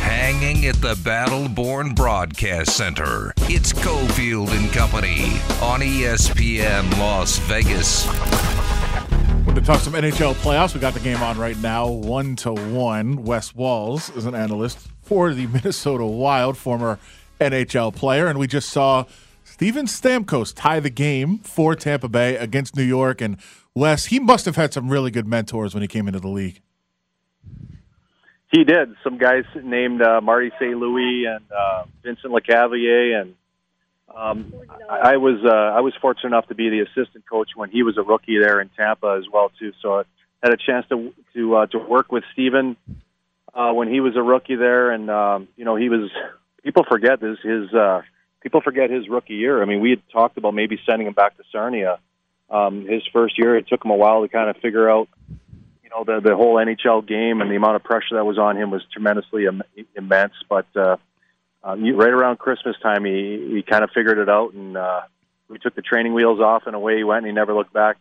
Hanging 0.03 0.67
at 0.67 0.81
the 0.81 0.95
Battleborn 0.95 1.95
Broadcast 1.95 2.77
Center. 2.77 3.33
It's 3.43 3.73
Cofield 3.73 4.51
and 4.51 4.73
Company 4.73 5.41
on 5.63 5.81
ESPN 5.81 6.99
Las 6.99 7.39
Vegas. 7.41 8.07
When 9.45 9.55
to 9.57 9.63
talk 9.63 9.81
some 9.81 9.95
NHL 9.95 10.35
playoffs, 10.35 10.75
we 10.75 10.81
got 10.81 10.95
the 10.95 11.01
game 11.01 11.23
on 11.23 11.39
right 11.39 11.59
now, 11.59 11.89
one 11.89 12.37
to 12.37 12.53
one. 12.53 13.25
Wes 13.25 13.55
Walz 13.55 14.11
is 14.11 14.27
an 14.27 14.35
analyst 14.35 14.79
for 15.03 15.35
the 15.35 15.47
Minnesota 15.53 16.05
Wild, 16.05 16.57
former 16.57 16.99
NHL 17.41 17.95
player, 17.95 18.27
and 18.29 18.39
we 18.39 18.47
just 18.47 18.69
saw 18.69 19.07
Steven 19.61 19.85
Stamkos 19.85 20.55
tie 20.57 20.81
the 20.81 20.89
game 20.89 21.37
for 21.41 21.75
Tampa 21.75 22.09
Bay 22.09 22.35
against 22.35 22.75
New 22.75 22.83
York. 22.83 23.21
And 23.21 23.37
Wes, 23.75 24.07
he 24.07 24.19
must 24.19 24.47
have 24.47 24.57
had 24.57 24.73
some 24.73 24.89
really 24.89 25.11
good 25.11 25.27
mentors 25.27 25.75
when 25.75 25.83
he 25.83 25.87
came 25.87 26.09
into 26.09 26.19
the 26.19 26.29
league. 26.29 26.63
He 28.51 28.65
did. 28.65 28.95
Some 29.05 29.19
guys 29.19 29.45
named 29.63 30.01
uh, 30.01 30.23
Marty 30.23 30.51
St. 30.59 30.79
Louis 30.79 31.27
and 31.27 31.45
uh, 31.53 31.85
Vincent 32.03 32.33
Lecavalier, 32.33 33.21
and 33.21 33.35
um, 34.09 34.55
I 34.89 35.13
I 35.13 35.17
was 35.19 35.45
uh, 35.45 35.77
I 35.77 35.81
was 35.81 35.93
fortunate 36.01 36.29
enough 36.29 36.49
to 36.49 36.55
be 36.55 36.71
the 36.71 36.81
assistant 36.81 37.29
coach 37.29 37.51
when 37.55 37.69
he 37.69 37.83
was 37.83 37.99
a 37.99 38.03
rookie 38.03 38.39
there 38.39 38.63
in 38.63 38.71
Tampa 38.71 39.19
as 39.19 39.29
well 39.31 39.53
too. 39.59 39.73
So 39.83 39.99
I 39.99 40.05
had 40.43 40.55
a 40.55 40.57
chance 40.57 40.87
to 40.89 41.13
to 41.35 41.57
uh, 41.57 41.67
to 41.67 41.79
work 41.79 42.11
with 42.11 42.25
Steven 42.33 42.79
uh, 43.53 43.73
when 43.75 43.89
he 43.89 44.01
was 44.01 44.17
a 44.17 44.23
rookie 44.23 44.57
there, 44.57 44.91
and 44.91 45.11
um, 45.11 45.49
you 45.59 45.67
know 45.67 45.77
he 45.77 45.91
was. 45.91 46.11
People 46.63 46.85
forget 46.91 47.21
this 47.21 47.39
his 47.43 47.73
uh, 47.75 48.01
people 48.41 48.61
forget 48.61 48.91
his 48.91 49.09
rookie 49.09 49.35
year. 49.35 49.63
I 49.63 49.65
mean, 49.67 49.81
we 49.81 49.91
had 49.91 50.03
talked 50.13 50.37
about 50.39 50.55
maybe 50.55 50.79
sending 50.87 51.07
him 51.07 51.15
back 51.15 51.37
to 51.37 51.43
Sarnia. 51.53 51.99
Um, 52.51 52.87
his 52.87 53.03
first 53.13 53.39
year, 53.39 53.57
it 53.57 53.69
took 53.69 53.85
him 53.85 53.91
a 53.91 53.97
while 53.97 54.23
to 54.23 54.29
kind 54.29 54.51
of 54.51 54.57
figure 54.57 54.91
out 54.91 55.09
you 55.85 55.91
know 55.91 56.05
the 56.05 56.21
the 56.31 56.37
whole 56.37 56.57
NHL 56.57 57.07
game 57.07 57.41
and 57.41 57.51
the 57.51 57.57
amount 57.57 57.77
of 57.77 57.85
pressure 57.85 58.15
that 58.15 58.25
was 58.25 58.39
on 58.39 58.57
him 58.57 58.71
was 58.71 58.83
tremendously 58.93 59.47
Im- 59.47 59.63
immense. 59.95 60.35
But 60.49 60.67
uh, 60.77 60.97
you- 61.79 61.97
right 61.97 62.11
around 62.11 62.39
Christmas 62.39 62.77
time, 62.83 63.05
he 63.05 63.53
he 63.55 63.63
kind 63.63 63.85
of 63.85 63.91
figured 63.95 64.19
it 64.19 64.29
out, 64.29 64.53
and 64.55 64.77
uh, 64.77 65.03
we 65.49 65.59
took 65.59 65.75
the 65.75 65.83
training 65.83 66.15
wheels 66.15 66.41
off, 66.41 66.65
and 66.67 66.75
away 66.75 66.97
he 66.97 67.05
went, 67.05 67.19
and 67.19 67.27
he 67.29 67.33
never 67.33 67.55
looked 67.55 67.73
back. 67.73 67.97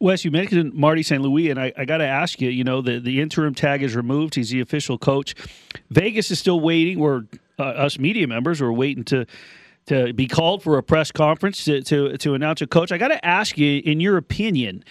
Wes, 0.00 0.24
you 0.24 0.32
mentioned 0.32 0.74
Marty 0.74 1.04
St. 1.04 1.22
Louis, 1.22 1.50
and 1.50 1.60
I, 1.60 1.72
I 1.76 1.84
got 1.84 1.98
to 1.98 2.06
ask 2.06 2.40
you. 2.40 2.50
You 2.50 2.64
know, 2.64 2.80
the, 2.82 2.98
the 2.98 3.20
interim 3.20 3.54
tag 3.54 3.84
is 3.84 3.94
removed; 3.94 4.34
he's 4.34 4.50
the 4.50 4.60
official 4.60 4.98
coach. 4.98 5.36
Vegas 5.90 6.32
is 6.32 6.40
still 6.40 6.58
waiting. 6.58 6.98
We're 6.98 7.22
uh, 7.62 7.84
us 7.84 7.98
media 7.98 8.26
members 8.26 8.60
were 8.60 8.72
waiting 8.72 9.04
to 9.04 9.26
to 9.86 10.12
be 10.12 10.28
called 10.28 10.62
for 10.62 10.78
a 10.78 10.82
press 10.82 11.10
conference 11.10 11.64
to 11.64 11.82
to, 11.82 12.16
to 12.18 12.34
announce 12.34 12.60
a 12.60 12.66
coach. 12.66 12.92
I 12.92 12.98
got 12.98 13.08
to 13.08 13.24
ask 13.24 13.58
you, 13.58 13.80
in 13.84 14.00
your 14.00 14.16
opinion, 14.16 14.84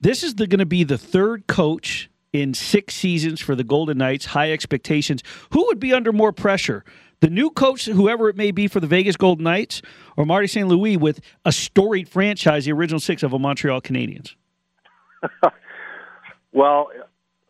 this 0.00 0.22
is 0.22 0.34
going 0.34 0.58
to 0.58 0.66
be 0.66 0.84
the 0.84 0.98
third 0.98 1.46
coach 1.46 2.10
in 2.32 2.54
six 2.54 2.94
seasons 2.94 3.40
for 3.40 3.54
the 3.54 3.64
Golden 3.64 3.98
Knights. 3.98 4.26
High 4.26 4.52
expectations. 4.52 5.22
Who 5.52 5.66
would 5.66 5.80
be 5.80 5.92
under 5.92 6.12
more 6.12 6.32
pressure? 6.32 6.84
The 7.20 7.30
new 7.30 7.50
coach, 7.50 7.86
whoever 7.86 8.28
it 8.28 8.36
may 8.36 8.52
be 8.52 8.68
for 8.68 8.78
the 8.78 8.86
Vegas 8.86 9.16
Golden 9.16 9.42
Knights, 9.42 9.82
or 10.16 10.24
Marty 10.24 10.46
St. 10.46 10.68
Louis 10.68 10.96
with 10.96 11.20
a 11.44 11.50
storied 11.50 12.08
franchise, 12.08 12.64
the 12.64 12.72
original 12.72 13.00
six 13.00 13.24
of 13.24 13.32
the 13.32 13.38
Montreal 13.38 13.80
Canadiens? 13.80 14.34
Well, 16.52 16.88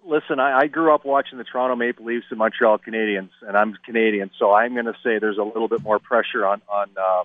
listen, 0.08 0.40
I, 0.40 0.60
I 0.60 0.66
grew 0.66 0.92
up 0.94 1.04
watching 1.04 1.38
the 1.38 1.44
Toronto 1.44 1.76
Maple 1.76 2.04
Leafs 2.04 2.26
and 2.30 2.38
Montreal 2.38 2.78
Canadiens, 2.78 3.30
and 3.42 3.56
I'm 3.56 3.76
Canadian, 3.84 4.30
so 4.38 4.52
I'm 4.52 4.72
going 4.72 4.86
to 4.86 4.96
say 5.04 5.18
there's 5.18 5.38
a 5.38 5.42
little 5.42 5.68
bit 5.68 5.82
more 5.82 5.98
pressure 5.98 6.46
on 6.46 6.62
on 6.68 6.88
uh, 6.96 7.24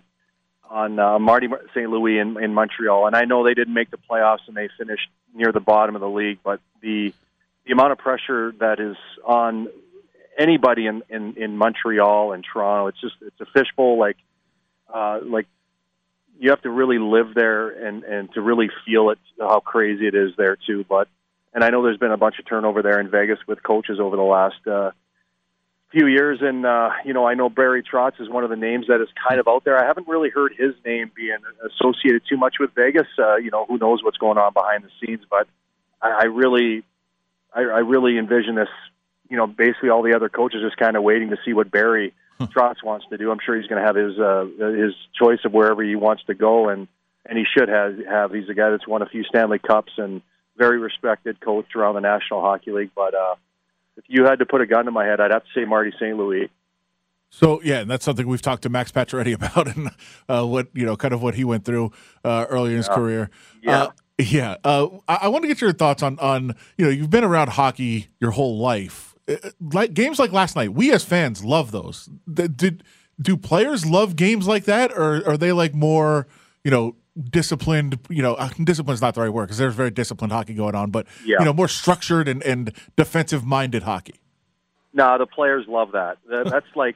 on 0.69 0.99
uh, 0.99 1.19
Marty 1.19 1.47
St. 1.75 1.89
Louis 1.89 2.19
in, 2.19 2.41
in 2.41 2.53
Montreal. 2.53 3.07
And 3.07 3.15
I 3.15 3.25
know 3.25 3.43
they 3.43 3.53
didn't 3.53 3.73
make 3.73 3.91
the 3.91 3.97
playoffs 3.97 4.47
and 4.47 4.57
they 4.57 4.69
finished 4.77 5.07
near 5.33 5.51
the 5.51 5.59
bottom 5.59 5.95
of 5.95 6.01
the 6.01 6.09
league, 6.09 6.39
but 6.43 6.59
the 6.81 7.13
the 7.65 7.71
amount 7.71 7.93
of 7.93 7.97
pressure 7.97 8.53
that 8.59 8.79
is 8.79 8.97
on 9.23 9.69
anybody 10.37 10.85
in, 10.85 11.01
in, 11.09 11.35
in 11.37 11.57
Montreal 11.57 12.33
and 12.33 12.43
Toronto, 12.43 12.87
it's 12.87 12.99
just 12.99 13.15
it's 13.21 13.39
a 13.39 13.45
fishbowl 13.45 13.97
like 13.97 14.17
uh, 14.93 15.19
like 15.23 15.47
you 16.39 16.49
have 16.49 16.61
to 16.63 16.69
really 16.69 16.99
live 16.99 17.33
there 17.33 17.69
and 17.69 18.03
and 18.03 18.33
to 18.33 18.41
really 18.41 18.69
feel 18.85 19.11
it 19.11 19.19
how 19.39 19.59
crazy 19.59 20.07
it 20.07 20.15
is 20.15 20.31
there 20.37 20.57
too. 20.67 20.85
But 20.87 21.07
and 21.53 21.63
I 21.63 21.69
know 21.69 21.83
there's 21.83 21.97
been 21.97 22.11
a 22.11 22.17
bunch 22.17 22.39
of 22.39 22.47
turnover 22.47 22.81
there 22.81 22.99
in 22.99 23.09
Vegas 23.09 23.39
with 23.47 23.61
coaches 23.61 23.99
over 23.99 24.15
the 24.15 24.23
last 24.23 24.67
uh, 24.67 24.91
few 25.91 26.07
years, 26.07 26.39
and 26.41 26.65
uh, 26.65 26.89
you 27.05 27.13
know 27.13 27.27
I 27.27 27.35
know 27.35 27.49
Barry 27.49 27.83
Trotz 27.83 28.19
is 28.19 28.29
one 28.29 28.43
of 28.43 28.49
the 28.49 28.55
names 28.55 28.87
that 28.87 29.01
is 29.01 29.07
kind 29.27 29.39
of 29.39 29.47
out 29.47 29.63
there. 29.63 29.77
I 29.77 29.85
haven't 29.85 30.07
really 30.07 30.29
heard 30.29 30.53
his 30.57 30.73
name 30.85 31.11
being 31.15 31.37
associated 31.63 32.23
too 32.27 32.37
much 32.37 32.55
with 32.59 32.71
Vegas. 32.75 33.07
Uh, 33.17 33.35
you 33.35 33.51
know 33.51 33.65
who 33.65 33.77
knows 33.77 34.03
what's 34.03 34.17
going 34.17 34.37
on 34.37 34.53
behind 34.53 34.83
the 34.83 34.89
scenes, 34.99 35.23
but 35.29 35.47
I, 36.01 36.21
I 36.21 36.23
really, 36.25 36.83
I, 37.53 37.61
I 37.61 37.79
really 37.79 38.17
envision 38.17 38.55
this. 38.55 38.69
You 39.29 39.37
know, 39.37 39.47
basically 39.47 39.89
all 39.89 40.03
the 40.03 40.15
other 40.15 40.29
coaches 40.29 40.61
just 40.63 40.77
kind 40.77 40.97
of 40.97 41.03
waiting 41.03 41.29
to 41.29 41.37
see 41.45 41.53
what 41.53 41.71
Barry 41.71 42.13
Trotz 42.39 42.83
wants 42.83 43.05
to 43.09 43.17
do. 43.17 43.31
I'm 43.31 43.39
sure 43.43 43.55
he's 43.57 43.67
going 43.67 43.81
to 43.81 43.87
have 43.87 43.95
his 43.95 44.19
uh, 44.19 44.45
his 44.75 44.93
choice 45.17 45.39
of 45.45 45.53
wherever 45.53 45.83
he 45.83 45.95
wants 45.95 46.23
to 46.25 46.33
go, 46.33 46.69
and 46.69 46.87
and 47.25 47.37
he 47.37 47.45
should 47.45 47.69
have 47.69 47.97
have. 48.05 48.31
He's 48.31 48.49
a 48.49 48.53
guy 48.53 48.71
that's 48.71 48.87
won 48.87 49.01
a 49.01 49.07
few 49.07 49.23
Stanley 49.23 49.59
Cups 49.59 49.93
and 49.97 50.21
very 50.57 50.77
respected 50.79 51.39
coach 51.39 51.65
around 51.75 51.95
the 51.95 52.01
National 52.01 52.41
Hockey 52.41 52.71
League. 52.71 52.91
But 52.95 53.13
uh, 53.15 53.35
if 53.97 54.03
you 54.07 54.25
had 54.25 54.39
to 54.39 54.45
put 54.45 54.61
a 54.61 54.65
gun 54.65 54.85
to 54.85 54.91
my 54.91 55.05
head, 55.05 55.19
I'd 55.19 55.31
have 55.31 55.43
to 55.43 55.49
say 55.55 55.65
Marty 55.65 55.91
St. 55.99 56.15
Louis. 56.17 56.49
So 57.29 57.61
yeah, 57.63 57.79
and 57.79 57.89
that's 57.89 58.05
something 58.05 58.27
we've 58.27 58.41
talked 58.41 58.61
to 58.63 58.69
Max 58.69 58.91
Pacioretty 58.91 59.33
about, 59.53 59.67
and 59.75 59.89
uh, 60.29 60.45
what 60.45 60.67
you 60.73 60.85
know, 60.85 60.95
kind 60.95 61.13
of 61.13 61.23
what 61.23 61.35
he 61.35 61.43
went 61.43 61.65
through 61.65 61.91
uh, 62.23 62.45
early 62.49 62.71
in 62.71 62.77
his 62.77 62.87
Yeah. 62.87 62.95
career. 62.95 63.29
Yeah. 63.61 63.81
Uh, 63.83 63.91
yeah. 64.19 64.55
Uh, 64.63 64.87
I, 65.07 65.19
I 65.23 65.27
want 65.29 65.43
to 65.43 65.47
get 65.47 65.59
your 65.61 65.73
thoughts 65.73 66.03
on 66.03 66.19
on 66.19 66.55
you 66.77 66.85
know 66.85 66.91
you've 66.91 67.09
been 67.09 67.23
around 67.23 67.49
hockey 67.49 68.07
your 68.19 68.31
whole 68.31 68.59
life. 68.59 69.15
Uh, 69.27 69.37
Like 69.59 69.93
games 69.95 70.19
like 70.19 70.31
last 70.31 70.55
night, 70.55 70.73
we 70.73 70.91
as 70.91 71.03
fans 71.03 71.43
love 71.43 71.71
those. 71.71 72.09
Th- 72.33 72.51
Did 72.55 72.83
do 73.19 73.35
players 73.37 73.85
love 73.85 74.15
games 74.15 74.47
like 74.47 74.65
that, 74.65 74.91
or 74.91 75.27
are 75.27 75.37
they 75.37 75.51
like 75.51 75.73
more 75.73 76.27
you 76.63 76.69
know 76.69 76.95
disciplined? 77.29 77.99
You 78.09 78.21
know, 78.21 78.33
uh, 78.35 78.49
discipline's 78.63 79.01
not 79.01 79.15
the 79.15 79.21
right 79.21 79.29
word 79.29 79.45
because 79.45 79.57
there's 79.57 79.75
very 79.75 79.91
disciplined 79.91 80.31
hockey 80.31 80.53
going 80.53 80.75
on, 80.75 80.91
but 80.91 81.07
Yeah. 81.25 81.37
you 81.39 81.45
know 81.45 81.53
more 81.53 81.67
structured 81.67 82.27
and 82.27 82.41
and 82.43 82.71
defensive 82.95 83.43
minded 83.45 83.83
hockey. 83.83 84.15
No, 84.93 85.17
the 85.17 85.25
players 85.25 85.65
love 85.67 85.91
that. 85.93 86.17
That- 86.29 86.45
That's 86.51 86.75
like 86.75 86.95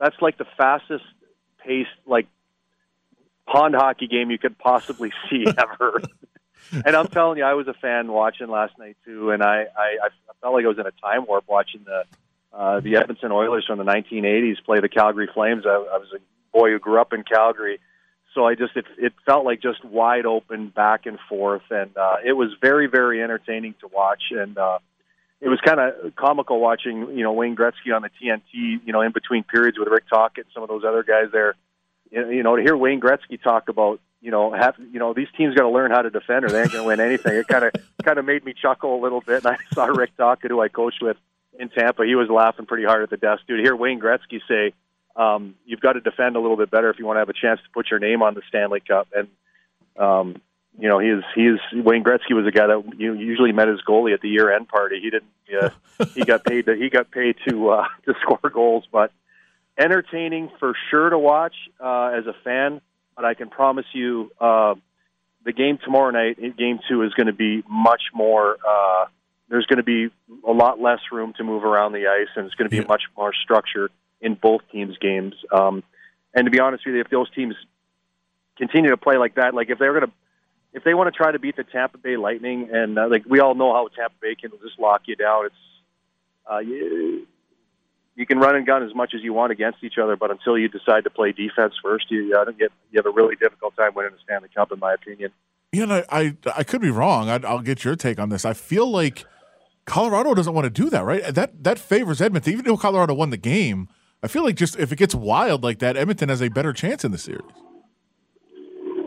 that's 0.00 0.16
like 0.20 0.36
the 0.38 0.46
fastest 0.56 1.04
paced 1.64 1.88
like 2.06 2.26
pond 3.46 3.74
hockey 3.74 4.06
game 4.08 4.30
you 4.30 4.38
could 4.38 4.58
possibly 4.58 5.12
see 5.30 5.44
ever. 5.46 6.00
and 6.84 6.96
I'm 6.96 7.06
telling 7.08 7.38
you, 7.38 7.44
I 7.44 7.54
was 7.54 7.68
a 7.68 7.74
fan 7.74 8.10
watching 8.10 8.48
last 8.48 8.78
night 8.78 8.96
too, 9.04 9.30
and 9.30 9.42
I 9.42 9.66
I, 9.76 9.98
I 10.04 10.08
felt 10.40 10.54
like 10.54 10.64
I 10.64 10.68
was 10.68 10.78
in 10.78 10.86
a 10.86 10.90
time 10.92 11.26
warp 11.26 11.44
watching 11.48 11.82
the 11.84 12.04
uh, 12.52 12.80
the 12.80 12.96
Edmonton 12.96 13.32
Oilers 13.32 13.66
from 13.66 13.78
the 13.78 13.84
1980s 13.84 14.64
play 14.64 14.80
the 14.80 14.88
Calgary 14.88 15.28
Flames. 15.32 15.64
I, 15.66 15.70
I 15.70 15.98
was 15.98 16.08
a 16.14 16.18
boy 16.56 16.70
who 16.70 16.78
grew 16.78 17.00
up 17.00 17.12
in 17.12 17.22
Calgary. 17.22 17.78
So 18.36 18.46
I 18.46 18.54
just 18.54 18.76
it, 18.76 18.84
it 18.98 19.14
felt 19.24 19.46
like 19.46 19.62
just 19.62 19.82
wide 19.82 20.26
open 20.26 20.68
back 20.68 21.06
and 21.06 21.18
forth, 21.26 21.62
and 21.70 21.96
uh, 21.96 22.16
it 22.22 22.34
was 22.34 22.50
very 22.60 22.86
very 22.86 23.22
entertaining 23.22 23.74
to 23.80 23.88
watch. 23.88 24.24
And 24.30 24.58
uh, 24.58 24.78
it 25.40 25.48
was 25.48 25.58
kind 25.64 25.80
of 25.80 26.14
comical 26.16 26.60
watching, 26.60 27.16
you 27.16 27.24
know, 27.24 27.32
Wayne 27.32 27.56
Gretzky 27.56 27.94
on 27.94 28.02
the 28.02 28.10
TNT, 28.10 28.80
you 28.84 28.92
know, 28.92 29.00
in 29.00 29.12
between 29.12 29.42
periods 29.42 29.78
with 29.78 29.88
Rick 29.88 30.04
Tocchet 30.10 30.44
and 30.44 30.52
some 30.52 30.62
of 30.62 30.68
those 30.68 30.84
other 30.86 31.02
guys 31.02 31.32
there. 31.32 31.54
You 32.10 32.42
know, 32.42 32.56
to 32.56 32.62
hear 32.62 32.76
Wayne 32.76 33.00
Gretzky 33.00 33.42
talk 33.42 33.70
about, 33.70 34.00
you 34.20 34.30
know, 34.30 34.52
have 34.52 34.74
you 34.92 34.98
know 34.98 35.14
these 35.14 35.28
teams 35.34 35.54
got 35.54 35.62
to 35.62 35.70
learn 35.70 35.90
how 35.90 36.02
to 36.02 36.10
defend 36.10 36.44
or 36.44 36.50
they 36.50 36.60
ain't 36.60 36.72
going 36.72 36.84
to 36.84 36.88
win 36.88 37.00
anything. 37.00 37.34
It 37.34 37.48
kind 37.48 37.64
of 37.64 37.72
kind 38.04 38.18
of 38.18 38.26
made 38.26 38.44
me 38.44 38.52
chuckle 38.52 39.00
a 39.00 39.00
little 39.02 39.22
bit. 39.22 39.46
And 39.46 39.56
I 39.56 39.74
saw 39.74 39.86
Rick 39.86 40.14
Tocchet, 40.18 40.50
who 40.50 40.60
I 40.60 40.68
coached 40.68 41.02
with 41.02 41.16
in 41.58 41.70
Tampa, 41.70 42.04
he 42.04 42.14
was 42.14 42.28
laughing 42.28 42.66
pretty 42.66 42.84
hard 42.84 43.02
at 43.02 43.08
the 43.08 43.16
desk. 43.16 43.42
Dude, 43.48 43.60
hear 43.60 43.74
Wayne 43.74 43.98
Gretzky 43.98 44.40
say, 44.46 44.74
um, 45.16 45.54
"You've 45.64 45.80
got 45.80 45.94
to 45.94 46.00
defend 46.00 46.36
a 46.36 46.40
little 46.40 46.56
bit 46.56 46.70
better 46.70 46.90
if 46.90 46.98
you 46.98 47.06
want 47.06 47.16
to 47.16 47.20
have 47.20 47.28
a 47.28 47.32
chance 47.32 47.60
to 47.62 47.70
put 47.72 47.90
your 47.90 47.98
name 48.00 48.22
on 48.22 48.34
the 48.34 48.42
Stanley 48.48 48.80
Cup." 48.80 49.08
And 49.14 49.28
um, 49.96 50.40
you 50.78 50.88
know, 50.88 50.98
he's 50.98 51.22
he's 51.34 51.82
Wayne 51.84 52.04
Gretzky 52.04 52.32
was 52.34 52.46
a 52.46 52.50
guy 52.50 52.66
that 52.66 52.82
you 52.98 53.14
usually 53.14 53.52
met 53.52 53.68
his 53.68 53.80
goalie 53.88 54.12
at 54.14 54.20
the 54.20 54.28
year 54.28 54.54
end 54.54 54.68
party. 54.68 55.00
He 55.00 55.10
didn't. 55.10 55.30
Uh, 55.98 56.04
he 56.14 56.22
got 56.24 56.44
paid. 56.44 56.66
To, 56.66 56.74
he 56.76 56.90
got 56.90 57.10
paid 57.10 57.36
to 57.48 57.70
uh, 57.70 57.84
to 58.04 58.14
score 58.22 58.50
goals, 58.50 58.84
but 58.92 59.10
entertaining 59.78 60.50
for 60.58 60.74
sure 60.90 61.10
to 61.10 61.18
watch 61.18 61.54
uh, 61.80 62.12
as 62.16 62.26
a 62.26 62.34
fan. 62.44 62.80
But 63.14 63.24
I 63.24 63.34
can 63.34 63.48
promise 63.48 63.86
you, 63.94 64.30
uh, 64.40 64.74
the 65.44 65.52
game 65.52 65.78
tomorrow 65.82 66.10
night, 66.10 66.38
game 66.58 66.80
two, 66.88 67.02
is 67.02 67.14
going 67.14 67.28
to 67.28 67.32
be 67.32 67.62
much 67.68 68.02
more. 68.12 68.56
Uh, 68.66 69.06
there's 69.48 69.64
going 69.66 69.78
to 69.78 69.82
be 69.84 70.08
a 70.46 70.50
lot 70.52 70.80
less 70.80 70.98
room 71.12 71.32
to 71.38 71.44
move 71.44 71.64
around 71.64 71.92
the 71.92 72.08
ice, 72.08 72.28
and 72.36 72.46
it's 72.46 72.54
going 72.56 72.66
to 72.68 72.70
be 72.70 72.82
Yeah. 72.82 72.88
much 72.88 73.04
more 73.16 73.32
structure 73.32 73.90
in 74.20 74.34
both 74.34 74.62
teams' 74.72 74.96
games. 74.98 75.34
Um, 75.52 75.82
and 76.34 76.46
to 76.46 76.50
be 76.50 76.60
honest 76.60 76.84
with 76.86 76.94
you, 76.94 77.00
if 77.00 77.10
those 77.10 77.30
teams 77.30 77.54
continue 78.56 78.90
to 78.90 78.96
play 78.96 79.16
like 79.16 79.36
that, 79.36 79.54
like 79.54 79.70
if 79.70 79.78
they're 79.78 79.92
going 79.92 80.06
to, 80.06 80.12
if 80.72 80.84
they 80.84 80.94
want 80.94 81.12
to 81.12 81.16
try 81.16 81.32
to 81.32 81.38
beat 81.38 81.56
the 81.56 81.64
Tampa 81.64 81.98
Bay 81.98 82.16
Lightning, 82.16 82.68
and 82.72 82.98
uh, 82.98 83.08
like 83.08 83.24
we 83.26 83.40
all 83.40 83.54
know 83.54 83.72
how 83.72 83.88
Tampa 83.88 84.14
Bay 84.20 84.34
can 84.34 84.50
just 84.62 84.78
lock 84.78 85.02
you 85.06 85.16
down, 85.16 85.46
it's 85.46 85.54
uh, 86.50 86.58
you, 86.58 87.26
you 88.14 88.26
can 88.26 88.38
run 88.38 88.56
and 88.56 88.66
gun 88.66 88.82
as 88.82 88.94
much 88.94 89.12
as 89.14 89.22
you 89.22 89.32
want 89.32 89.52
against 89.52 89.82
each 89.82 89.98
other, 89.98 90.16
but 90.16 90.30
until 90.30 90.58
you 90.58 90.68
decide 90.68 91.04
to 91.04 91.10
play 91.10 91.32
defense 91.32 91.74
first, 91.82 92.10
you 92.10 92.34
uh, 92.36 92.44
get 92.52 92.72
you 92.90 92.96
have 92.98 93.06
a 93.06 93.10
really 93.10 93.36
difficult 93.36 93.76
time 93.76 93.92
winning 93.94 94.12
the 94.12 94.18
Stanley 94.24 94.48
Cup, 94.54 94.72
in 94.72 94.78
my 94.78 94.94
opinion. 94.94 95.30
And 95.72 95.92
I, 95.92 96.04
I 96.10 96.36
I 96.56 96.62
could 96.62 96.80
be 96.80 96.90
wrong. 96.90 97.28
I, 97.28 97.40
I'll 97.46 97.60
get 97.60 97.84
your 97.84 97.96
take 97.96 98.18
on 98.18 98.28
this. 98.28 98.44
I 98.44 98.52
feel 98.52 98.90
like 98.90 99.24
Colorado 99.84 100.34
doesn't 100.34 100.52
want 100.52 100.64
to 100.64 100.70
do 100.70 100.90
that, 100.90 101.04
right? 101.04 101.22
That 101.24 101.64
that 101.64 101.78
favors 101.78 102.20
Edmonton. 102.20 102.52
Even 102.52 102.64
though 102.64 102.76
Colorado 102.76 103.14
won 103.14 103.30
the 103.30 103.36
game, 103.36 103.88
I 104.22 104.28
feel 104.28 104.44
like 104.44 104.56
just 104.56 104.78
if 104.78 104.92
it 104.92 104.96
gets 104.96 105.14
wild 105.14 105.62
like 105.62 105.78
that, 105.80 105.96
Edmonton 105.96 106.28
has 106.28 106.42
a 106.42 106.48
better 106.48 106.72
chance 106.72 107.04
in 107.04 107.12
the 107.12 107.18
series. 107.18 107.42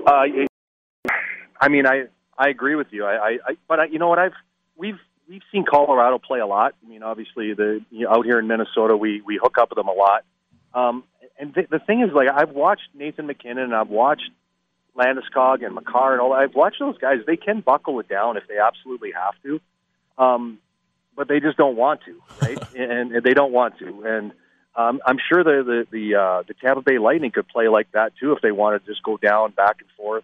Uh, 0.05 0.23
I 1.61 1.67
mean, 1.67 1.85
I 1.85 2.05
I 2.37 2.49
agree 2.49 2.75
with 2.75 2.87
you. 2.91 3.05
I, 3.05 3.13
I, 3.13 3.29
I 3.45 3.57
but 3.67 3.79
I, 3.79 3.85
you 3.85 3.99
know 3.99 4.07
what? 4.07 4.19
I've 4.19 4.33
we've 4.77 4.99
we've 5.27 5.41
seen 5.51 5.65
Colorado 5.69 6.19
play 6.19 6.39
a 6.39 6.47
lot. 6.47 6.75
I 6.83 6.89
mean, 6.89 7.03
obviously, 7.03 7.53
the 7.53 7.81
you 7.91 8.05
know, 8.05 8.11
out 8.11 8.25
here 8.25 8.39
in 8.39 8.47
Minnesota, 8.47 8.95
we 8.95 9.21
we 9.21 9.39
hook 9.41 9.57
up 9.59 9.69
with 9.69 9.77
them 9.77 9.87
a 9.87 9.93
lot. 9.93 10.23
Um, 10.73 11.03
and 11.37 11.53
th- 11.53 11.69
the 11.69 11.79
thing 11.79 12.01
is, 12.01 12.13
like, 12.13 12.27
I've 12.27 12.51
watched 12.51 12.89
Nathan 12.93 13.25
MacKinnon, 13.25 13.63
and 13.63 13.75
I've 13.75 13.89
watched 13.89 14.29
Landeskog 14.97 15.65
and 15.65 15.73
Makar, 15.73 16.13
and 16.13 16.21
all. 16.21 16.33
I've 16.33 16.55
watched 16.55 16.79
those 16.79 16.97
guys. 16.97 17.19
They 17.25 17.37
can 17.37 17.61
buckle 17.61 17.99
it 17.99 18.07
down 18.09 18.37
if 18.37 18.43
they 18.47 18.57
absolutely 18.57 19.11
have 19.11 19.33
to, 19.43 19.61
um, 20.17 20.59
but 21.15 21.27
they 21.27 21.39
just 21.39 21.57
don't 21.57 21.75
want 21.75 22.01
to, 22.05 22.21
right? 22.41 22.57
and, 22.75 23.11
and 23.13 23.23
they 23.23 23.33
don't 23.33 23.51
want 23.51 23.79
to. 23.79 24.03
And 24.05 24.31
um, 24.79 25.01
I'm 25.05 25.17
sure 25.27 25.43
the 25.43 25.63
the 25.63 25.87
the, 25.91 26.15
uh, 26.15 26.43
the 26.47 26.53
Tampa 26.53 26.81
Bay 26.81 26.99
Lightning 26.99 27.31
could 27.31 27.49
play 27.49 27.67
like 27.67 27.91
that 27.91 28.13
too 28.17 28.31
if 28.31 28.41
they 28.41 28.51
wanted 28.51 28.85
to 28.85 28.91
just 28.91 29.03
go 29.03 29.17
down 29.17 29.51
back 29.51 29.77
and 29.81 29.89
forth 29.97 30.23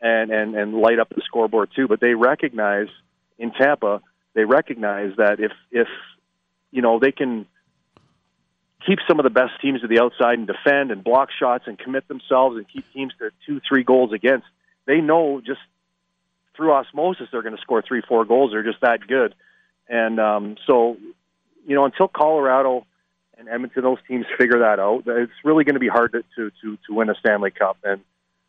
and 0.00 0.32
and 0.32 0.56
and 0.56 0.74
light 0.74 0.98
up 0.98 1.08
the 1.10 1.22
scoreboard 1.24 1.70
too. 1.74 1.86
But 1.86 2.00
they 2.00 2.14
recognize 2.14 2.88
in 3.38 3.52
Tampa, 3.52 4.02
they 4.34 4.44
recognize 4.44 5.12
that 5.18 5.38
if 5.38 5.52
if 5.70 5.86
you 6.72 6.82
know 6.82 6.98
they 6.98 7.12
can 7.12 7.46
keep 8.84 8.98
some 9.06 9.20
of 9.20 9.22
the 9.22 9.30
best 9.30 9.52
teams 9.62 9.82
to 9.82 9.86
the 9.86 10.00
outside 10.00 10.36
and 10.36 10.48
defend 10.48 10.90
and 10.90 11.04
block 11.04 11.28
shots 11.38 11.64
and 11.68 11.78
commit 11.78 12.08
themselves 12.08 12.56
and 12.56 12.66
keep 12.68 12.84
teams 12.92 13.12
to 13.20 13.30
two 13.46 13.60
three 13.68 13.84
goals 13.84 14.12
against, 14.12 14.46
they 14.84 15.00
know 15.00 15.40
just 15.40 15.60
through 16.56 16.72
osmosis 16.72 17.28
they're 17.30 17.42
going 17.42 17.54
to 17.54 17.62
score 17.62 17.84
three 17.86 18.02
four 18.08 18.24
goals. 18.24 18.50
They're 18.50 18.64
just 18.64 18.80
that 18.80 19.06
good, 19.06 19.32
and 19.88 20.18
um, 20.18 20.56
so 20.66 20.96
you 21.64 21.76
know 21.76 21.84
until 21.84 22.08
Colorado 22.08 22.84
and 23.42 23.52
Edmonton, 23.52 23.82
those 23.82 23.98
teams 24.06 24.24
figure 24.38 24.60
that 24.60 24.78
out. 24.78 25.02
It's 25.06 25.32
really 25.44 25.64
going 25.64 25.74
to 25.74 25.80
be 25.80 25.88
hard 25.88 26.12
to, 26.12 26.22
to 26.36 26.78
to 26.86 26.94
win 26.94 27.10
a 27.10 27.14
Stanley 27.16 27.50
Cup, 27.50 27.76
and 27.84 28.00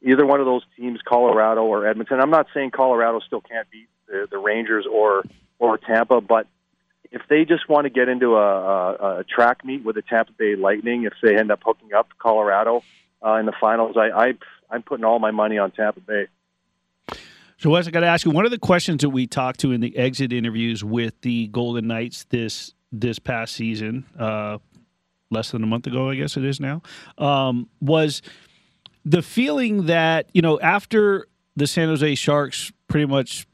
either 0.02 0.26
one 0.26 0.40
of 0.40 0.46
those 0.46 0.64
teams, 0.78 1.00
Colorado 1.04 1.64
or 1.64 1.88
Edmonton. 1.88 2.20
I'm 2.20 2.30
not 2.30 2.48
saying 2.54 2.72
Colorado 2.72 3.20
still 3.20 3.42
can't 3.42 3.70
beat 3.72 3.88
the, 4.08 4.28
the 4.30 4.38
Rangers 4.38 4.86
or 4.90 5.24
or 5.60 5.78
Tampa, 5.78 6.22
but 6.22 6.48
if 7.12 7.22
they 7.30 7.46
just 7.46 7.70
want 7.70 7.86
to 7.86 7.90
get 7.90 8.10
into 8.10 8.36
a, 8.36 8.94
a, 8.94 9.20
a 9.20 9.24
track 9.24 9.64
meet 9.64 9.84
with 9.84 9.96
the 9.96 10.02
Tampa 10.02 10.32
Bay 10.34 10.56
Lightning, 10.56 11.04
if 11.04 11.14
they 11.22 11.38
end 11.38 11.52
up 11.52 11.62
hooking 11.64 11.94
up 11.94 12.10
Colorado 12.20 12.84
uh, 13.26 13.36
in 13.36 13.46
the 13.46 13.54
finals, 13.60 13.96
I, 13.98 14.10
I 14.10 14.34
I'm 14.70 14.84
putting 14.84 15.06
all 15.06 15.20
my 15.20 15.32
money 15.32 15.58
on 15.58 15.72
Tampa 15.72 16.02
Bay. 16.02 16.28
So, 17.58 17.70
Wes, 17.70 17.88
I 17.88 17.92
got 17.92 18.02
to 18.02 18.08
ask 18.08 18.26
you 18.26 18.32
one 18.32 18.46
of 18.46 18.52
the 18.52 18.60
questions 18.60 19.02
that 19.02 19.10
we 19.10 19.26
talked 19.26 19.62
to 19.62 19.72
in 19.72 19.80
the 19.80 19.96
exit 19.96 20.34
interviews 20.34 20.84
with 20.84 21.20
the 21.22 21.48
Golden 21.48 21.88
Knights 21.88 22.26
this 22.26 22.74
this 22.92 23.18
past 23.18 23.56
season, 23.56 24.06
uh, 24.20 24.60
less 25.34 25.52
than 25.52 25.64
a 25.64 25.68
month 25.68 25.88
ago, 25.88 26.10
I 26.10 26.16
guess 26.16 26.38
it 26.38 26.46
is 26.46 26.60
now, 26.60 26.82
um, 27.18 27.70
was 27.82 28.22
the 29.06 29.22
feeling 29.22 29.88
that 29.88 30.30
you 30.34 30.42
know 30.42 30.60
after 30.60 31.28
the 31.56 31.68
San 31.68 31.90
Jose 31.90 32.16
Sharks 32.16 32.72
pretty 32.88 33.06
much 33.06 33.46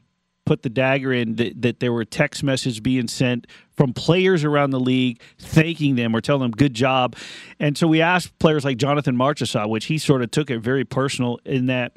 put 0.46 0.62
the 0.62 0.68
dagger 0.68 1.12
in 1.12 1.36
that, 1.36 1.62
that 1.62 1.80
there 1.80 1.92
were 1.92 2.04
text 2.04 2.42
messages 2.42 2.80
being 2.80 3.06
sent 3.06 3.46
from 3.76 3.92
players 3.92 4.42
around 4.42 4.70
the 4.70 4.80
league 4.80 5.20
thanking 5.38 5.94
them 5.94 6.14
or 6.14 6.20
telling 6.20 6.42
them 6.42 6.50
good 6.50 6.74
job. 6.74 7.14
And 7.60 7.78
so 7.78 7.86
we 7.86 8.00
asked 8.00 8.36
players 8.38 8.64
like 8.64 8.76
jonathan 8.76 9.16
marchessault 9.16 9.68
which 9.68 9.84
he 9.84 9.98
sort 9.98 10.22
of 10.22 10.30
took 10.30 10.50
it 10.50 10.58
very 10.58 10.84
personal 10.84 11.38
in 11.44 11.66
that 11.66 11.92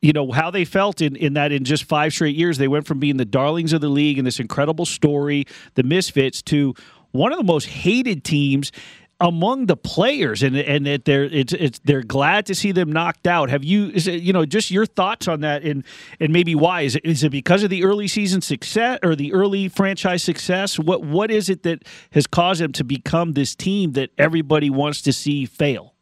you 0.00 0.12
know 0.12 0.30
how 0.32 0.50
they 0.50 0.66
felt 0.66 1.00
in, 1.00 1.16
in 1.16 1.32
that 1.32 1.50
in 1.50 1.64
just 1.64 1.84
five 1.84 2.12
straight 2.12 2.36
years 2.36 2.58
they 2.58 2.68
went 2.68 2.86
from 2.86 2.98
being 2.98 3.16
the 3.16 3.24
darlings 3.24 3.72
of 3.72 3.80
the 3.80 3.88
league 3.88 4.18
and 4.18 4.26
this 4.26 4.38
incredible 4.38 4.84
story 4.84 5.46
the 5.74 5.82
misfits 5.82 6.42
to 6.42 6.74
one 7.14 7.32
of 7.32 7.38
the 7.38 7.44
most 7.44 7.66
hated 7.66 8.24
teams 8.24 8.72
among 9.20 9.66
the 9.66 9.76
players 9.76 10.42
and 10.42 10.56
and 10.56 10.86
that 10.86 11.04
they're 11.04 11.24
it's 11.24 11.52
it's 11.52 11.78
they're 11.84 12.02
glad 12.02 12.46
to 12.46 12.54
see 12.54 12.72
them 12.72 12.92
knocked 12.92 13.26
out 13.26 13.48
have 13.48 13.62
you 13.62 13.90
it, 13.94 14.06
you 14.06 14.32
know 14.32 14.44
just 14.44 14.70
your 14.70 14.84
thoughts 14.84 15.28
on 15.28 15.40
that 15.40 15.62
and 15.62 15.84
and 16.18 16.32
maybe 16.32 16.54
why 16.54 16.80
is 16.82 16.96
it 16.96 17.04
is 17.04 17.22
it 17.22 17.30
because 17.30 17.62
of 17.62 17.70
the 17.70 17.84
early 17.84 18.08
season 18.08 18.40
success 18.40 18.98
or 19.04 19.14
the 19.14 19.32
early 19.32 19.68
franchise 19.68 20.22
success 20.22 20.78
what 20.78 21.02
what 21.02 21.30
is 21.30 21.48
it 21.48 21.62
that 21.62 21.84
has 22.10 22.26
caused 22.26 22.60
them 22.60 22.72
to 22.72 22.82
become 22.82 23.34
this 23.34 23.54
team 23.54 23.92
that 23.92 24.10
everybody 24.18 24.68
wants 24.68 25.00
to 25.00 25.12
see 25.12 25.46
fail 25.46 25.94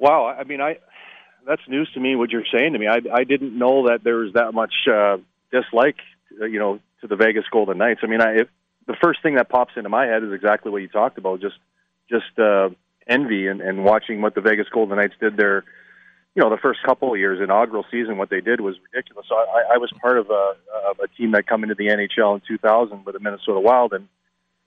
Wow, 0.00 0.26
I 0.26 0.44
mean, 0.44 0.62
I 0.62 0.78
that's 1.46 1.60
news 1.68 1.90
to 1.92 2.00
me. 2.00 2.16
What 2.16 2.30
you're 2.30 2.46
saying 2.52 2.72
to 2.72 2.78
me, 2.78 2.88
I 2.88 3.00
I 3.12 3.24
didn't 3.24 3.56
know 3.56 3.88
that 3.88 4.02
there 4.02 4.16
was 4.16 4.32
that 4.32 4.52
much 4.54 4.72
uh, 4.90 5.18
dislike, 5.52 5.98
uh, 6.40 6.46
you 6.46 6.58
know, 6.58 6.80
to 7.02 7.06
the 7.06 7.16
Vegas 7.16 7.44
Golden 7.52 7.78
Knights. 7.78 8.00
I 8.02 8.06
mean, 8.06 8.22
I 8.22 8.38
if, 8.38 8.48
the 8.86 8.96
first 9.02 9.22
thing 9.22 9.36
that 9.36 9.48
pops 9.48 9.72
into 9.76 9.88
my 9.88 10.06
head 10.06 10.22
is 10.22 10.32
exactly 10.32 10.70
what 10.70 10.82
you 10.82 10.88
talked 10.88 11.18
about, 11.18 11.40
just 11.40 11.56
just 12.08 12.38
uh, 12.38 12.70
envy 13.06 13.46
and, 13.46 13.60
and 13.60 13.84
watching 13.84 14.20
what 14.20 14.34
the 14.34 14.40
Vegas 14.40 14.68
Golden 14.68 14.96
Knights 14.96 15.14
did 15.20 15.36
there. 15.36 15.64
You 16.34 16.42
know, 16.42 16.50
the 16.50 16.58
first 16.58 16.80
couple 16.84 17.12
of 17.12 17.18
years, 17.18 17.40
inaugural 17.42 17.84
season, 17.90 18.16
what 18.16 18.30
they 18.30 18.40
did 18.40 18.60
was 18.60 18.76
ridiculous. 18.92 19.26
So 19.28 19.34
I, 19.34 19.74
I 19.74 19.78
was 19.78 19.92
part 20.00 20.18
of 20.18 20.30
a, 20.30 20.54
of 20.88 21.00
a 21.00 21.08
team 21.08 21.32
that 21.32 21.46
come 21.46 21.64
into 21.64 21.74
the 21.74 21.88
NHL 21.88 22.36
in 22.36 22.42
2000 22.46 23.04
with 23.04 23.14
the 23.14 23.20
Minnesota 23.20 23.58
Wild, 23.58 23.92
and 23.92 24.08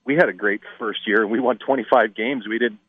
we 0.05 0.15
had 0.15 0.27
a 0.27 0.33
great 0.33 0.61
first 0.77 1.07
year. 1.07 1.25
We 1.25 1.39
won 1.39 1.57
25 1.57 2.15
games. 2.15 2.47
We 2.47 2.59
didn't. 2.59 2.79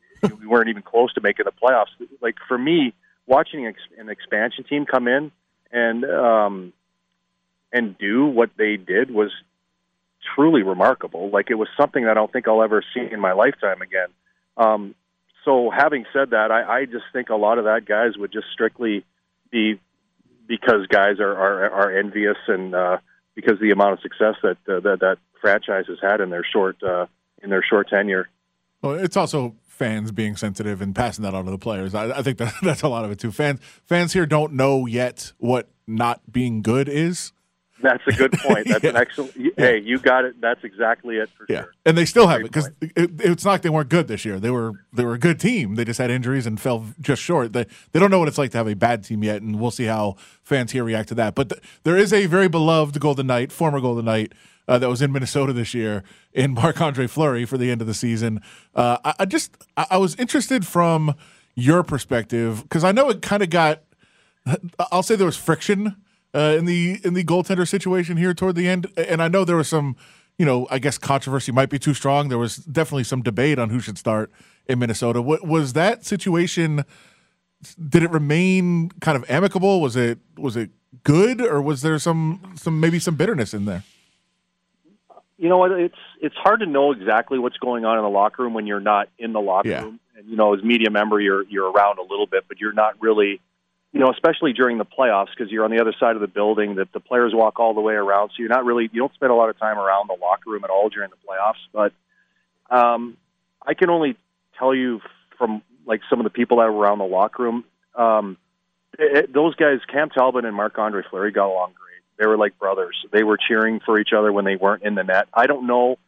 we 0.40 0.46
weren't 0.46 0.68
even 0.68 0.82
close 0.82 1.12
to 1.14 1.20
making 1.20 1.44
the 1.44 1.52
playoffs. 1.52 1.92
Like 2.20 2.36
for 2.48 2.58
me, 2.58 2.94
watching 3.26 3.66
an 3.66 4.08
expansion 4.08 4.64
team 4.64 4.86
come 4.86 5.06
in 5.06 5.30
and 5.70 6.04
um, 6.04 6.72
and 7.72 7.96
do 7.98 8.26
what 8.26 8.50
they 8.56 8.76
did 8.76 9.10
was 9.10 9.30
truly 10.34 10.62
remarkable. 10.62 11.30
Like 11.30 11.50
it 11.50 11.54
was 11.54 11.68
something 11.76 12.04
that 12.04 12.12
I 12.12 12.14
don't 12.14 12.32
think 12.32 12.48
I'll 12.48 12.62
ever 12.62 12.82
see 12.94 13.06
in 13.10 13.20
my 13.20 13.32
lifetime 13.32 13.82
again. 13.82 14.08
Um, 14.56 14.94
so 15.44 15.70
having 15.70 16.06
said 16.12 16.30
that, 16.30 16.50
I, 16.50 16.80
I 16.80 16.84
just 16.86 17.04
think 17.12 17.28
a 17.28 17.36
lot 17.36 17.58
of 17.58 17.64
that 17.64 17.84
guys 17.86 18.16
would 18.16 18.32
just 18.32 18.46
strictly 18.52 19.04
be 19.50 19.80
because 20.46 20.86
guys 20.88 21.20
are 21.20 21.32
are, 21.32 21.70
are 21.70 21.98
envious 21.98 22.36
and 22.48 22.74
uh, 22.74 22.98
because 23.34 23.58
the 23.60 23.70
amount 23.70 23.94
of 23.94 24.00
success 24.00 24.34
that 24.42 24.56
uh, 24.68 24.80
that 24.80 25.00
that 25.00 25.18
franchise 25.40 25.84
has 25.88 25.98
had 26.00 26.20
in 26.20 26.30
their 26.30 26.44
short 26.44 26.82
uh, 26.82 27.06
in 27.42 27.50
their 27.50 27.62
short 27.62 27.88
tenure. 27.88 28.28
Well, 28.82 28.94
it's 28.94 29.16
also 29.16 29.54
fans 29.66 30.12
being 30.12 30.36
sensitive 30.36 30.80
and 30.80 30.94
passing 30.94 31.22
that 31.24 31.34
on 31.34 31.44
to 31.44 31.50
the 31.50 31.58
players. 31.58 31.94
I, 31.94 32.18
I 32.18 32.22
think 32.22 32.38
that 32.38 32.54
that's 32.62 32.82
a 32.82 32.88
lot 32.88 33.04
of 33.04 33.10
it 33.10 33.18
too. 33.18 33.32
Fans 33.32 33.60
fans 33.84 34.12
here 34.12 34.26
don't 34.26 34.54
know 34.54 34.86
yet 34.86 35.32
what 35.38 35.68
not 35.86 36.32
being 36.32 36.62
good 36.62 36.88
is. 36.88 37.32
That's 37.82 38.02
a 38.06 38.12
good 38.12 38.32
point. 38.32 38.68
That's 38.68 38.84
an 38.84 38.94
Yeah. 38.94 39.00
excellent. 39.00 39.32
Hey, 39.56 39.80
you 39.80 39.98
got 39.98 40.24
it. 40.24 40.40
That's 40.40 40.62
exactly 40.64 41.16
it 41.16 41.28
for 41.36 41.44
Yeah, 41.48 41.62
sure. 41.62 41.72
and 41.84 41.98
they 41.98 42.04
still 42.04 42.28
have 42.28 42.40
it 42.40 42.44
because 42.44 42.70
it, 42.80 43.10
it's 43.20 43.44
not 43.44 43.50
like 43.52 43.62
they 43.62 43.68
weren't 43.70 43.88
good 43.88 44.06
this 44.08 44.24
year. 44.24 44.38
They 44.40 44.50
were 44.50 44.72
they 44.92 45.04
were 45.04 45.14
a 45.14 45.18
good 45.18 45.40
team. 45.40 45.74
They 45.74 45.84
just 45.84 45.98
had 45.98 46.10
injuries 46.10 46.46
and 46.46 46.60
fell 46.60 46.86
just 47.00 47.20
short. 47.20 47.52
They 47.52 47.66
they 47.92 47.98
don't 48.00 48.10
know 48.10 48.18
what 48.20 48.28
it's 48.28 48.38
like 48.38 48.52
to 48.52 48.58
have 48.58 48.68
a 48.68 48.74
bad 48.76 49.04
team 49.04 49.22
yet, 49.24 49.42
and 49.42 49.58
we'll 49.60 49.70
see 49.72 49.84
how 49.86 50.16
fans 50.42 50.70
here 50.72 50.84
react 50.84 51.08
to 51.08 51.14
that. 51.16 51.34
But 51.34 51.48
th- 51.50 51.62
there 51.82 51.96
is 51.96 52.12
a 52.12 52.26
very 52.26 52.48
beloved 52.48 52.98
Golden 53.00 53.26
Knight, 53.26 53.50
former 53.52 53.80
Golden 53.80 54.04
Knight. 54.04 54.32
Uh, 54.66 54.78
that 54.78 54.88
was 54.88 55.02
in 55.02 55.12
Minnesota 55.12 55.52
this 55.52 55.74
year 55.74 56.02
in 56.32 56.54
Marc 56.54 56.80
Andre 56.80 57.06
Fleury 57.06 57.44
for 57.44 57.58
the 57.58 57.70
end 57.70 57.82
of 57.82 57.86
the 57.86 57.92
season. 57.92 58.40
Uh, 58.74 58.96
I, 59.04 59.14
I 59.18 59.24
just 59.26 59.54
I, 59.76 59.86
I 59.90 59.96
was 59.98 60.14
interested 60.14 60.66
from 60.66 61.14
your 61.54 61.82
perspective 61.82 62.62
because 62.62 62.82
I 62.82 62.90
know 62.90 63.10
it 63.10 63.20
kind 63.20 63.42
of 63.42 63.50
got 63.50 63.82
I'll 64.90 65.02
say 65.02 65.16
there 65.16 65.26
was 65.26 65.36
friction 65.36 65.96
uh, 66.34 66.56
in 66.58 66.64
the 66.64 67.00
in 67.04 67.14
the 67.14 67.24
goaltender 67.24 67.66
situation 67.66 68.16
here 68.16 68.34
toward 68.34 68.56
the 68.56 68.68
end, 68.68 68.86
and 68.96 69.22
I 69.22 69.28
know 69.28 69.44
there 69.44 69.56
was 69.56 69.68
some, 69.68 69.96
you 70.38 70.44
know, 70.46 70.66
I 70.70 70.78
guess 70.78 70.98
controversy 70.98 71.52
might 71.52 71.70
be 71.70 71.78
too 71.78 71.94
strong. 71.94 72.28
There 72.28 72.38
was 72.38 72.56
definitely 72.56 73.04
some 73.04 73.22
debate 73.22 73.58
on 73.58 73.70
who 73.70 73.80
should 73.80 73.98
start 73.98 74.30
in 74.66 74.78
Minnesota. 74.78 75.22
What 75.22 75.46
was 75.46 75.72
that 75.74 76.04
situation? 76.04 76.84
Did 77.88 78.02
it 78.02 78.10
remain 78.10 78.90
kind 79.00 79.16
of 79.16 79.28
amicable? 79.30 79.80
Was 79.80 79.96
it 79.96 80.18
was 80.36 80.56
it 80.56 80.70
good, 81.04 81.40
or 81.40 81.62
was 81.62 81.82
there 81.82 81.98
some 81.98 82.54
some 82.56 82.80
maybe 82.80 82.98
some 82.98 83.14
bitterness 83.16 83.54
in 83.54 83.64
there? 83.64 83.82
you 85.36 85.48
know 85.48 85.58
what? 85.58 85.72
It's 85.72 85.94
it's 86.20 86.36
hard 86.36 86.60
to 86.60 86.66
know 86.66 86.92
exactly 86.92 87.38
what's 87.38 87.58
going 87.58 87.84
on 87.84 87.96
in 87.98 88.04
the 88.04 88.10
locker 88.10 88.42
room 88.44 88.54
when 88.54 88.66
you're 88.66 88.80
not 88.80 89.08
in 89.18 89.32
the 89.32 89.40
locker 89.40 89.68
Yeah. 89.68 89.82
room. 89.82 90.00
And 90.16 90.28
you 90.28 90.36
know, 90.36 90.54
as 90.54 90.62
media 90.62 90.90
member, 90.90 91.20
you're 91.20 91.42
you're 91.48 91.70
around 91.70 91.98
a 91.98 92.02
little 92.02 92.26
bit, 92.26 92.44
but 92.48 92.60
you're 92.60 92.72
not 92.72 92.94
really, 93.00 93.40
you 93.94 94.00
know, 94.00 94.10
especially 94.10 94.52
during 94.52 94.76
the 94.76 94.84
playoffs 94.84 95.28
because 95.36 95.52
you're 95.52 95.64
on 95.64 95.70
the 95.70 95.80
other 95.80 95.94
side 96.00 96.16
of 96.16 96.20
the 96.20 96.26
building. 96.26 96.74
That 96.74 96.92
the 96.92 96.98
players 96.98 97.32
walk 97.32 97.60
all 97.60 97.74
the 97.74 97.80
way 97.80 97.94
around, 97.94 98.30
so 98.30 98.34
you're 98.40 98.48
not 98.48 98.64
really 98.64 98.90
you 98.92 99.00
don't 99.00 99.14
spend 99.14 99.30
a 99.30 99.36
lot 99.36 99.48
of 99.48 99.58
time 99.58 99.78
around 99.78 100.08
the 100.08 100.16
locker 100.20 100.50
room 100.50 100.64
at 100.64 100.70
all 100.70 100.88
during 100.88 101.10
the 101.10 101.16
playoffs. 101.16 101.62
But 101.72 102.74
um, 102.74 103.16
I 103.64 103.74
can 103.74 103.90
only 103.90 104.16
tell 104.58 104.74
you 104.74 105.00
from 105.38 105.62
like 105.86 106.00
some 106.10 106.18
of 106.18 106.24
the 106.24 106.30
people 106.30 106.58
that 106.58 106.64
were 106.64 106.80
around 106.80 106.98
the 106.98 107.04
locker 107.04 107.44
room. 107.44 107.64
Um, 107.94 108.36
it, 108.98 109.32
those 109.32 109.54
guys, 109.54 109.78
Cam 109.90 110.10
Talbot 110.10 110.44
and 110.44 110.56
Marc 110.56 110.76
Andre 110.76 111.02
Fleury, 111.08 111.30
got 111.30 111.46
along 111.46 111.74
great. 111.74 112.02
They 112.18 112.26
were 112.26 112.36
like 112.36 112.58
brothers. 112.58 112.96
They 113.12 113.22
were 113.22 113.38
cheering 113.38 113.78
for 113.78 114.00
each 114.00 114.10
other 114.16 114.32
when 114.32 114.44
they 114.44 114.56
weren't 114.56 114.82
in 114.82 114.96
the 114.96 115.04
net. 115.04 115.28
I 115.32 115.46
don't 115.46 115.68
know 115.68 115.98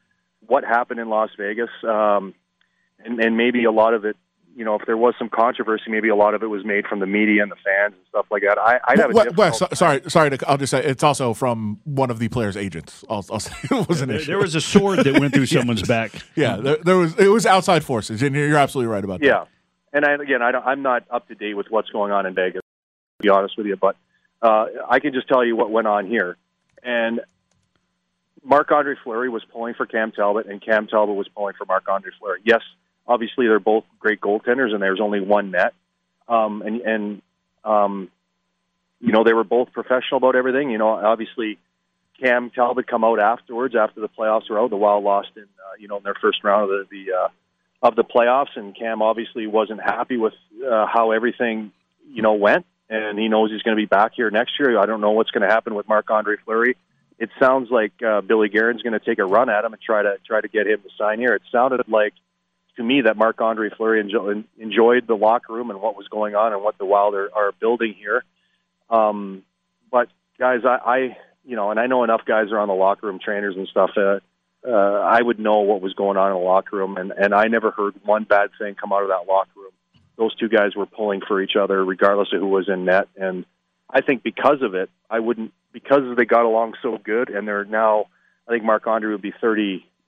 what 0.45 0.65
happened 0.65 0.99
in 0.99 1.09
Las 1.09 1.31
Vegas, 1.39 1.71
um, 1.85 2.35
and, 2.99 3.21
and 3.21 3.37
maybe 3.37 3.63
a 3.63 3.73
lot 3.73 3.95
of 3.95 4.05
it. 4.05 4.17
You 4.57 4.65
know, 4.65 4.75
if 4.77 4.87
there 4.87 4.97
was 4.97 5.15
some 5.19 5.29
controversy, 5.29 5.85
maybe 5.91 6.09
a 6.09 6.17
lot 6.17 6.33
of 6.35 6.43
it 6.43 6.47
was 6.47 6.65
made 6.65 6.87
from 6.87 7.01
the 7.01 7.07
media 7.07 7.43
and 7.43 7.53
the 7.53 7.57
fans 7.57 7.93
and 7.95 8.07
stuff 8.09 8.25
like 8.31 8.43
that. 8.43 8.57
I, 8.59 8.81
I'd 8.89 8.99
have 8.99 9.11
a 9.11 9.13
Wes, 9.13 9.25
difficult 9.25 9.37
Wes, 9.39 9.59
so- 9.59 9.69
sorry, 9.75 10.01
sorry. 10.09 10.31
To, 10.31 10.49
I'll 10.49 10.57
just 10.57 10.71
say 10.71 10.83
it's 10.83 11.03
also 11.03 11.35
from 11.35 11.79
one 11.85 12.11
of 12.11 12.19
the 12.19 12.29
players' 12.29 12.57
agents. 12.57 13.05
I'll, 13.11 13.25
I'll 13.31 13.39
say 13.41 13.53
it 13.71 13.87
was 13.89 14.01
an 14.01 14.09
There, 14.09 14.17
issue. 14.17 14.27
there 14.33 14.39
was 14.39 14.55
a 14.55 14.61
sword 14.63 15.01
that 15.01 15.21
went 15.21 15.35
through 15.35 15.45
someone's 15.57 15.83
back. 15.83 16.13
yeah, 16.37 16.57
there, 16.57 16.79
there 16.79 16.97
was 16.97 17.15
it 17.19 17.29
was 17.29 17.45
outside 17.45 17.85
forces, 17.85 18.23
and 18.23 18.35
you're, 18.35 18.49
you're 18.49 18.57
absolutely 18.57 18.91
right 18.91 19.05
about 19.05 19.21
that. 19.21 19.27
Yeah, 19.27 19.45
and 19.93 20.07
I, 20.07 20.15
again, 20.15 20.41
I 20.41 20.53
don't, 20.53 20.65
I'm 20.67 20.81
not 20.81 21.05
up 21.11 21.29
to 21.29 21.35
date 21.35 21.55
with 21.55 21.67
what's 21.69 21.91
going 21.91 22.11
on 22.13 22.25
in 22.25 22.35
Vegas. 22.35 22.63
To 23.19 23.23
be 23.23 23.29
honest 23.29 23.59
with 23.59 23.67
you, 23.67 23.77
but 23.77 23.97
uh, 24.41 24.67
I 24.89 25.01
can 25.01 25.13
just 25.13 25.29
tell 25.29 25.45
you 25.45 25.55
what 25.55 25.71
went 25.71 25.87
on 25.87 26.07
here. 26.07 26.37
And 26.83 27.21
Marc 28.43 28.71
Andre 28.71 28.95
Fleury 29.03 29.29
was 29.29 29.43
pulling 29.53 29.75
for 29.75 29.87
Cam 29.87 30.13
Talbot, 30.13 30.47
and 30.47 30.63
Cam 30.65 30.87
Talbot 30.87 31.15
was 31.15 31.29
pulling 31.29 31.55
for 31.59 31.65
Marc 31.67 31.89
Andre 31.89 32.11
Fleury. 32.19 32.41
Yes, 32.45 32.61
obviously 33.07 33.47
they're 33.47 33.61
both 33.61 33.85
great 33.99 34.21
goaltenders, 34.21 34.73
and 34.73 34.83
there's 34.83 35.01
only 35.01 35.21
one 35.21 35.51
net. 35.51 35.75
Um, 36.29 36.63
and 36.63 36.81
and 36.81 37.23
um, 37.65 38.11
you 39.01 39.13
know 39.13 39.25
they 39.25 39.33
were 39.33 39.45
both 39.45 39.73
professional 39.73 40.19
about 40.19 40.37
everything. 40.37 40.71
You 40.71 40.79
know, 40.79 40.89
obviously 40.89 41.59
Cam 42.21 42.51
Talbot 42.51 42.87
come 42.87 43.05
out 43.05 43.21
afterwards 43.21 43.75
after 43.77 44.01
the 44.01 44.09
playoffs 44.09 44.49
were 44.51 44.59
out. 44.59 44.71
The 44.71 44.77
Wild 44.77 45.05
lost 45.05 45.31
in 45.37 45.43
uh, 45.43 45.77
you 45.79 45.89
know 45.89 45.99
in 45.99 46.03
their 46.03 46.17
first 46.21 46.43
round 46.43 46.71
of 46.71 46.89
the, 46.89 47.07
the 47.07 47.13
uh, 47.13 47.29
of 47.83 47.95
the 47.95 48.05
playoffs, 48.05 48.57
and 48.57 48.77
Cam 48.77 49.03
obviously 49.03 49.47
wasn't 49.47 49.81
happy 49.83 50.17
with 50.17 50.35
uh, 50.65 50.87
how 50.87 51.13
everything 51.13 51.73
you 52.09 52.23
know 52.23 52.35
went, 52.35 52.67
and 52.89 53.19
he 53.19 53.29
knows 53.29 53.51
he's 53.51 53.63
going 53.63 53.77
to 53.77 53.81
be 53.81 53.87
back 53.87 54.13
here 54.15 54.31
next 54.31 54.59
year. 54.59 54.79
I 54.79 54.87
don't 54.87 55.01
know 55.01 55.13
what's 55.13 55.31
going 55.31 55.47
to 55.47 55.53
happen 55.53 55.75
with 55.75 55.89
Marc 55.89 56.11
Andre 56.11 56.37
Fleury. 56.45 56.77
It 57.19 57.31
sounds 57.41 57.71
like 57.71 57.93
uh, 58.03 58.21
Billy 58.21 58.49
Guerin's 58.49 58.83
going 58.83 58.93
to 58.99 59.05
take 59.05 59.19
a 59.19 59.25
run 59.25 59.49
at 59.49 59.65
him 59.65 59.73
and 59.73 59.81
try 59.81 60.03
to 60.03 60.17
try 60.27 60.41
to 60.41 60.49
get 60.49 60.67
him 60.67 60.81
to 60.83 60.89
sign 60.99 61.19
here. 61.19 61.35
It 61.35 61.43
sounded 61.53 61.81
like 61.89 62.15
to 62.77 62.83
me 62.83 63.03
that 63.03 63.17
Marc 63.17 63.41
Andre 63.41 63.71
Fleury 63.77 64.03
enjo- 64.03 64.45
enjoyed 64.59 65.07
the 65.07 65.15
locker 65.15 65.53
room 65.53 65.71
and 65.71 65.81
what 65.81 65.97
was 65.97 66.09
going 66.09 66.35
on 66.35 66.53
and 66.53 66.63
what 66.63 66.79
the 66.79 66.85
Wild 66.85 67.15
are, 67.15 67.31
are 67.35 67.53
building 67.53 67.95
here. 67.99 68.25
Um, 68.91 69.43
but 69.91 70.09
guys, 70.39 70.61
I, 70.65 70.77
I 70.77 71.17
you 71.45 71.57
know, 71.57 71.71
and 71.71 71.81
I 71.81 71.87
know 71.87 72.05
enough 72.05 72.23
guys 72.27 72.51
are 72.53 72.59
on 72.59 72.69
the 72.69 72.75
locker 72.75 73.07
room 73.07 73.19
trainers 73.23 73.57
and 73.57 73.69
stuff. 73.69 73.91
Uh, 73.97 74.19
uh, 74.67 74.71
I 74.71 75.23
would 75.23 75.39
know 75.39 75.61
what 75.61 75.81
was 75.81 75.95
going 75.95 76.17
on 76.17 76.33
in 76.33 76.39
the 76.39 76.45
locker 76.45 76.77
room, 76.77 76.97
and 76.97 77.13
and 77.13 77.35
I 77.35 77.45
never 77.45 77.71
heard 77.71 77.95
one 78.05 78.25
bad 78.25 78.51
thing 78.59 78.75
come 78.75 78.93
out 78.93 79.03
of 79.03 79.09
that 79.09 79.31
locker 79.31 79.51
room. 79.57 79.73
Those 80.17 80.35
two 80.35 80.49
guys 80.49 80.75
were 80.75 80.87
pulling 80.87 81.21
for 81.27 81.41
each 81.41 81.57
other, 81.61 81.85
regardless 81.85 82.29
of 82.33 82.41
who 82.41 82.49
was 82.49 82.69
in 82.69 82.85
net, 82.85 83.09
and 83.17 83.45
I 83.89 84.01
think 84.01 84.23
because 84.23 84.63
of 84.63 84.75
it, 84.75 84.91
I 85.09 85.21
wouldn't 85.21 85.53
because 85.73 86.17
they 86.17 86.25
got 86.25 86.45
along 86.45 86.75
so 86.83 86.99
good, 86.99 87.31
and 87.31 87.47
they're 87.47 87.65
now. 87.65 88.07
I 88.49 88.53
think 88.53 88.63
Marc 88.63 88.87
Andre 88.87 89.11
would 89.11 89.23
be 89.23 89.35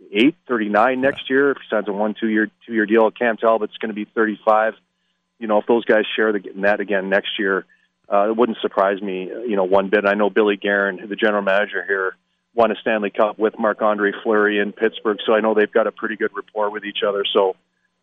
38, 0.00 0.34
39 0.46 1.00
next 1.00 1.30
year 1.30 1.50
if 1.50 1.58
he 1.58 1.64
signs 1.70 1.88
a 1.88 1.92
one 1.92 2.14
two 2.18 2.28
year 2.28 2.50
two 2.66 2.72
year 2.72 2.86
deal. 2.86 3.10
Cam 3.10 3.36
Talbot's 3.36 3.76
going 3.78 3.90
to 3.90 3.94
be 3.94 4.04
35. 4.04 4.74
You 5.38 5.46
know, 5.46 5.58
if 5.58 5.66
those 5.66 5.84
guys 5.84 6.04
share 6.16 6.32
the 6.32 6.40
net 6.54 6.80
again 6.80 7.08
next 7.08 7.38
year, 7.38 7.64
uh, 8.12 8.30
it 8.30 8.36
wouldn't 8.36 8.58
surprise 8.60 9.00
me, 9.00 9.24
you 9.24 9.56
know, 9.56 9.64
one 9.64 9.88
bit. 9.88 10.04
I 10.06 10.14
know 10.14 10.30
Billy 10.30 10.56
Guerin, 10.56 11.08
the 11.08 11.16
general 11.16 11.42
manager 11.42 11.84
here, 11.86 12.16
won 12.54 12.72
a 12.72 12.74
Stanley 12.80 13.10
Cup 13.10 13.38
with 13.38 13.58
Marc 13.58 13.82
Andre 13.82 14.12
Fleury 14.22 14.58
in 14.58 14.72
Pittsburgh, 14.72 15.18
so 15.24 15.34
I 15.34 15.40
know 15.40 15.54
they've 15.54 15.70
got 15.70 15.86
a 15.86 15.92
pretty 15.92 16.16
good 16.16 16.30
rapport 16.34 16.70
with 16.70 16.84
each 16.84 17.02
other. 17.06 17.24
So 17.32 17.54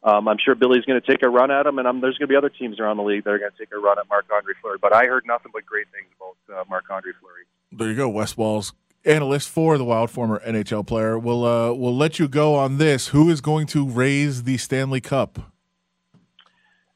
um, 0.03 0.27
I'm 0.27 0.37
sure 0.43 0.55
Billy's 0.55 0.85
going 0.85 1.01
to 1.01 1.05
take 1.05 1.23
a 1.23 1.29
run 1.29 1.49
at 1.51 1.65
him, 1.65 1.79
and 1.79 1.87
um, 1.87 1.99
there's 1.99 2.17
going 2.17 2.27
to 2.27 2.31
be 2.31 2.37
other 2.37 2.49
teams 2.49 2.79
around 2.79 2.97
the 2.97 3.03
league 3.03 3.23
that 3.23 3.31
are 3.31 3.39
going 3.39 3.51
to 3.51 3.57
take 3.57 3.73
a 3.73 3.79
run 3.79 3.97
at 3.99 4.07
Marc 4.07 4.25
Andre 4.31 4.53
Fleury. 4.61 4.77
But 4.79 4.93
I 4.93 5.05
heard 5.05 5.25
nothing 5.25 5.51
but 5.51 5.65
great 5.65 5.87
things 5.91 6.07
about 6.15 6.61
uh, 6.61 6.63
Marc 6.69 6.85
Andre 6.89 7.11
Fleury. 7.19 7.43
There 7.71 7.89
you 7.89 7.95
go, 7.95 8.07
Wes 8.07 8.37
Walz 8.37 8.73
analyst 9.05 9.49
for 9.49 9.77
the 9.77 9.85
Wild, 9.85 10.09
former 10.09 10.41
NHL 10.45 10.85
player. 10.85 11.17
We'll 11.17 11.45
uh, 11.45 11.73
we'll 11.73 11.95
let 11.95 12.19
you 12.19 12.27
go 12.27 12.55
on 12.55 12.77
this. 12.77 13.09
Who 13.09 13.29
is 13.29 13.41
going 13.41 13.67
to 13.67 13.87
raise 13.87 14.43
the 14.43 14.57
Stanley 14.57 15.01
Cup? 15.01 15.39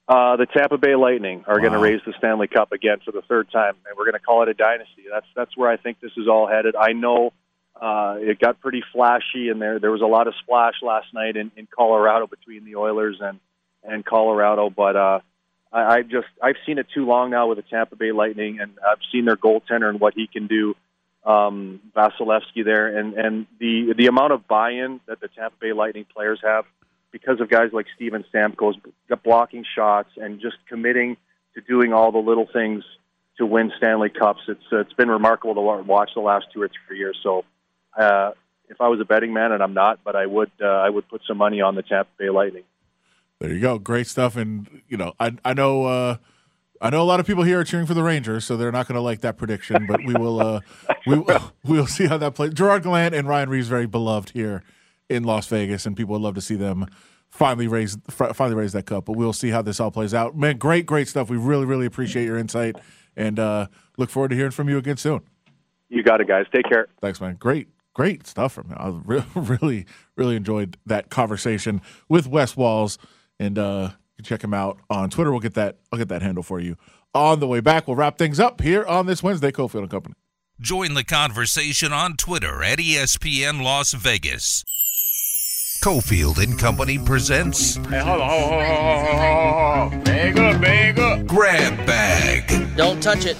Uh, 0.07 0.35
the 0.37 0.47
Tampa 0.47 0.77
Bay 0.77 0.95
Lightning 0.95 1.43
are 1.47 1.59
going 1.59 1.73
to 1.73 1.77
raise 1.77 2.01
the 2.03 2.13
Stanley 2.17 2.47
Cup 2.47 2.71
again 2.71 2.97
for 3.05 3.11
the 3.11 3.21
third 3.21 3.51
time, 3.51 3.75
and 3.87 3.95
we're 3.95 4.05
going 4.05 4.13
to 4.13 4.19
call 4.19 4.41
it 4.41 4.49
a 4.49 4.55
dynasty. 4.55 5.03
That's 5.11 5.27
that's 5.35 5.55
where 5.55 5.69
I 5.69 5.77
think 5.77 5.99
this 5.99 6.11
is 6.17 6.27
all 6.27 6.47
headed. 6.47 6.75
I 6.75 6.93
know 6.93 7.31
uh, 7.79 8.15
it 8.19 8.39
got 8.39 8.59
pretty 8.59 8.83
flashy, 8.91 9.49
and 9.49 9.61
there 9.61 9.79
there 9.79 9.91
was 9.91 10.01
a 10.01 10.07
lot 10.07 10.27
of 10.27 10.33
splash 10.41 10.75
last 10.81 11.13
night 11.13 11.37
in, 11.37 11.51
in 11.55 11.67
Colorado 11.67 12.25
between 12.25 12.65
the 12.65 12.75
Oilers 12.75 13.17
and 13.21 13.39
and 13.83 14.03
Colorado, 14.03 14.69
but 14.69 14.95
uh, 14.95 15.19
I, 15.71 15.81
I 15.81 16.01
just 16.01 16.27
I've 16.41 16.57
seen 16.65 16.79
it 16.79 16.87
too 16.93 17.05
long 17.05 17.29
now 17.29 17.47
with 17.47 17.57
the 17.57 17.63
Tampa 17.63 17.95
Bay 17.95 18.11
Lightning, 18.11 18.59
and 18.59 18.71
I've 18.85 18.99
seen 19.11 19.25
their 19.25 19.37
goaltender 19.37 19.89
and 19.89 19.99
what 19.99 20.15
he 20.15 20.27
can 20.27 20.47
do, 20.47 20.75
um, 21.23 21.81
Vasilevskiy 21.95 22.63
there, 22.63 22.97
and 22.97 23.13
and 23.13 23.47
the 23.59 23.93
the 23.97 24.07
amount 24.07 24.33
of 24.33 24.47
buy-in 24.47 24.99
that 25.07 25.19
the 25.19 25.27
Tampa 25.27 25.55
Bay 25.59 25.73
Lightning 25.73 26.05
players 26.13 26.39
have 26.43 26.65
because 27.11 27.39
of 27.41 27.49
guys 27.49 27.69
like 27.73 27.87
Steven 27.95 28.23
Stamkos 28.33 28.75
blocking 29.23 29.65
shots 29.75 30.09
and 30.17 30.39
just 30.39 30.57
committing 30.67 31.17
to 31.55 31.61
doing 31.61 31.93
all 31.93 32.11
the 32.11 32.19
little 32.19 32.47
things 32.51 32.83
to 33.37 33.45
win 33.45 33.71
Stanley 33.77 34.09
Cups. 34.09 34.41
It's 34.47 34.61
uh, 34.71 34.79
it's 34.79 34.93
been 34.93 35.09
remarkable 35.09 35.55
to 35.55 35.61
watch 35.61 36.11
the 36.13 36.21
last 36.21 36.47
two 36.53 36.61
or 36.61 36.69
three 36.87 36.97
years. 36.97 37.17
So, 37.23 37.43
uh, 37.97 38.31
if 38.69 38.79
I 38.79 38.87
was 38.87 38.99
a 38.99 39.05
betting 39.05 39.33
man, 39.33 39.51
and 39.51 39.63
I'm 39.63 39.73
not, 39.73 39.99
but 40.03 40.15
I 40.15 40.25
would 40.25 40.51
uh, 40.61 40.65
I 40.65 40.89
would 40.89 41.07
put 41.07 41.21
some 41.27 41.37
money 41.37 41.61
on 41.61 41.75
the 41.75 41.81
Tampa 41.81 42.11
Bay 42.17 42.29
Lightning. 42.29 42.63
There 43.39 43.51
you 43.51 43.61
go, 43.61 43.79
great 43.79 44.07
stuff. 44.07 44.35
And 44.35 44.81
you 44.87 44.97
know, 44.97 45.13
I 45.19 45.35
I 45.43 45.53
know 45.53 45.85
uh, 45.85 46.17
I 46.81 46.89
know 46.89 47.01
a 47.01 47.03
lot 47.03 47.19
of 47.19 47.27
people 47.27 47.43
here 47.43 47.59
are 47.59 47.63
cheering 47.63 47.85
for 47.85 47.93
the 47.93 48.03
Rangers, 48.03 48.45
so 48.45 48.55
they're 48.55 48.71
not 48.71 48.87
going 48.87 48.95
to 48.95 49.01
like 49.01 49.21
that 49.21 49.37
prediction. 49.37 49.85
But 49.85 50.03
we 50.05 50.13
will 50.13 50.39
uh, 50.39 50.61
we 51.05 51.19
will 51.19 51.53
we'll 51.65 51.87
see 51.87 52.07
how 52.07 52.17
that 52.17 52.35
plays. 52.35 52.53
Gerard 52.53 52.83
Gallant 52.83 53.13
and 53.13 53.27
Ryan 53.27 53.49
Reaves 53.49 53.67
very 53.67 53.85
beloved 53.85 54.29
here 54.29 54.63
in 55.09 55.23
Las 55.23 55.47
Vegas, 55.47 55.85
and 55.85 55.97
people 55.97 56.13
would 56.13 56.21
love 56.21 56.35
to 56.35 56.41
see 56.41 56.55
them 56.55 56.85
finally 57.29 57.67
raise 57.67 57.97
fi- 58.09 58.31
finally 58.31 58.55
raise 58.55 58.73
that 58.73 58.85
cup. 58.85 59.05
But 59.05 59.13
we'll 59.17 59.33
see 59.33 59.49
how 59.49 59.61
this 59.61 59.79
all 59.79 59.91
plays 59.91 60.13
out. 60.13 60.37
Man, 60.37 60.57
great 60.57 60.85
great 60.85 61.07
stuff. 61.07 61.29
We 61.29 61.37
really 61.37 61.65
really 61.65 61.85
appreciate 61.85 62.25
your 62.25 62.37
insight, 62.37 62.77
and 63.15 63.39
uh, 63.39 63.67
look 63.97 64.09
forward 64.09 64.29
to 64.29 64.35
hearing 64.35 64.51
from 64.51 64.69
you 64.69 64.77
again 64.77 64.97
soon. 64.97 65.21
You 65.89 66.03
got 66.03 66.21
it, 66.21 66.27
guys. 66.27 66.45
Take 66.53 66.69
care. 66.69 66.87
Thanks, 67.01 67.19
man. 67.19 67.35
Great, 67.35 67.67
great 67.93 68.27
stuff 68.27 68.53
from 68.53 68.69
him. 68.69 68.77
I 68.79 68.89
re- 69.03 69.25
really, 69.35 69.85
really 70.15 70.35
enjoyed 70.35 70.77
that 70.85 71.09
conversation 71.09 71.81
with 72.07 72.27
Wes 72.27 72.55
Walz, 72.55 72.97
and 73.39 73.57
uh, 73.57 73.89
you 74.19 74.23
can 74.23 74.27
check 74.35 74.43
him 74.43 74.53
out 74.53 74.79
on 74.89 75.09
Twitter. 75.09 75.31
We'll 75.31 75.39
get 75.39 75.53
that. 75.53 75.77
I'll 75.93 75.97
get 75.97 76.09
that 76.09 76.21
handle 76.21 76.43
for 76.43 76.59
you 76.59 76.75
on 77.13 77.39
the 77.39 77.47
way 77.47 77.61
back. 77.61 77.87
We'll 77.87 77.95
wrap 77.95 78.17
things 78.17 78.37
up 78.37 78.59
here 78.59 78.85
on 78.85 79.05
this 79.05 79.23
Wednesday. 79.23 79.49
Cofield 79.49 79.79
and 79.83 79.89
Company. 79.89 80.15
Join 80.59 80.93
the 80.93 81.05
conversation 81.05 81.93
on 81.93 82.17
Twitter 82.17 82.61
at 82.61 82.79
ESPN 82.79 83.63
Las 83.63 83.93
Vegas. 83.93 84.65
Cofield 85.81 86.43
and 86.43 86.59
Company 86.59 86.99
presents 86.99 87.75
Hey, 87.75 87.99
hold 87.99 88.19
on, 88.21 88.29
hold 88.29 88.41
on, 88.51 88.65
hold 88.65 88.77
on, 88.77 89.05
hold 89.05 89.15
on, 89.15 89.91
hold 89.91 89.93
on. 89.93 90.03
Bag 90.03 90.37
up, 90.37 90.61
bag 90.61 90.99
up. 90.99 91.25
Grab 91.25 91.87
Bag, 91.87 92.75
Don't 92.75 93.01
touch 93.01 93.25
it. 93.25 93.37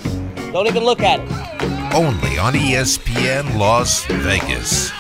Don't 0.53 0.65
even 0.67 0.85
look 0.85 1.01
at 1.01 1.19
it. 1.19 1.93
only 1.93 2.37
on 2.39 2.53
ESPN 2.53 3.57
Las 3.57 4.05
Vegas. 4.05 4.91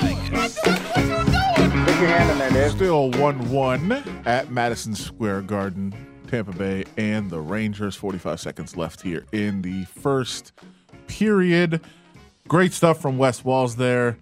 Still 1.99 3.11
one-one 3.11 3.91
at 4.25 4.49
Madison 4.51 4.95
Square 4.95 5.41
Garden, 5.41 5.93
Tampa 6.27 6.53
Bay, 6.53 6.85
and 6.95 7.29
the 7.29 7.41
Rangers. 7.41 7.93
Forty-five 7.93 8.39
seconds 8.39 8.77
left 8.77 9.01
here 9.01 9.25
in 9.33 9.61
the 9.61 9.83
first 9.83 10.53
period. 11.07 11.81
Great 12.47 12.71
stuff 12.71 13.01
from 13.01 13.17
Wes 13.17 13.43
Walz 13.43 13.75
there. 13.75 14.17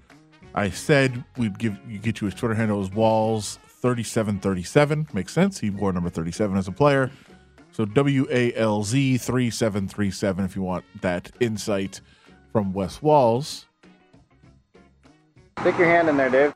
I 0.55 0.71
said 0.71 1.23
we'd 1.37 1.59
give 1.59 1.77
you 1.87 1.99
get 1.99 2.19
you 2.19 2.25
his 2.25 2.33
Twitter 2.33 2.55
handle 2.55 2.81
is 2.81 2.89
Walz 2.89 3.59
thirty 3.67 4.01
seven 4.01 4.39
thirty 4.39 4.63
seven. 4.63 5.07
Makes 5.13 5.33
sense. 5.33 5.59
He 5.59 5.69
wore 5.69 5.93
number 5.93 6.09
thirty 6.09 6.31
seven 6.31 6.57
as 6.57 6.67
a 6.67 6.71
player. 6.71 7.11
So 7.73 7.85
W 7.85 8.25
A 8.31 8.55
L 8.55 8.83
Z 8.83 9.19
three 9.19 9.51
seven 9.51 9.87
three 9.87 10.09
seven. 10.09 10.43
If 10.43 10.55
you 10.55 10.63
want 10.63 10.83
that 11.01 11.29
insight 11.39 12.01
from 12.51 12.73
Wes 12.73 13.03
Walz. 13.03 13.67
Stick 15.59 15.77
your 15.77 15.87
hand 15.87 16.09
in 16.09 16.17
there, 16.17 16.31
Dave. 16.31 16.55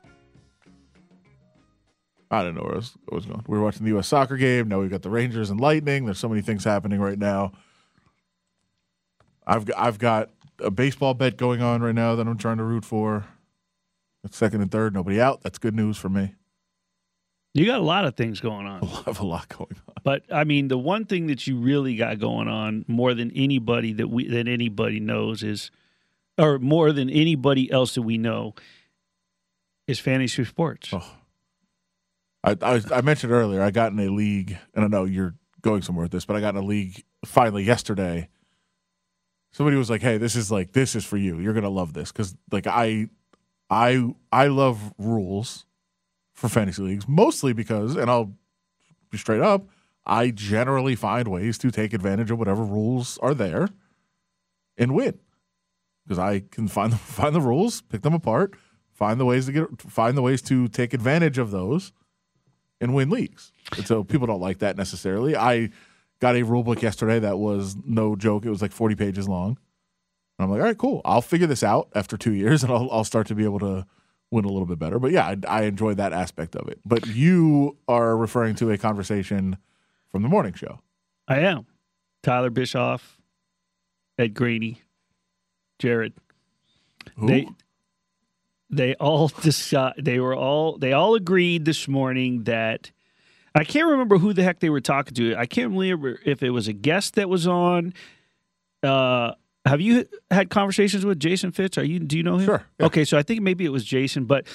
I 2.32 2.42
don't 2.42 2.54
know 2.54 2.62
where 2.62 2.72
I 2.72 2.76
was, 2.76 2.94
I 3.10 3.14
was 3.14 3.26
going. 3.26 3.44
We 3.46 3.58
were 3.58 3.64
watching 3.64 3.84
the 3.84 3.90
U.S. 3.90 4.08
soccer 4.08 4.38
game. 4.38 4.68
Now 4.68 4.80
we've 4.80 4.90
got 4.90 5.02
the 5.02 5.10
Rangers 5.10 5.50
and 5.50 5.60
Lightning. 5.60 6.06
There's 6.06 6.18
so 6.18 6.30
many 6.30 6.40
things 6.40 6.64
happening 6.64 6.98
right 6.98 7.18
now. 7.18 7.52
I've 9.46 9.66
got, 9.66 9.78
I've 9.78 9.98
got 9.98 10.30
a 10.58 10.70
baseball 10.70 11.12
bet 11.12 11.36
going 11.36 11.60
on 11.60 11.82
right 11.82 11.94
now 11.94 12.14
that 12.16 12.26
I'm 12.26 12.38
trying 12.38 12.56
to 12.56 12.64
root 12.64 12.86
for. 12.86 13.26
At 14.24 14.32
second 14.32 14.62
and 14.62 14.70
third, 14.70 14.94
nobody 14.94 15.20
out. 15.20 15.42
That's 15.42 15.58
good 15.58 15.74
news 15.74 15.98
for 15.98 16.08
me. 16.08 16.34
You 17.52 17.66
got 17.66 17.80
a 17.80 17.84
lot 17.84 18.06
of 18.06 18.16
things 18.16 18.40
going 18.40 18.66
on. 18.66 18.82
I 18.82 19.02
have 19.06 19.20
a 19.20 19.26
lot 19.26 19.48
going 19.50 19.76
on. 19.88 19.94
But 20.02 20.22
I 20.32 20.44
mean, 20.44 20.68
the 20.68 20.78
one 20.78 21.04
thing 21.04 21.26
that 21.26 21.46
you 21.46 21.58
really 21.58 21.96
got 21.96 22.18
going 22.18 22.48
on 22.48 22.86
more 22.88 23.12
than 23.12 23.30
anybody 23.32 23.92
that 23.94 24.08
we 24.08 24.28
that 24.28 24.48
anybody 24.48 25.00
knows 25.00 25.42
is, 25.42 25.70
or 26.38 26.58
more 26.58 26.92
than 26.92 27.10
anybody 27.10 27.70
else 27.70 27.94
that 27.96 28.02
we 28.02 28.16
know, 28.16 28.54
is 29.86 30.00
fantasy 30.00 30.44
sports. 30.44 30.90
Oh. 30.94 31.04
I, 32.44 32.56
I, 32.60 32.80
I 32.90 33.00
mentioned 33.02 33.32
earlier 33.32 33.62
I 33.62 33.70
got 33.70 33.92
in 33.92 34.00
a 34.00 34.08
league, 34.08 34.56
and 34.74 34.84
I 34.84 34.88
know 34.88 35.04
you're 35.04 35.34
going 35.60 35.82
somewhere 35.82 36.04
with 36.04 36.12
this, 36.12 36.24
but 36.24 36.36
I 36.36 36.40
got 36.40 36.54
in 36.54 36.62
a 36.62 36.66
league 36.66 37.04
finally 37.24 37.64
yesterday. 37.64 38.28
Somebody 39.52 39.76
was 39.76 39.90
like, 39.90 40.02
"Hey, 40.02 40.18
this 40.18 40.34
is 40.34 40.50
like 40.50 40.72
this 40.72 40.96
is 40.96 41.04
for 41.04 41.16
you. 41.16 41.38
You're 41.38 41.52
gonna 41.52 41.68
love 41.68 41.92
this 41.92 42.10
because 42.10 42.36
like 42.50 42.66
I, 42.66 43.08
I 43.70 44.12
I 44.32 44.48
love 44.48 44.92
rules 44.98 45.66
for 46.34 46.48
fantasy 46.48 46.82
leagues 46.82 47.06
mostly 47.06 47.52
because, 47.52 47.94
and 47.96 48.10
I'll 48.10 48.32
be 49.10 49.18
straight 49.18 49.42
up, 49.42 49.68
I 50.04 50.30
generally 50.30 50.96
find 50.96 51.28
ways 51.28 51.58
to 51.58 51.70
take 51.70 51.92
advantage 51.92 52.30
of 52.30 52.38
whatever 52.38 52.64
rules 52.64 53.18
are 53.18 53.34
there 53.34 53.68
and 54.76 54.94
win 54.94 55.18
because 56.04 56.18
I 56.18 56.40
can 56.40 56.66
find 56.66 56.92
the, 56.92 56.96
find 56.98 57.34
the 57.34 57.40
rules, 57.40 57.82
pick 57.82 58.02
them 58.02 58.14
apart, 58.14 58.54
find 58.92 59.20
the 59.20 59.24
ways 59.24 59.46
to 59.46 59.52
get 59.52 59.82
find 59.82 60.16
the 60.16 60.22
ways 60.22 60.42
to 60.42 60.66
take 60.68 60.94
advantage 60.94 61.38
of 61.38 61.50
those 61.50 61.92
and 62.82 62.94
win 62.94 63.08
leagues. 63.08 63.52
And 63.76 63.86
so 63.86 64.04
people 64.04 64.26
don't 64.26 64.40
like 64.40 64.58
that 64.58 64.76
necessarily. 64.76 65.36
I 65.36 65.70
got 66.20 66.36
a 66.36 66.42
rule 66.42 66.64
book 66.64 66.82
yesterday 66.82 67.20
that 67.20 67.38
was 67.38 67.76
no 67.86 68.16
joke. 68.16 68.44
It 68.44 68.50
was 68.50 68.60
like 68.60 68.72
40 68.72 68.96
pages 68.96 69.28
long. 69.28 69.56
And 70.38 70.44
I'm 70.44 70.50
like, 70.50 70.60
all 70.60 70.66
right, 70.66 70.76
cool. 70.76 71.00
I'll 71.04 71.22
figure 71.22 71.46
this 71.46 71.62
out 71.62 71.88
after 71.94 72.16
two 72.18 72.34
years 72.34 72.62
and 72.62 72.72
I'll, 72.72 72.90
I'll 72.90 73.04
start 73.04 73.28
to 73.28 73.34
be 73.34 73.44
able 73.44 73.60
to 73.60 73.86
win 74.30 74.44
a 74.44 74.48
little 74.48 74.66
bit 74.66 74.78
better. 74.78 74.98
But 74.98 75.12
yeah, 75.12 75.26
I, 75.26 75.36
I 75.46 75.62
enjoy 75.62 75.94
that 75.94 76.12
aspect 76.12 76.56
of 76.56 76.68
it. 76.68 76.80
But 76.84 77.06
you 77.06 77.78
are 77.86 78.16
referring 78.16 78.56
to 78.56 78.70
a 78.70 78.78
conversation 78.78 79.58
from 80.10 80.22
the 80.22 80.28
morning 80.28 80.54
show. 80.54 80.80
I 81.28 81.38
am. 81.40 81.66
Tyler 82.22 82.50
Bischoff, 82.50 83.18
Ed 84.18 84.34
Graney, 84.34 84.82
Jared. 85.78 86.14
Who? 87.16 87.26
They 87.26 87.48
they 88.72 88.94
all 88.94 89.28
decide 89.42 89.94
they 89.98 90.18
were 90.18 90.34
all 90.34 90.78
they 90.78 90.92
all 90.92 91.14
agreed 91.14 91.64
this 91.64 91.86
morning 91.86 92.44
that 92.44 92.90
I 93.54 93.64
can't 93.64 93.88
remember 93.88 94.18
who 94.18 94.32
the 94.32 94.42
heck 94.42 94.60
they 94.60 94.70
were 94.70 94.80
talking 94.80 95.14
to. 95.14 95.36
I 95.36 95.46
can't 95.46 95.70
remember 95.70 96.18
if 96.24 96.42
it 96.42 96.50
was 96.50 96.68
a 96.68 96.72
guest 96.72 97.14
that 97.14 97.28
was 97.28 97.46
on. 97.46 97.92
Uh, 98.82 99.32
have 99.64 99.80
you 99.80 100.06
had 100.30 100.50
conversations 100.50 101.04
with 101.04 101.20
Jason 101.20 101.52
Fitz? 101.52 101.78
Are 101.78 101.84
you 101.84 102.00
do 102.00 102.16
you 102.16 102.22
know 102.22 102.38
him? 102.38 102.46
Sure, 102.46 102.66
yeah. 102.80 102.86
Okay, 102.86 103.04
so 103.04 103.16
I 103.16 103.22
think 103.22 103.42
maybe 103.42 103.64
it 103.64 103.68
was 103.70 103.84
Jason, 103.84 104.24
but 104.24 104.46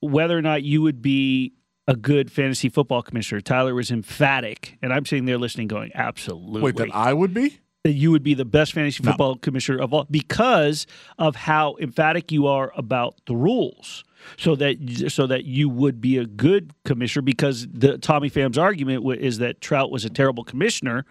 whether 0.00 0.36
or 0.36 0.42
not 0.42 0.62
you 0.62 0.82
would 0.82 1.02
be 1.02 1.52
a 1.86 1.94
good 1.94 2.32
fantasy 2.32 2.68
football 2.68 3.02
commissioner, 3.02 3.40
Tyler 3.40 3.74
was 3.74 3.90
emphatic, 3.90 4.78
and 4.82 4.92
I'm 4.92 5.04
sitting 5.04 5.26
there 5.26 5.38
listening, 5.38 5.68
going, 5.68 5.92
"Absolutely." 5.94 6.62
Wait, 6.62 6.76
that 6.76 6.94
I 6.94 7.12
would 7.12 7.34
be? 7.34 7.60
That 7.84 7.92
you 7.92 8.10
would 8.10 8.22
be 8.22 8.34
the 8.34 8.44
best 8.44 8.72
fantasy 8.72 9.02
No. 9.02 9.10
football 9.12 9.36
commissioner 9.36 9.80
of 9.80 9.92
all 9.94 10.06
because 10.10 10.86
of 11.18 11.34
how 11.36 11.76
emphatic 11.80 12.30
you 12.30 12.46
are 12.46 12.72
about 12.76 13.14
the 13.26 13.34
rules. 13.34 14.04
So 14.36 14.54
that 14.56 15.06
so 15.08 15.26
that 15.26 15.46
you 15.46 15.70
would 15.70 15.98
be 16.00 16.18
a 16.18 16.26
good 16.26 16.72
commissioner 16.84 17.22
because 17.22 17.66
the 17.72 17.96
Tommy 17.96 18.28
Pham's 18.28 18.58
argument 18.58 19.02
is 19.18 19.38
that 19.38 19.62
Trout 19.62 19.90
was 19.90 20.04
a 20.04 20.10
terrible 20.10 20.44
commissioner 20.44 21.06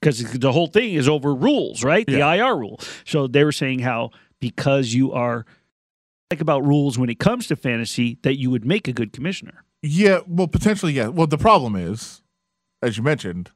because 0.00 0.24
the 0.32 0.50
whole 0.50 0.66
thing 0.66 0.94
is 0.94 1.08
over 1.08 1.32
rules, 1.32 1.84
right? 1.84 2.04
The 2.04 2.18
IR 2.18 2.56
rule. 2.56 2.80
So 3.04 3.28
they 3.28 3.44
were 3.44 3.52
saying 3.52 3.78
how 3.78 4.10
because 4.40 4.92
you 4.92 5.12
are 5.12 5.46
like 6.32 6.40
about 6.40 6.66
rules 6.66 6.98
when 6.98 7.10
it 7.10 7.20
comes 7.20 7.46
to 7.46 7.54
fantasy 7.54 8.18
that 8.22 8.38
you 8.40 8.50
would 8.50 8.64
make 8.64 8.88
a 8.88 8.92
good 8.92 9.12
commissioner. 9.12 9.62
Yeah, 9.80 10.20
well, 10.26 10.48
potentially, 10.48 10.94
yeah. 10.94 11.08
Well, 11.08 11.28
the 11.28 11.38
problem 11.38 11.76
is, 11.76 12.22
as 12.82 12.96
you 12.96 13.04
mentioned, 13.04 13.50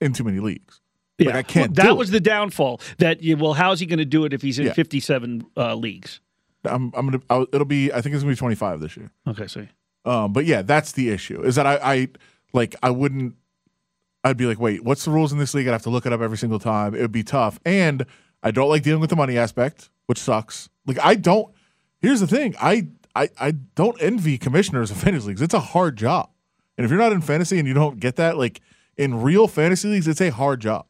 in 0.00 0.12
too 0.14 0.24
many 0.24 0.40
leagues. 0.40 0.80
Like, 1.18 1.34
I 1.34 1.42
can't 1.42 1.74
That 1.76 1.88
do 1.88 1.94
was 1.94 2.10
the 2.10 2.20
downfall. 2.20 2.80
That 2.98 3.22
yeah, 3.22 3.34
well, 3.34 3.52
how's 3.52 3.78
he 3.80 3.86
going 3.86 3.98
to 3.98 4.04
do 4.04 4.24
it 4.24 4.32
if 4.32 4.42
he's 4.42 4.58
in 4.58 4.66
Yeah. 4.66 4.72
57 4.72 5.44
uh, 5.56 5.74
leagues? 5.74 6.20
I'm, 6.64 6.92
I'm 6.94 7.06
gonna. 7.06 7.20
I'll, 7.28 7.46
it'll 7.52 7.64
be. 7.64 7.92
I 7.92 8.00
think 8.00 8.14
it's 8.14 8.22
gonna 8.22 8.32
be 8.34 8.38
25 8.38 8.80
this 8.80 8.96
year. 8.96 9.10
Okay, 9.28 9.46
see. 9.46 9.68
Um, 10.04 10.32
but 10.32 10.44
yeah, 10.46 10.62
that's 10.62 10.92
the 10.92 11.10
issue. 11.10 11.42
Is 11.42 11.56
that 11.56 11.66
I, 11.66 11.78
I 11.82 12.08
like 12.52 12.76
I 12.82 12.90
wouldn't. 12.90 13.34
I'd 14.24 14.36
be 14.36 14.46
like, 14.46 14.60
wait, 14.60 14.84
what's 14.84 15.04
the 15.04 15.10
rules 15.10 15.32
in 15.32 15.38
this 15.38 15.54
league? 15.54 15.66
I'd 15.66 15.72
have 15.72 15.82
to 15.82 15.90
look 15.90 16.06
it 16.06 16.12
up 16.12 16.20
every 16.20 16.38
single 16.38 16.60
time. 16.60 16.94
It 16.94 17.00
would 17.00 17.10
be 17.12 17.24
tough, 17.24 17.58
and 17.64 18.06
I 18.42 18.52
don't 18.52 18.68
like 18.68 18.82
dealing 18.84 19.00
with 19.00 19.10
the 19.10 19.16
money 19.16 19.36
aspect, 19.36 19.90
which 20.06 20.18
sucks. 20.18 20.68
Like 20.86 20.98
I 21.02 21.16
don't. 21.16 21.52
Here's 22.00 22.20
the 22.20 22.26
thing. 22.28 22.54
I 22.60 22.86
I 23.16 23.28
I 23.40 23.50
don't 23.74 24.00
envy 24.00 24.38
commissioners 24.38 24.90
of 24.92 24.96
fantasy 25.02 25.28
leagues. 25.28 25.42
It's 25.42 25.54
a 25.54 25.60
hard 25.60 25.96
job, 25.96 26.30
and 26.78 26.84
if 26.84 26.90
you're 26.90 27.00
not 27.00 27.10
in 27.12 27.20
fantasy 27.22 27.58
and 27.58 27.66
you 27.66 27.74
don't 27.74 27.98
get 27.98 28.14
that, 28.16 28.38
like 28.38 28.60
in 28.96 29.20
real 29.20 29.48
fantasy 29.48 29.88
leagues, 29.88 30.06
it's 30.06 30.20
a 30.20 30.30
hard 30.30 30.60
job. 30.60 30.86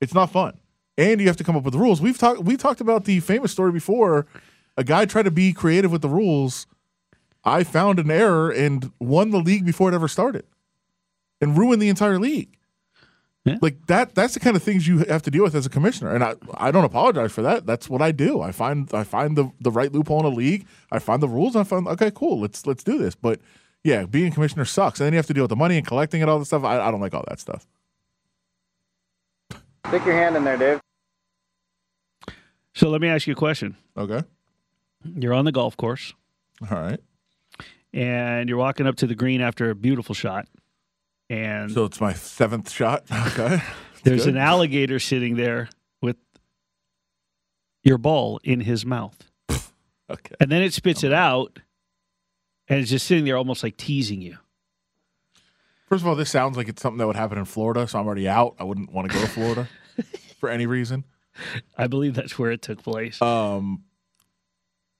It's 0.00 0.14
not 0.14 0.30
fun, 0.30 0.58
and 0.96 1.20
you 1.20 1.26
have 1.26 1.36
to 1.38 1.44
come 1.44 1.56
up 1.56 1.64
with 1.64 1.74
the 1.74 1.80
rules. 1.80 2.00
We've 2.00 2.18
talked. 2.18 2.42
We 2.42 2.56
talked 2.56 2.80
about 2.80 3.04
the 3.04 3.20
famous 3.20 3.52
story 3.52 3.72
before. 3.72 4.26
A 4.76 4.84
guy 4.84 5.06
tried 5.06 5.24
to 5.24 5.30
be 5.30 5.52
creative 5.52 5.90
with 5.90 6.02
the 6.02 6.08
rules. 6.08 6.66
I 7.44 7.64
found 7.64 7.98
an 7.98 8.10
error 8.10 8.50
and 8.50 8.92
won 9.00 9.30
the 9.30 9.38
league 9.38 9.64
before 9.64 9.90
it 9.90 9.94
ever 9.94 10.08
started, 10.08 10.44
and 11.40 11.58
ruined 11.58 11.82
the 11.82 11.88
entire 11.88 12.18
league. 12.18 12.56
Yeah. 13.44 13.56
Like 13.62 13.86
that. 13.86 14.14
That's 14.14 14.34
the 14.34 14.40
kind 14.40 14.56
of 14.56 14.62
things 14.62 14.86
you 14.86 14.98
have 14.98 15.22
to 15.22 15.30
deal 15.30 15.42
with 15.42 15.54
as 15.54 15.64
a 15.64 15.70
commissioner, 15.70 16.14
and 16.14 16.22
I, 16.22 16.34
I 16.54 16.70
don't 16.70 16.84
apologize 16.84 17.32
for 17.32 17.42
that. 17.42 17.66
That's 17.66 17.88
what 17.88 18.02
I 18.02 18.12
do. 18.12 18.40
I 18.40 18.52
find 18.52 18.92
I 18.92 19.04
find 19.04 19.36
the 19.36 19.50
the 19.60 19.70
right 19.70 19.90
loophole 19.90 20.20
in 20.20 20.26
a 20.26 20.36
league. 20.36 20.66
I 20.92 20.98
find 20.98 21.22
the 21.22 21.28
rules. 21.28 21.54
And 21.54 21.62
I 21.62 21.64
find 21.64 21.88
okay, 21.88 22.10
cool. 22.14 22.40
Let's 22.40 22.66
let's 22.66 22.84
do 22.84 22.98
this. 22.98 23.14
But 23.14 23.40
yeah, 23.84 24.04
being 24.04 24.28
a 24.28 24.30
commissioner 24.30 24.64
sucks, 24.64 25.00
and 25.00 25.06
then 25.06 25.12
you 25.12 25.16
have 25.16 25.26
to 25.28 25.34
deal 25.34 25.44
with 25.44 25.50
the 25.50 25.56
money 25.56 25.76
and 25.76 25.86
collecting 25.86 26.20
and 26.20 26.30
all 26.30 26.38
this 26.38 26.48
stuff. 26.48 26.64
I, 26.64 26.80
I 26.80 26.90
don't 26.90 27.00
like 27.00 27.14
all 27.14 27.24
that 27.28 27.40
stuff. 27.40 27.66
Stick 29.86 30.04
your 30.04 30.14
hand 30.14 30.36
in 30.36 30.44
there, 30.44 30.56
Dave. 30.56 30.80
So 32.74 32.88
let 32.90 33.00
me 33.00 33.08
ask 33.08 33.26
you 33.26 33.32
a 33.32 33.36
question. 33.36 33.76
Okay. 33.96 34.22
You're 35.04 35.32
on 35.34 35.44
the 35.44 35.52
golf 35.52 35.76
course 35.76 36.12
All 36.70 36.78
right. 36.80 37.00
and 37.92 38.48
you're 38.48 38.58
walking 38.58 38.86
up 38.86 38.96
to 38.96 39.06
the 39.06 39.14
green 39.14 39.40
after 39.40 39.70
a 39.70 39.74
beautiful 39.74 40.14
shot. 40.14 40.46
And 41.30 41.70
So 41.70 41.84
it's 41.84 42.00
my 42.00 42.12
seventh 42.12 42.70
shot. 42.70 43.04
Okay. 43.28 43.62
there's 44.04 44.24
good. 44.26 44.34
an 44.34 44.40
alligator 44.40 44.98
sitting 44.98 45.36
there 45.36 45.68
with 46.02 46.16
your 47.82 47.98
ball 47.98 48.40
in 48.44 48.60
his 48.60 48.84
mouth. 48.84 49.16
Okay. 50.10 50.34
And 50.40 50.50
then 50.50 50.62
it 50.62 50.72
spits 50.72 51.04
it 51.04 51.12
out 51.12 51.58
and 52.66 52.80
it's 52.80 52.90
just 52.90 53.06
sitting 53.06 53.26
there 53.26 53.36
almost 53.36 53.62
like 53.62 53.76
teasing 53.76 54.22
you. 54.22 54.38
First 55.88 56.02
of 56.02 56.08
all, 56.08 56.14
this 56.14 56.30
sounds 56.30 56.56
like 56.56 56.68
it's 56.68 56.82
something 56.82 56.98
that 56.98 57.06
would 57.06 57.16
happen 57.16 57.38
in 57.38 57.46
Florida, 57.46 57.88
so 57.88 57.98
I'm 57.98 58.06
already 58.06 58.28
out. 58.28 58.56
I 58.58 58.64
wouldn't 58.64 58.92
want 58.92 59.10
to 59.10 59.14
go 59.14 59.22
to 59.22 59.28
Florida 59.28 59.68
for 60.38 60.50
any 60.50 60.66
reason. 60.66 61.04
I 61.76 61.86
believe 61.86 62.14
that's 62.14 62.38
where 62.38 62.50
it 62.50 62.60
took 62.60 62.82
place. 62.82 63.20
Um, 63.22 63.84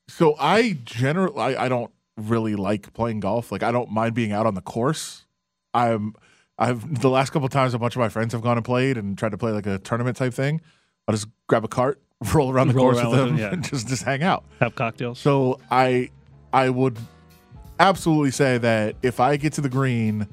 so 0.08 0.34
I 0.38 0.78
generally 0.84 1.38
I, 1.38 1.66
I 1.66 1.68
don't 1.68 1.90
really 2.16 2.56
like 2.56 2.92
playing 2.94 3.20
golf. 3.20 3.52
Like 3.52 3.62
I 3.62 3.70
don't 3.70 3.90
mind 3.90 4.14
being 4.14 4.32
out 4.32 4.46
on 4.46 4.54
the 4.54 4.60
course. 4.62 5.26
I'm 5.74 6.14
I've 6.58 7.00
the 7.00 7.10
last 7.10 7.30
couple 7.30 7.46
of 7.46 7.52
times 7.52 7.74
a 7.74 7.78
bunch 7.78 7.94
of 7.94 8.00
my 8.00 8.08
friends 8.08 8.32
have 8.32 8.42
gone 8.42 8.56
and 8.56 8.64
played 8.64 8.96
and 8.96 9.16
tried 9.18 9.32
to 9.32 9.38
play 9.38 9.52
like 9.52 9.66
a 9.66 9.78
tournament 9.78 10.16
type 10.16 10.32
thing. 10.32 10.60
I'll 11.06 11.14
just 11.14 11.28
grab 11.46 11.64
a 11.64 11.68
cart, 11.68 12.00
roll 12.34 12.50
around 12.50 12.68
the 12.68 12.74
Roll 12.74 12.86
course 12.86 12.98
around 12.98 13.10
with 13.10 13.18
with 13.20 13.28
them, 13.28 13.36
them, 13.36 13.44
yeah. 13.44 13.52
and 13.52 13.64
just 13.64 13.88
just 13.88 14.04
hang 14.04 14.22
out. 14.22 14.44
Have 14.60 14.74
cocktails. 14.74 15.18
So 15.18 15.60
I 15.70 16.10
I 16.52 16.70
would 16.70 16.98
absolutely 17.78 18.30
say 18.30 18.58
that 18.58 18.96
if 19.02 19.20
I 19.20 19.36
get 19.36 19.52
to 19.54 19.60
the 19.60 19.68
green, 19.68 20.26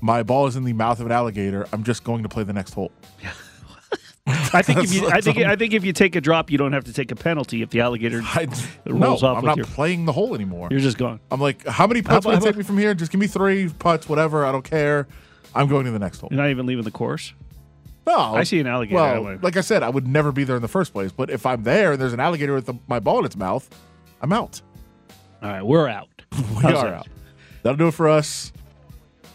my 0.00 0.22
ball 0.22 0.46
is 0.46 0.56
in 0.56 0.64
the 0.64 0.72
mouth 0.72 1.00
of 1.00 1.06
an 1.06 1.12
alligator. 1.12 1.66
I'm 1.72 1.84
just 1.84 2.04
going 2.04 2.22
to 2.22 2.28
play 2.28 2.44
the 2.44 2.52
next 2.52 2.74
hole. 2.74 2.92
I 4.26 4.62
think 4.62 4.82
if 4.82 4.92
you 4.92 5.08
I 5.08 5.20
think 5.20 5.38
I 5.38 5.54
think 5.54 5.72
if 5.72 5.84
you 5.84 5.92
take 5.92 6.16
a 6.16 6.20
drop, 6.20 6.50
you 6.50 6.58
don't 6.58 6.72
have 6.72 6.84
to 6.84 6.92
take 6.92 7.12
a 7.12 7.16
penalty 7.16 7.62
if 7.62 7.70
the 7.70 7.80
alligator 7.80 8.20
I, 8.24 8.48
rolls 8.86 9.22
no, 9.22 9.28
off 9.28 9.38
I'm 9.38 9.44
not 9.44 9.56
your 9.56 9.66
playing 9.66 10.04
the 10.04 10.12
hole 10.12 10.34
anymore. 10.34 10.66
you're 10.70 10.80
just 10.80 10.98
gone. 10.98 11.20
I'm 11.30 11.40
like, 11.40 11.64
how 11.64 11.86
many 11.86 12.02
putts 12.02 12.26
How 12.26 12.32
will 12.32 12.38
it 12.38 12.42
take 12.42 12.56
me 12.56 12.64
from 12.64 12.76
here? 12.76 12.92
Just 12.92 13.12
give 13.12 13.20
me 13.20 13.28
three 13.28 13.68
putts, 13.68 14.08
whatever. 14.08 14.44
I 14.44 14.50
don't 14.50 14.64
care. 14.64 15.06
I'm 15.54 15.68
going 15.68 15.84
to 15.84 15.92
the 15.92 16.00
next 16.00 16.20
hole. 16.20 16.28
You're 16.32 16.40
not 16.40 16.50
even 16.50 16.66
leaving 16.66 16.84
the 16.84 16.90
course. 16.90 17.34
No, 18.06 18.18
I 18.18 18.44
see 18.44 18.60
an 18.60 18.66
alligator. 18.66 18.96
Well, 18.96 19.38
like 19.42 19.56
I 19.56 19.60
said, 19.62 19.82
I 19.82 19.88
would 19.88 20.06
never 20.06 20.30
be 20.30 20.44
there 20.44 20.56
in 20.56 20.62
the 20.62 20.68
first 20.68 20.92
place. 20.92 21.10
But 21.10 21.28
if 21.30 21.44
I'm 21.44 21.64
there 21.64 21.92
and 21.92 22.00
there's 22.00 22.12
an 22.12 22.20
alligator 22.20 22.54
with 22.54 22.66
the, 22.66 22.74
my 22.86 23.00
ball 23.00 23.18
in 23.20 23.24
its 23.24 23.36
mouth, 23.36 23.68
I'm 24.20 24.32
out. 24.32 24.60
All 25.42 25.50
right, 25.50 25.62
we're 25.62 25.88
out. 25.88 26.08
We 26.36 26.62
How's 26.62 26.74
are 26.74 26.90
that? 26.90 26.94
out. 26.94 27.08
That'll 27.62 27.76
do 27.76 27.88
it 27.88 27.94
for 27.94 28.08
us. 28.08 28.52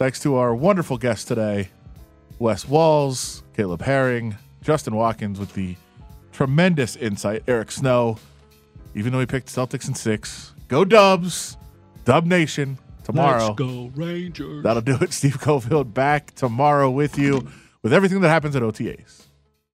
Thanks 0.01 0.19
to 0.21 0.33
our 0.33 0.55
wonderful 0.55 0.97
guests 0.97 1.25
today, 1.25 1.69
Wes 2.39 2.67
Walz, 2.67 3.43
Caleb 3.55 3.83
Herring, 3.83 4.35
Justin 4.63 4.95
Watkins 4.95 5.39
with 5.39 5.53
the 5.53 5.75
tremendous 6.31 6.95
insight, 6.95 7.43
Eric 7.47 7.69
Snow, 7.69 8.17
even 8.95 9.13
though 9.13 9.19
he 9.19 9.27
picked 9.27 9.45
Celtics 9.49 9.87
in 9.87 9.93
six. 9.93 10.55
Go 10.67 10.83
Dubs, 10.83 11.55
Dub 12.03 12.25
Nation 12.25 12.79
tomorrow. 13.03 13.49
Let's 13.49 13.59
go 13.59 13.91
Rangers. 13.93 14.63
That'll 14.63 14.81
do 14.81 14.97
it. 15.01 15.13
Steve 15.13 15.39
Cofield 15.39 15.93
back 15.93 16.33
tomorrow 16.33 16.89
with 16.89 17.19
you 17.19 17.47
with 17.83 17.93
everything 17.93 18.21
that 18.21 18.29
happens 18.29 18.55
at 18.55 18.63
OTAs. 18.63 19.27